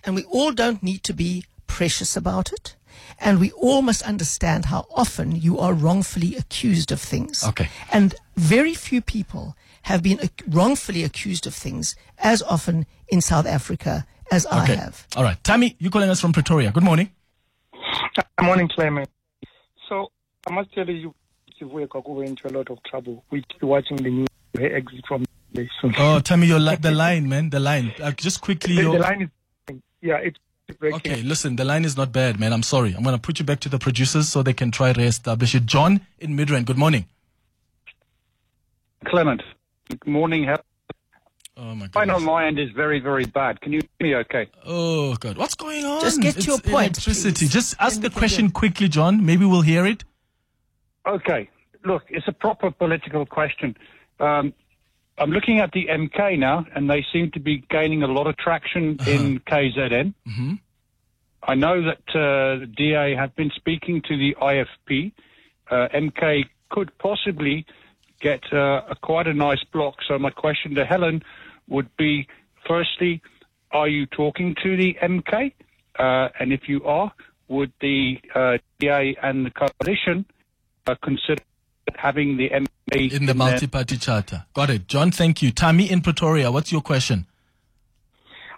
and 0.04 0.14
we 0.14 0.24
all 0.24 0.52
don't 0.52 0.82
need 0.82 1.02
to 1.04 1.12
be 1.12 1.44
precious 1.66 2.16
about 2.16 2.52
it. 2.52 2.74
And 3.20 3.40
we 3.40 3.50
all 3.52 3.82
must 3.82 4.02
understand 4.02 4.66
how 4.66 4.86
often 4.94 5.36
you 5.36 5.58
are 5.58 5.72
wrongfully 5.72 6.36
accused 6.36 6.92
of 6.92 7.00
things. 7.00 7.44
Okay. 7.44 7.68
And 7.92 8.14
very 8.36 8.74
few 8.74 9.00
people 9.00 9.56
have 9.82 10.02
been 10.02 10.18
wrongfully 10.48 11.04
accused 11.04 11.46
of 11.46 11.54
things 11.54 11.94
as 12.18 12.42
often 12.42 12.86
in 13.08 13.20
South 13.20 13.46
Africa 13.46 14.06
as 14.30 14.46
I 14.46 14.64
Okay. 14.64 14.76
have. 14.76 15.06
All 15.16 15.22
right. 15.22 15.42
Tammy, 15.44 15.76
you're 15.78 15.90
calling 15.90 16.10
us 16.10 16.20
from 16.20 16.32
Pretoria. 16.32 16.70
Good 16.72 16.82
morning. 16.84 17.10
Good 17.72 18.46
morning, 18.46 18.68
Clement. 18.74 19.08
So 19.88 20.10
I 20.48 20.52
must 20.52 20.72
tell 20.74 20.88
you, 20.88 21.14
Sivuya 21.60 21.88
went 22.08 22.28
into 22.30 22.48
a 22.48 22.52
lot 22.56 22.70
of 22.70 22.78
trouble 22.84 23.24
with 23.30 23.44
watching 23.62 23.96
the 23.98 24.10
news. 24.10 24.28
Her 24.56 24.76
exit 24.76 25.04
from 25.08 25.24
the 25.52 25.68
soon. 25.80 25.94
Oh, 25.98 26.20
Tammy, 26.20 26.46
your 26.46 26.58
li- 26.60 26.76
the 26.76 26.90
line, 27.04 27.28
man, 27.28 27.50
the 27.50 27.60
line. 27.60 27.92
Uh, 28.00 28.12
just 28.12 28.40
quickly, 28.40 28.76
the, 28.76 28.82
your, 28.82 28.92
the 28.92 28.98
line 29.00 29.22
is, 29.68 29.76
yeah, 30.00 30.16
it's 30.16 30.36
breaking. 30.36 30.53
Okay, 30.82 31.22
listen, 31.22 31.56
the 31.56 31.64
line 31.64 31.84
is 31.84 31.96
not 31.96 32.10
bad, 32.12 32.40
man. 32.40 32.52
I'm 32.52 32.62
sorry. 32.62 32.94
I'm 32.94 33.02
going 33.02 33.14
to 33.14 33.20
put 33.20 33.38
you 33.38 33.44
back 33.44 33.60
to 33.60 33.68
the 33.68 33.78
producers 33.78 34.28
so 34.30 34.42
they 34.42 34.54
can 34.54 34.70
try 34.70 34.92
to 34.92 35.00
establish 35.02 35.54
it. 35.54 35.66
John 35.66 36.00
in 36.18 36.36
Midrand, 36.36 36.64
good 36.64 36.78
morning. 36.78 37.04
Clement, 39.04 39.42
good 39.90 40.06
morning. 40.06 40.44
How- 40.44 40.60
Oh, 41.56 41.72
my 41.72 41.88
Line 41.94 42.10
on 42.10 42.24
my 42.24 42.46
end 42.46 42.58
is 42.58 42.70
very, 42.72 42.98
very 42.98 43.26
bad. 43.26 43.60
Can 43.60 43.72
you 43.72 43.80
hear 44.00 44.08
me 44.08 44.14
okay? 44.16 44.48
Oh, 44.66 45.14
God. 45.14 45.36
What's 45.38 45.54
going 45.54 45.84
on? 45.84 46.00
Just 46.00 46.20
get 46.20 46.32
to 46.32 46.38
It's 46.38 46.46
your 46.48 46.58
point, 46.58 46.96
Electricity. 46.96 47.46
please. 47.46 47.52
Just 47.52 47.76
ask 47.78 48.00
the 48.00 48.10
question 48.10 48.46
get- 48.46 48.54
quickly, 48.54 48.88
John. 48.88 49.24
Maybe 49.24 49.44
we'll 49.44 49.60
hear 49.62 49.86
it. 49.86 50.02
Okay. 51.06 51.48
Look, 51.84 52.02
it's 52.08 52.26
a 52.26 52.32
proper 52.32 52.72
political 52.72 53.24
question. 53.24 53.76
Um, 54.18 54.52
I'm 55.18 55.30
looking 55.30 55.60
at 55.60 55.70
the 55.72 55.86
MK 55.86 56.38
now, 56.38 56.66
and 56.74 56.90
they 56.90 57.04
seem 57.12 57.30
to 57.32 57.40
be 57.40 57.58
gaining 57.70 58.02
a 58.02 58.06
lot 58.08 58.26
of 58.26 58.36
traction 58.36 58.98
in 59.06 59.40
KZN. 59.40 60.14
Mhm. 60.26 60.58
I 61.46 61.54
know 61.54 61.82
that 61.82 62.02
uh, 62.08 62.60
the 62.60 62.66
DA 62.66 63.14
have 63.14 63.34
been 63.36 63.50
speaking 63.54 64.00
to 64.08 64.16
the 64.16 64.34
IFP. 64.40 65.12
Uh, 65.70 65.88
MK 65.92 66.44
could 66.70 66.96
possibly 66.98 67.66
get 68.20 68.40
uh, 68.52 68.82
a, 68.88 68.96
quite 69.02 69.26
a 69.26 69.34
nice 69.34 69.62
block. 69.72 69.96
So 70.08 70.18
my 70.18 70.30
question 70.30 70.74
to 70.76 70.84
Helen 70.84 71.22
would 71.68 71.94
be 71.96 72.26
firstly, 72.66 73.20
are 73.70 73.88
you 73.88 74.06
talking 74.06 74.54
to 74.62 74.76
the 74.76 74.96
MK? 75.02 75.52
Uh, 75.98 76.28
and 76.40 76.52
if 76.52 76.68
you 76.68 76.82
are, 76.84 77.12
would 77.48 77.72
the 77.80 78.18
uh, 78.34 78.58
DA 78.78 79.14
and 79.22 79.46
the 79.46 79.50
coalition 79.50 80.24
uh, 80.86 80.94
consider 81.02 81.42
having 81.96 82.36
the 82.36 82.50
MK 82.50 83.12
In 83.12 83.26
the 83.26 83.34
multi-party 83.34 83.96
charter. 83.96 84.44
Got 84.54 84.70
it. 84.70 84.88
John, 84.88 85.10
thank 85.10 85.42
you. 85.42 85.50
Tammy 85.50 85.90
in 85.90 86.00
Pretoria, 86.00 86.50
what's 86.50 86.70
your 86.72 86.80
question? 86.80 87.26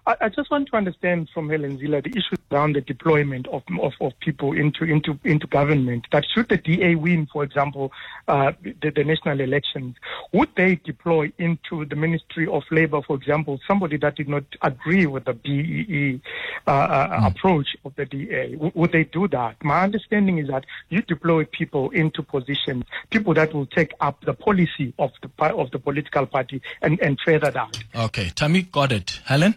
I, 0.07 0.17
I 0.23 0.29
just 0.29 0.51
want 0.51 0.69
to 0.69 0.77
understand 0.77 1.29
from 1.35 1.49
Helen 1.49 1.79
Zille 1.79 2.03
the 2.03 2.11
issues 2.11 2.39
around 2.53 2.77
the 2.77 2.81
deployment 2.81 3.49
of, 3.49 3.63
of, 3.81 3.93
of 4.01 4.13
people 4.21 4.53
into, 4.53 4.85
into, 4.85 5.19
into 5.25 5.47
government. 5.47 6.07
That 6.13 6.25
should 6.33 6.49
the 6.49 6.57
DA 6.57 6.95
win, 6.95 7.27
for 7.33 7.43
example, 7.43 7.93
uh, 8.29 8.53
the, 8.63 8.91
the 8.91 9.05
national 9.05 9.41
elections, 9.41 9.97
would 10.33 10.51
they 10.57 10.77
deploy 10.77 11.33
into 11.39 11.85
the 11.85 11.97
Ministry 11.97 12.47
of 12.47 12.63
Labour, 12.71 13.03
for 13.03 13.17
example, 13.17 13.59
somebody 13.67 13.97
that 13.99 14.17
did 14.17 14.29
not 14.29 14.45
agree 14.63 15.07
with 15.07 15.25
the 15.25 15.35
BEE 15.35 16.21
uh, 16.67 16.71
uh, 16.71 17.21
approach 17.25 17.77
of 17.85 17.95
the 17.97 18.05
DA? 18.05 18.53
W- 18.53 18.73
would 18.75 18.93
they 18.93 19.05
do 19.05 19.27
that? 19.29 19.57
My 19.63 19.83
understanding 19.83 20.39
is 20.39 20.49
that 20.49 20.65
you 20.89 21.03
deploy 21.03 21.45
people 21.45 21.91
into 21.91 22.23
positions, 22.23 22.85
people 23.11 23.35
that 23.35 23.53
will 23.53 23.67
take 23.67 23.93
up 24.01 24.21
the 24.25 24.35
policy 24.35 24.95
of 24.99 25.11
the 25.23 25.27
of 25.47 25.71
the 25.71 25.79
political 25.79 26.27
party 26.27 26.61
and, 26.83 27.01
and 27.01 27.19
further 27.25 27.51
that. 27.51 27.79
Okay, 27.95 28.31
Tammy, 28.31 28.63
got 28.63 28.93
it. 28.93 29.21
Helen? 29.25 29.57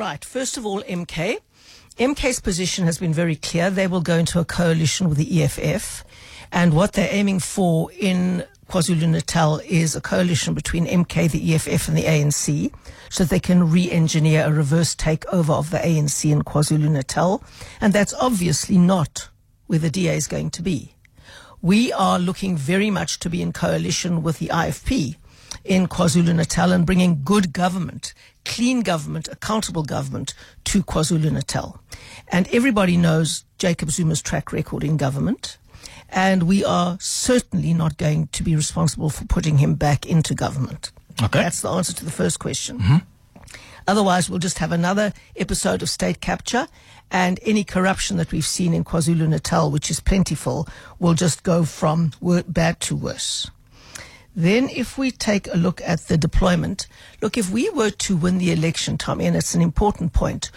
Right. 0.00 0.24
First 0.24 0.56
of 0.56 0.64
all, 0.64 0.82
MK. 0.84 1.36
MK's 1.98 2.40
position 2.40 2.86
has 2.86 2.96
been 2.96 3.12
very 3.12 3.36
clear. 3.36 3.68
They 3.68 3.86
will 3.86 4.00
go 4.00 4.16
into 4.16 4.40
a 4.40 4.46
coalition 4.46 5.10
with 5.10 5.18
the 5.18 5.42
EFF. 5.42 6.04
And 6.50 6.72
what 6.72 6.94
they're 6.94 7.12
aiming 7.12 7.40
for 7.40 7.92
in 7.92 8.44
KwaZulu 8.70 9.10
Natal 9.10 9.58
is 9.58 9.94
a 9.94 10.00
coalition 10.00 10.54
between 10.54 10.86
MK, 10.86 11.30
the 11.30 11.54
EFF, 11.54 11.86
and 11.86 11.98
the 11.98 12.04
ANC 12.04 12.72
so 13.10 13.24
they 13.24 13.38
can 13.38 13.70
re 13.70 13.90
engineer 13.90 14.46
a 14.46 14.50
reverse 14.50 14.96
takeover 14.96 15.50
of 15.50 15.68
the 15.68 15.76
ANC 15.76 16.32
in 16.32 16.44
KwaZulu 16.44 16.90
Natal. 16.90 17.44
And 17.78 17.92
that's 17.92 18.14
obviously 18.14 18.78
not 18.78 19.28
where 19.66 19.80
the 19.80 19.90
DA 19.90 20.16
is 20.16 20.26
going 20.26 20.48
to 20.52 20.62
be. 20.62 20.94
We 21.60 21.92
are 21.92 22.18
looking 22.18 22.56
very 22.56 22.90
much 22.90 23.18
to 23.18 23.28
be 23.28 23.42
in 23.42 23.52
coalition 23.52 24.22
with 24.22 24.38
the 24.38 24.48
IFP 24.48 25.16
in 25.64 25.88
KwaZulu 25.88 26.34
Natal 26.34 26.72
and 26.72 26.86
bringing 26.86 27.22
good 27.22 27.52
government, 27.52 28.14
clean 28.44 28.80
government, 28.82 29.28
accountable 29.28 29.82
government 29.82 30.34
to 30.64 30.82
KwaZulu 30.82 31.30
Natal. 31.32 31.80
And 32.28 32.48
everybody 32.52 32.96
knows 32.96 33.44
Jacob 33.58 33.90
Zuma's 33.90 34.22
track 34.22 34.52
record 34.52 34.84
in 34.84 34.96
government. 34.96 35.58
And 36.08 36.44
we 36.44 36.64
are 36.64 36.98
certainly 37.00 37.72
not 37.72 37.96
going 37.96 38.28
to 38.28 38.42
be 38.42 38.56
responsible 38.56 39.10
for 39.10 39.24
putting 39.26 39.58
him 39.58 39.74
back 39.74 40.06
into 40.06 40.34
government. 40.34 40.90
Okay. 41.22 41.40
That's 41.40 41.60
the 41.60 41.70
answer 41.70 41.92
to 41.92 42.04
the 42.04 42.10
first 42.10 42.38
question. 42.38 42.78
Mm-hmm. 42.78 42.96
Otherwise, 43.86 44.28
we'll 44.28 44.38
just 44.38 44.58
have 44.58 44.72
another 44.72 45.12
episode 45.36 45.82
of 45.82 45.90
state 45.90 46.20
capture, 46.20 46.68
and 47.10 47.40
any 47.44 47.64
corruption 47.64 48.18
that 48.18 48.30
we've 48.30 48.46
seen 48.46 48.72
in 48.72 48.84
KwaZulu 48.84 49.28
Natal, 49.28 49.70
which 49.70 49.90
is 49.90 50.00
plentiful, 50.00 50.68
will 50.98 51.14
just 51.14 51.42
go 51.42 51.64
from 51.64 52.12
bad 52.48 52.78
to 52.80 52.94
worse. 52.94 53.50
Then, 54.36 54.68
if 54.68 54.96
we 54.96 55.10
take 55.10 55.52
a 55.52 55.56
look 55.56 55.80
at 55.84 56.00
the 56.08 56.16
deployment, 56.16 56.86
look, 57.20 57.36
if 57.36 57.50
we 57.50 57.68
were 57.70 57.90
to 57.90 58.16
win 58.16 58.38
the 58.38 58.52
election, 58.52 58.96
Tommy, 58.96 59.26
and 59.26 59.36
it's 59.36 59.54
an 59.54 59.62
important 59.62 60.12
point, 60.12 60.50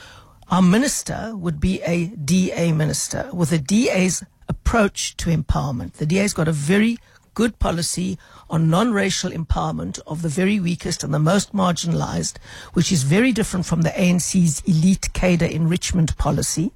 our 0.50 0.62
minister 0.62 1.32
would 1.36 1.60
be 1.60 1.82
a 1.82 2.08
DA 2.08 2.72
minister 2.72 3.30
with 3.34 3.52
a 3.52 3.58
DA's 3.58 4.24
approach 4.48 5.18
to 5.18 5.30
empowerment. 5.36 5.94
The 5.94 6.06
DA's 6.06 6.34
got 6.34 6.48
a 6.48 6.52
very 6.52 6.98
good 7.34 7.58
policy 7.58 8.20
on 8.50 8.70
non-racial 8.70 9.32
empowerment 9.32 10.00
of 10.06 10.22
the 10.22 10.30
very 10.30 10.60
weakest 10.60 11.04
and 11.04 11.12
the 11.12 11.18
most 11.20 11.52
marginalized, 11.54 12.38
which 12.74 12.92
is 12.92 13.02
very 13.02 13.32
different 13.32 13.66
from 13.66 13.82
the 13.82 13.90
ANC's 13.90 14.62
elite 14.68 15.12
cadre 15.14 15.52
enrichment 15.52 16.16
policy. 16.18 16.72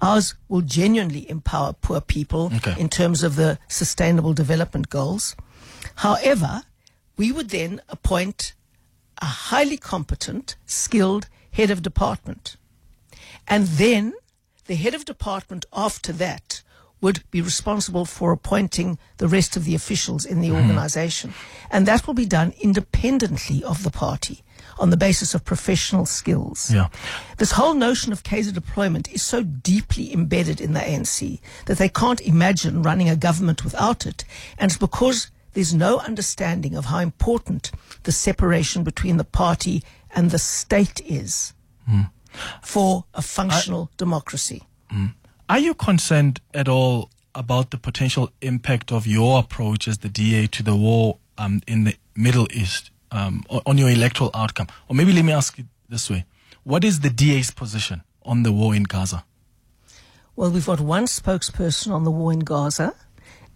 Ours 0.00 0.34
will 0.48 0.62
genuinely 0.62 1.28
empower 1.28 1.74
poor 1.74 2.00
people 2.00 2.50
Okay. 2.56 2.74
in 2.80 2.88
terms 2.88 3.22
of 3.22 3.36
the 3.36 3.58
sustainable 3.68 4.32
development 4.32 4.88
goals. 4.88 5.36
However, 5.96 6.62
we 7.16 7.32
would 7.32 7.50
then 7.50 7.80
appoint 7.88 8.54
a 9.18 9.26
highly 9.26 9.76
competent, 9.76 10.56
skilled 10.66 11.28
head 11.52 11.70
of 11.70 11.82
department. 11.82 12.56
And 13.46 13.66
then 13.66 14.14
the 14.66 14.74
head 14.74 14.94
of 14.94 15.04
department 15.04 15.64
after 15.72 16.12
that 16.12 16.62
would 17.00 17.22
be 17.30 17.42
responsible 17.42 18.06
for 18.06 18.32
appointing 18.32 18.98
the 19.18 19.28
rest 19.28 19.56
of 19.56 19.64
the 19.64 19.74
officials 19.74 20.24
in 20.24 20.40
the 20.40 20.48
mm-hmm. 20.48 20.56
organization. 20.56 21.34
And 21.70 21.86
that 21.86 22.06
will 22.06 22.14
be 22.14 22.24
done 22.24 22.54
independently 22.60 23.62
of 23.62 23.82
the 23.82 23.90
party 23.90 24.42
on 24.78 24.90
the 24.90 24.96
basis 24.96 25.34
of 25.34 25.44
professional 25.44 26.06
skills. 26.06 26.70
Yeah. 26.72 26.88
This 27.36 27.52
whole 27.52 27.74
notion 27.74 28.12
of 28.12 28.22
cadre 28.22 28.52
deployment 28.52 29.12
is 29.12 29.22
so 29.22 29.42
deeply 29.42 30.12
embedded 30.12 30.60
in 30.60 30.72
the 30.72 30.80
ANC 30.80 31.40
that 31.66 31.78
they 31.78 31.90
can't 31.90 32.22
imagine 32.22 32.82
running 32.82 33.10
a 33.10 33.16
government 33.16 33.64
without 33.64 34.06
it. 34.06 34.24
And 34.58 34.70
it's 34.70 34.78
because 34.78 35.30
there's 35.54 35.72
no 35.74 35.98
understanding 35.98 36.76
of 36.76 36.86
how 36.86 36.98
important 36.98 37.70
the 38.02 38.12
separation 38.12 38.84
between 38.84 39.16
the 39.16 39.24
party 39.24 39.82
and 40.14 40.30
the 40.30 40.38
state 40.38 41.00
is 41.06 41.54
for 42.62 43.04
a 43.14 43.22
functional 43.22 43.90
democracy. 43.96 44.62
Are 45.48 45.58
you 45.58 45.74
concerned 45.74 46.40
at 46.52 46.68
all 46.68 47.10
about 47.34 47.70
the 47.70 47.78
potential 47.78 48.30
impact 48.40 48.92
of 48.92 49.06
your 49.06 49.40
approach 49.40 49.88
as 49.88 49.98
the 49.98 50.08
DA 50.08 50.46
to 50.48 50.62
the 50.62 50.74
war 50.76 51.18
um, 51.36 51.60
in 51.66 51.84
the 51.84 51.96
Middle 52.14 52.46
East 52.52 52.90
um, 53.10 53.44
on 53.66 53.76
your 53.78 53.90
electoral 53.90 54.30
outcome? 54.34 54.68
Or 54.88 54.94
maybe 54.96 55.12
let 55.12 55.24
me 55.24 55.32
ask 55.32 55.58
it 55.58 55.66
this 55.88 56.08
way 56.10 56.24
What 56.62 56.84
is 56.84 57.00
the 57.00 57.10
DA's 57.10 57.50
position 57.50 58.02
on 58.22 58.42
the 58.42 58.52
war 58.52 58.74
in 58.74 58.84
Gaza? 58.84 59.24
Well, 60.36 60.50
we've 60.50 60.66
got 60.66 60.80
one 60.80 61.04
spokesperson 61.06 61.92
on 61.92 62.04
the 62.04 62.10
war 62.10 62.32
in 62.32 62.40
Gaza, 62.40 62.94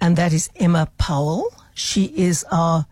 and 0.00 0.16
that 0.16 0.32
is 0.32 0.48
Emma 0.56 0.88
Powell. 0.98 1.52
She 1.78 2.06
is 2.16 2.44
our 2.50 2.86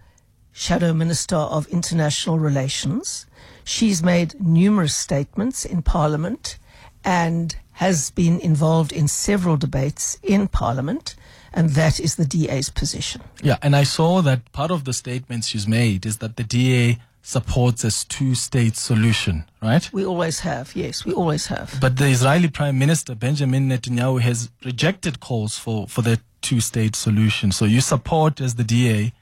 Shadow 0.53 0.95
Minister 0.95 1.35
of 1.35 1.67
International 1.69 2.39
Relations. 2.39 3.27
She's 3.65 4.01
made 4.01 4.41
numerous 4.41 4.95
statements 4.95 5.65
in 5.65 5.83
Parliament 5.83 6.57
and 7.05 7.57
has 7.73 8.13
been 8.13 8.39
involved 8.39 8.93
in 8.93 9.09
several 9.09 9.57
debates 9.57 10.19
in 10.23 10.47
Parliament, 10.47 11.17
and 11.53 11.71
that 11.71 11.99
is 11.99 12.15
the 12.15 12.25
DA's 12.25 12.71
position. 12.71 13.23
Yeah, 13.43 13.59
and 13.61 13.75
I 13.75 13.83
saw 13.83 14.23
that 14.23 14.53
part 14.53 14.71
of 14.71 14.85
the 14.85 14.93
statements 14.93 15.49
she's 15.49 15.67
made 15.67 16.07
is 16.07 16.19
that 16.19 16.37
the 16.37 16.45
DA 16.45 16.99
supports 17.23 17.83
a 17.83 17.91
two 18.07 18.37
state 18.37 18.77
solution, 18.77 19.45
right? 19.61 19.93
We 19.93 20.07
always 20.07 20.41
have, 20.41 20.77
yes, 20.77 21.05
we 21.05 21.13
always 21.13 21.47
have. 21.49 21.77
But 21.81 21.97
the 21.97 22.07
Israeli 22.07 22.49
Prime 22.49 22.79
Minister 22.79 23.17
Benjamin 23.17 23.69
Netanyahu 23.69 24.21
has 24.21 24.49
rejected 24.65 25.19
calls 25.19 25.59
for, 25.59 25.89
for 25.89 26.03
the 26.03 26.21
two 26.47 26.61
state 26.61 26.95
solution. 26.95 27.51
So 27.51 27.65
you 27.65 27.81
support, 27.81 28.41
as 28.41 28.55
the 28.55 28.63
DA, 28.63 29.13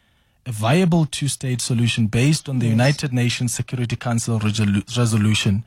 a 0.45 0.53
viable 0.53 1.07
two 1.07 1.29
state 1.29 1.63
solution 1.63 2.07
based 2.07 2.51
on 2.51 2.59
the 2.59 2.67
United 2.67 3.15
Nations 3.15 3.55
Security 3.55 3.97
Council 3.97 4.39
resolu- 4.39 4.85
resolution. 4.95 5.65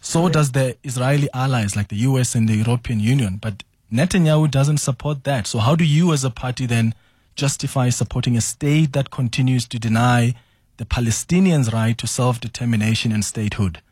So 0.00 0.28
does 0.28 0.52
the 0.52 0.76
Israeli 0.84 1.28
allies 1.34 1.74
like 1.74 1.88
the 1.88 1.96
US 2.08 2.36
and 2.36 2.48
the 2.48 2.54
European 2.54 3.00
Union. 3.00 3.38
But 3.42 3.64
Netanyahu 3.92 4.48
doesn't 4.48 4.78
support 4.78 5.24
that. 5.24 5.48
So 5.48 5.58
how 5.58 5.74
do 5.74 5.84
you 5.84 6.12
as 6.12 6.22
a 6.22 6.30
party 6.30 6.66
then 6.66 6.94
justify 7.34 7.88
supporting 7.88 8.36
a 8.36 8.40
state 8.40 8.92
that 8.92 9.10
continues 9.10 9.66
to 9.66 9.80
deny 9.80 10.36
the 10.76 10.84
Palestinians' 10.84 11.72
right 11.72 11.98
to 11.98 12.06
self 12.06 12.40
determination 12.40 13.10
and 13.10 13.24
statehood? 13.24 13.82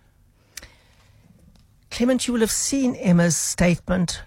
Clement, 1.90 2.28
you 2.28 2.34
will 2.34 2.40
have 2.40 2.52
seen 2.52 2.94
Emma's 2.94 3.36
statement 3.36 4.22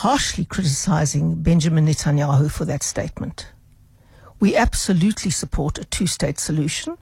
harshly 0.00 0.44
criticizing 0.44 1.42
Benjamin 1.42 1.86
Netanyahu 1.86 2.50
for 2.50 2.64
that 2.64 2.82
statement. 2.82 3.48
We 4.38 4.54
absolutely 4.56 5.30
support 5.32 5.78
a 5.78 5.84
two 5.84 6.06
state 6.06 6.38
solution, 6.38 6.96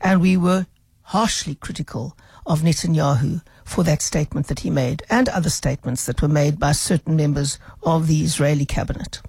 and 0.00 0.20
we 0.20 0.36
were 0.36 0.66
harshly 1.02 1.54
critical 1.54 2.16
of 2.46 2.60
Netanyahu 2.60 3.40
for 3.64 3.82
that 3.84 4.02
statement 4.02 4.46
that 4.48 4.60
he 4.60 4.70
made 4.70 5.02
and 5.10 5.28
other 5.30 5.48
statements 5.50 6.04
that 6.06 6.20
were 6.20 6.28
made 6.28 6.58
by 6.58 6.72
certain 6.72 7.16
members 7.16 7.58
of 7.82 8.06
the 8.06 8.20
Israeli 8.22 8.66
cabinet. 8.66 9.20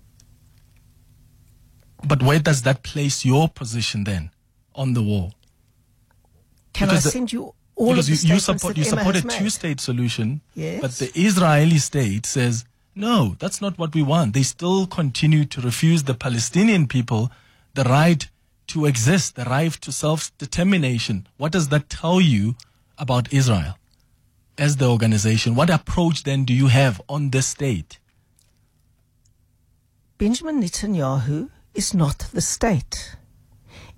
But 2.05 2.21
where 2.21 2.39
does 2.39 2.61
that 2.63 2.83
place 2.83 3.23
your 3.25 3.47
position 3.49 4.03
then 4.03 4.31
on 4.75 4.93
the 4.93 5.01
war? 5.03 5.31
Can 6.73 6.87
Because 6.89 7.05
I 7.05 7.07
the- 7.07 7.11
send 7.11 7.31
you 7.33 7.53
all 7.75 7.89
because 7.93 8.09
of 8.09 8.21
the 8.21 8.27
you, 8.27 8.33
you 8.35 8.39
support 8.41 8.75
that 8.75 8.77
you 8.77 8.83
support 8.85 9.15
a 9.15 9.21
two-state 9.21 9.79
solution, 9.79 10.41
Yes. 10.53 10.81
but 10.81 10.91
the 10.97 11.11
Israeli 11.17 11.77
state 11.77 12.25
says 12.25 12.65
no, 12.99 13.35
that's 13.39 13.61
not 13.61 13.77
what 13.77 13.95
we 13.95 14.03
want. 14.03 14.33
They 14.33 14.43
still 14.43 14.85
continue 14.85 15.45
to 15.45 15.61
refuse 15.61 16.03
the 16.03 16.13
Palestinian 16.13 16.85
people 16.85 17.31
the 17.73 17.85
right 17.85 18.27
to 18.67 18.85
exist, 18.85 19.35
the 19.35 19.45
right 19.45 19.71
to 19.71 19.91
self-determination. 19.91 21.25
What 21.37 21.53
does 21.53 21.69
that 21.69 21.89
tell 21.89 22.19
you 22.19 22.55
about 22.97 23.33
Israel 23.33 23.77
as 24.57 24.75
the 24.75 24.87
organization? 24.87 25.55
What 25.55 25.69
approach 25.69 26.23
then 26.23 26.43
do 26.43 26.53
you 26.53 26.67
have 26.67 27.01
on 27.07 27.29
this 27.29 27.47
state? 27.47 27.99
Benjamin 30.17 30.61
Netanyahu 30.61 31.49
is 31.73 31.93
not 31.93 32.27
the 32.33 32.41
state. 32.41 33.15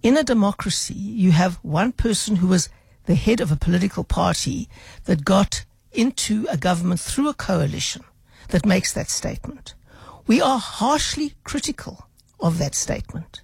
In 0.04 0.16
a 0.16 0.24
democracy, 0.24 0.94
you 0.94 1.32
have 1.32 1.56
one 1.64 1.92
person 1.92 2.36
who 2.36 2.48
was 2.48 2.70
the 3.08 3.16
head 3.16 3.42
of 3.42 3.52
a 3.52 3.56
political 3.56 4.04
party 4.04 4.70
that 5.06 5.26
got 5.26 5.66
into 5.92 6.46
a 6.52 6.58
government 6.58 7.00
through 7.00 7.30
a 7.30 7.34
coalition 7.34 8.04
that 8.52 8.66
makes 8.66 8.94
that 8.94 9.10
statement. 9.10 9.74
We 10.28 10.40
are 10.42 10.60
harshly 10.60 11.34
critical 11.44 12.08
of 12.40 12.58
that 12.60 12.76
statement. 12.76 13.42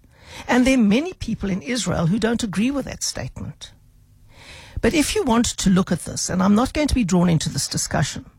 And 0.47 0.65
there 0.65 0.77
are 0.77 0.81
many 0.81 1.13
people 1.13 1.49
in 1.49 1.61
Israel 1.61 2.07
who 2.07 2.19
don't 2.19 2.43
agree 2.43 2.71
with 2.71 2.85
that 2.85 3.03
statement. 3.03 3.73
But 4.81 4.93
if 4.93 5.15
you 5.15 5.23
want 5.23 5.45
to 5.45 5.69
look 5.69 5.91
at 5.91 6.01
this, 6.01 6.29
and 6.29 6.43
I'm 6.43 6.55
not 6.55 6.73
going 6.73 6.87
to 6.87 6.95
be 6.95 7.03
drawn 7.03 7.29
into 7.29 7.49
this 7.49 7.67
discussion, 7.67 8.29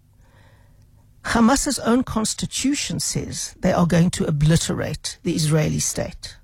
Hamas's 1.25 1.79
own 1.81 2.05
constitution 2.05 3.01
says 3.01 3.55
they 3.59 3.73
are 3.73 3.87
going 3.87 4.11
to 4.11 4.25
obliterate 4.25 5.19
the 5.25 5.35
Israeli 5.35 5.81
state. 5.81 6.37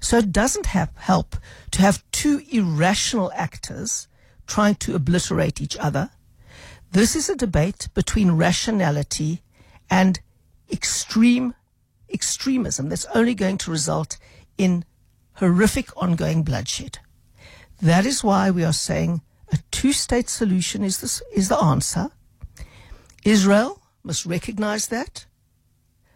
So 0.00 0.18
it 0.18 0.32
doesn't 0.32 0.66
help 0.66 1.36
to 1.72 1.82
have 1.82 2.02
two 2.10 2.42
irrational 2.50 3.30
actors 3.34 4.08
trying 4.46 4.76
to 4.76 4.94
obliterate 4.94 5.60
each 5.60 5.76
other. 5.76 6.10
This 6.96 7.14
is 7.14 7.28
a 7.28 7.36
debate 7.36 7.88
between 7.92 8.38
rationality 8.38 9.42
and 9.90 10.18
extreme 10.72 11.54
extremism 12.10 12.88
that's 12.88 13.04
only 13.14 13.34
going 13.34 13.58
to 13.58 13.70
result 13.70 14.16
in 14.56 14.82
horrific 15.34 15.94
ongoing 15.94 16.42
bloodshed. 16.42 17.00
That 17.82 18.06
is 18.06 18.24
why 18.24 18.50
we 18.50 18.64
are 18.64 18.72
saying 18.72 19.20
a 19.52 19.58
two-state 19.70 20.30
solution 20.30 20.82
is, 20.82 21.22
is 21.34 21.50
the 21.50 21.58
answer. 21.58 22.12
Israel 23.26 23.82
must 24.02 24.24
recognize 24.24 24.88
that. 24.88 25.26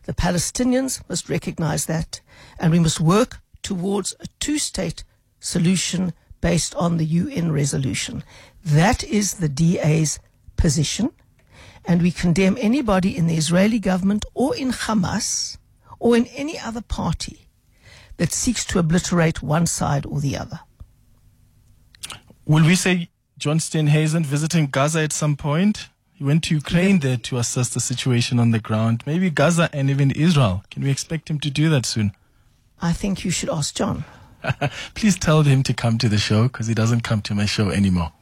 The 0.05 0.15
Palestinians 0.15 1.07
must 1.11 1.29
recognize 1.29 1.85
that. 1.85 2.23
And 2.59 2.73
we 2.73 2.79
must 2.79 3.03
work 3.03 3.43
towards 3.63 4.15
a 4.19 4.27
two-state 4.39 5.05
solution 5.41 6.15
based 6.41 6.75
on 6.75 6.97
the 6.97 7.05
UN 7.05 7.53
resolution. 7.53 8.25
That 8.65 9.05
is 9.05 9.35
the 9.35 9.49
DA's 9.51 10.19
position. 10.61 11.11
And 11.85 12.03
we 12.03 12.11
condemn 12.13 12.57
anybody 12.61 13.17
in 13.17 13.27
the 13.27 13.37
Israeli 13.37 13.79
government 13.79 14.25
or 14.35 14.55
in 14.55 14.71
Hamas 14.71 15.57
or 15.99 16.17
in 16.17 16.27
any 16.27 16.59
other 16.59 16.83
party 16.83 17.47
that 18.19 18.33
seeks 18.33 18.65
to 18.67 18.79
obliterate 18.79 19.43
one 19.43 19.67
side 19.67 20.05
or 20.05 20.21
the 20.21 20.37
other. 20.37 20.61
Will 22.45 22.67
we 22.67 22.75
say 22.75 23.09
John 23.39 23.59
Steenhuisen 23.59 24.27
visiting 24.27 24.67
Gaza 24.67 25.01
at 25.01 25.13
some 25.13 25.37
point? 25.37 25.89
He 26.13 26.25
went 26.25 26.45
to 26.45 26.55
Ukraine 26.55 26.99
there 26.99 27.17
to 27.17 27.39
assess 27.39 27.71
the 27.71 27.81
situation 27.81 28.39
on 28.39 28.51
the 28.51 28.59
ground. 28.59 29.03
Maybe 29.07 29.31
Gaza 29.31 29.71
and 29.73 29.89
even 29.89 30.11
Israel. 30.11 30.63
Can 30.71 30.83
we 30.83 30.91
expect 30.91 31.31
him 31.31 31.41
to 31.41 31.51
do 31.51 31.71
that 31.71 31.87
soon? 31.87 32.13
I 32.83 32.93
think 32.93 33.25
you 33.25 33.31
should 33.31 33.49
ask 33.49 33.75
John. 33.75 34.05
Please 34.95 35.17
tell 35.19 35.43
him 35.43 35.63
to 35.63 35.73
come 35.73 35.97
to 35.97 36.09
the 36.11 36.19
show 36.19 36.43
because 36.45 36.67
he 36.67 36.75
doesn't 36.75 37.03
come 37.03 37.23
to 37.23 37.35
my 37.35 37.47
show 37.47 37.71
anymore. 37.71 38.13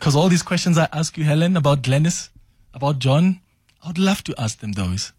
Because 0.00 0.16
all 0.16 0.30
these 0.30 0.42
questions 0.42 0.78
I 0.78 0.88
ask 0.92 1.18
you, 1.18 1.24
Helen, 1.24 1.58
about 1.58 1.82
Glynnis, 1.82 2.30
about 2.72 2.98
John, 3.00 3.40
I 3.84 3.88
would 3.88 3.98
love 3.98 4.24
to 4.24 4.34
ask 4.40 4.58
them 4.60 4.72
those. 4.72 5.12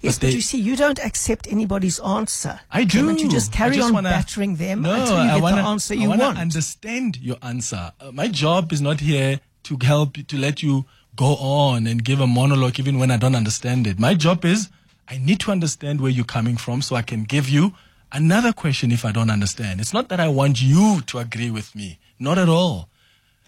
Yes, 0.00 0.18
But 0.18 0.28
but, 0.28 0.34
you 0.34 0.40
see, 0.40 0.58
you 0.58 0.74
don't 0.74 0.98
accept 1.04 1.46
anybody's 1.50 2.00
answer. 2.00 2.60
I 2.70 2.84
do. 2.84 2.98
Clement, 2.98 3.20
You 3.20 3.28
just 3.28 3.52
carry 3.52 3.76
just 3.76 3.88
on 3.88 3.92
wanna- 3.94 4.08
battering 4.08 4.56
them 4.56 4.82
no, 4.82 4.94
until 4.94 5.16
you 5.24 5.30
I 5.30 5.34
get 5.34 5.42
wanna, 5.42 5.56
the 5.62 5.68
answer 5.68 5.92
I 5.94 5.96
you 5.98 6.08
wanna 6.08 6.24
want. 6.24 6.38
understand 6.38 7.18
your 7.18 7.36
answer. 7.42 7.92
Uh, 8.00 8.10
my 8.12 8.28
job 8.28 8.72
is 8.72 8.80
not 8.80 9.00
here 9.00 9.40
to 9.64 9.78
help 9.82 10.16
to 10.28 10.36
let 10.38 10.62
you 10.62 10.86
go 11.14 11.36
on 11.36 11.86
and 11.86 12.02
give 12.04 12.20
a 12.20 12.26
monologue 12.26 12.78
even 12.78 12.98
when 12.98 13.10
I 13.10 13.18
don't 13.18 13.34
understand 13.36 13.86
it. 13.86 13.98
My 13.98 14.14
job 14.14 14.44
is 14.46 14.68
I 15.08 15.18
need 15.18 15.40
to 15.40 15.52
understand 15.52 16.00
where 16.00 16.10
you're 16.10 16.24
coming 16.24 16.56
from 16.56 16.80
so 16.80 16.96
I 16.96 17.02
can 17.02 17.24
give 17.24 17.50
you 17.50 17.74
another 18.12 18.52
question 18.54 18.90
if 18.92 19.04
I 19.04 19.12
don't 19.12 19.30
understand. 19.30 19.78
It's 19.80 19.92
not 19.92 20.08
that 20.08 20.20
I 20.20 20.28
want 20.28 20.62
you 20.62 21.02
to 21.02 21.18
agree 21.18 21.50
with 21.50 21.74
me. 21.74 21.98
Not 22.18 22.38
at 22.38 22.48
all. 22.48 22.88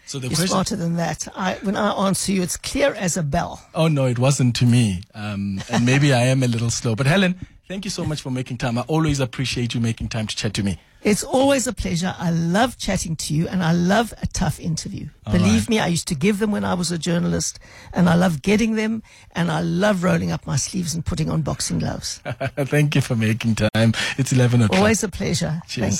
So 0.07 0.21
the 0.21 0.29
You're 0.29 0.37
question 0.37 0.49
smarter 0.49 0.77
than 0.77 0.97
that. 0.97 1.27
I, 1.35 1.55
when 1.63 1.77
I 1.77 1.91
answer 2.07 2.31
you, 2.31 2.41
it's 2.41 2.57
clear 2.57 2.95
as 2.95 3.17
a 3.17 3.25
bell. 3.25 3.61
Oh 3.75 3.89
no, 3.89 4.07
it 4.07 4.21
wasn't 4.21 4.55
to 4.57 4.65
me. 4.65 5.03
Um, 5.15 5.61
and 5.71 5.85
maybe 5.85 6.13
I 6.13 6.23
am 6.23 6.45
a 6.45 6.47
little 6.47 6.71
slow. 6.71 6.95
But 6.95 7.07
Helen, 7.07 7.35
thank 7.67 7.85
you 7.85 7.91
so 7.91 8.05
much 8.05 8.23
for 8.23 8.31
making 8.31 8.59
time. 8.59 8.79
I 8.79 8.83
always 8.83 9.19
appreciate 9.19 9.75
you 9.75 9.81
making 9.81 10.09
time 10.09 10.29
to 10.29 10.37
chat 10.37 10.55
to 10.55 10.63
me. 10.63 10.79
It's 11.07 11.23
always 11.23 11.69
a 11.69 11.73
pleasure. 11.73 12.15
I 12.19 12.31
love 12.31 12.79
chatting 12.79 13.15
to 13.15 13.35
you 13.35 13.47
and 13.47 13.63
I 13.63 13.73
love 13.73 14.13
a 14.23 14.27
tough 14.27 14.59
interview. 14.59 15.09
Believe 15.31 15.63
right. 15.63 15.69
me, 15.69 15.79
I 15.79 15.87
used 15.87 16.09
to 16.09 16.17
give 16.17 16.41
them 16.41 16.51
when 16.51 16.65
I 16.65 16.75
was 16.75 16.91
a 16.91 16.99
journalist 16.99 17.61
and 17.93 18.09
I 18.09 18.17
love 18.17 18.43
getting 18.43 18.75
them 18.75 19.05
and 19.33 19.51
I 19.51 19.61
love 19.61 20.03
rolling 20.03 20.33
up 20.33 20.49
my 20.49 20.57
sleeves 20.57 20.95
and 20.95 21.07
putting 21.07 21.31
on 21.31 21.43
boxing 21.43 21.79
gloves. 21.79 22.21
thank 22.57 22.97
you 22.97 23.01
for 23.03 23.15
making 23.15 23.55
time. 23.55 23.93
It's 24.19 24.33
11 24.33 24.63
o'clock. 24.63 24.79
Always 24.79 25.05
a 25.05 25.09
pleasure. 25.09 25.63
Cheers. 25.69 25.85
Thank 25.85 25.95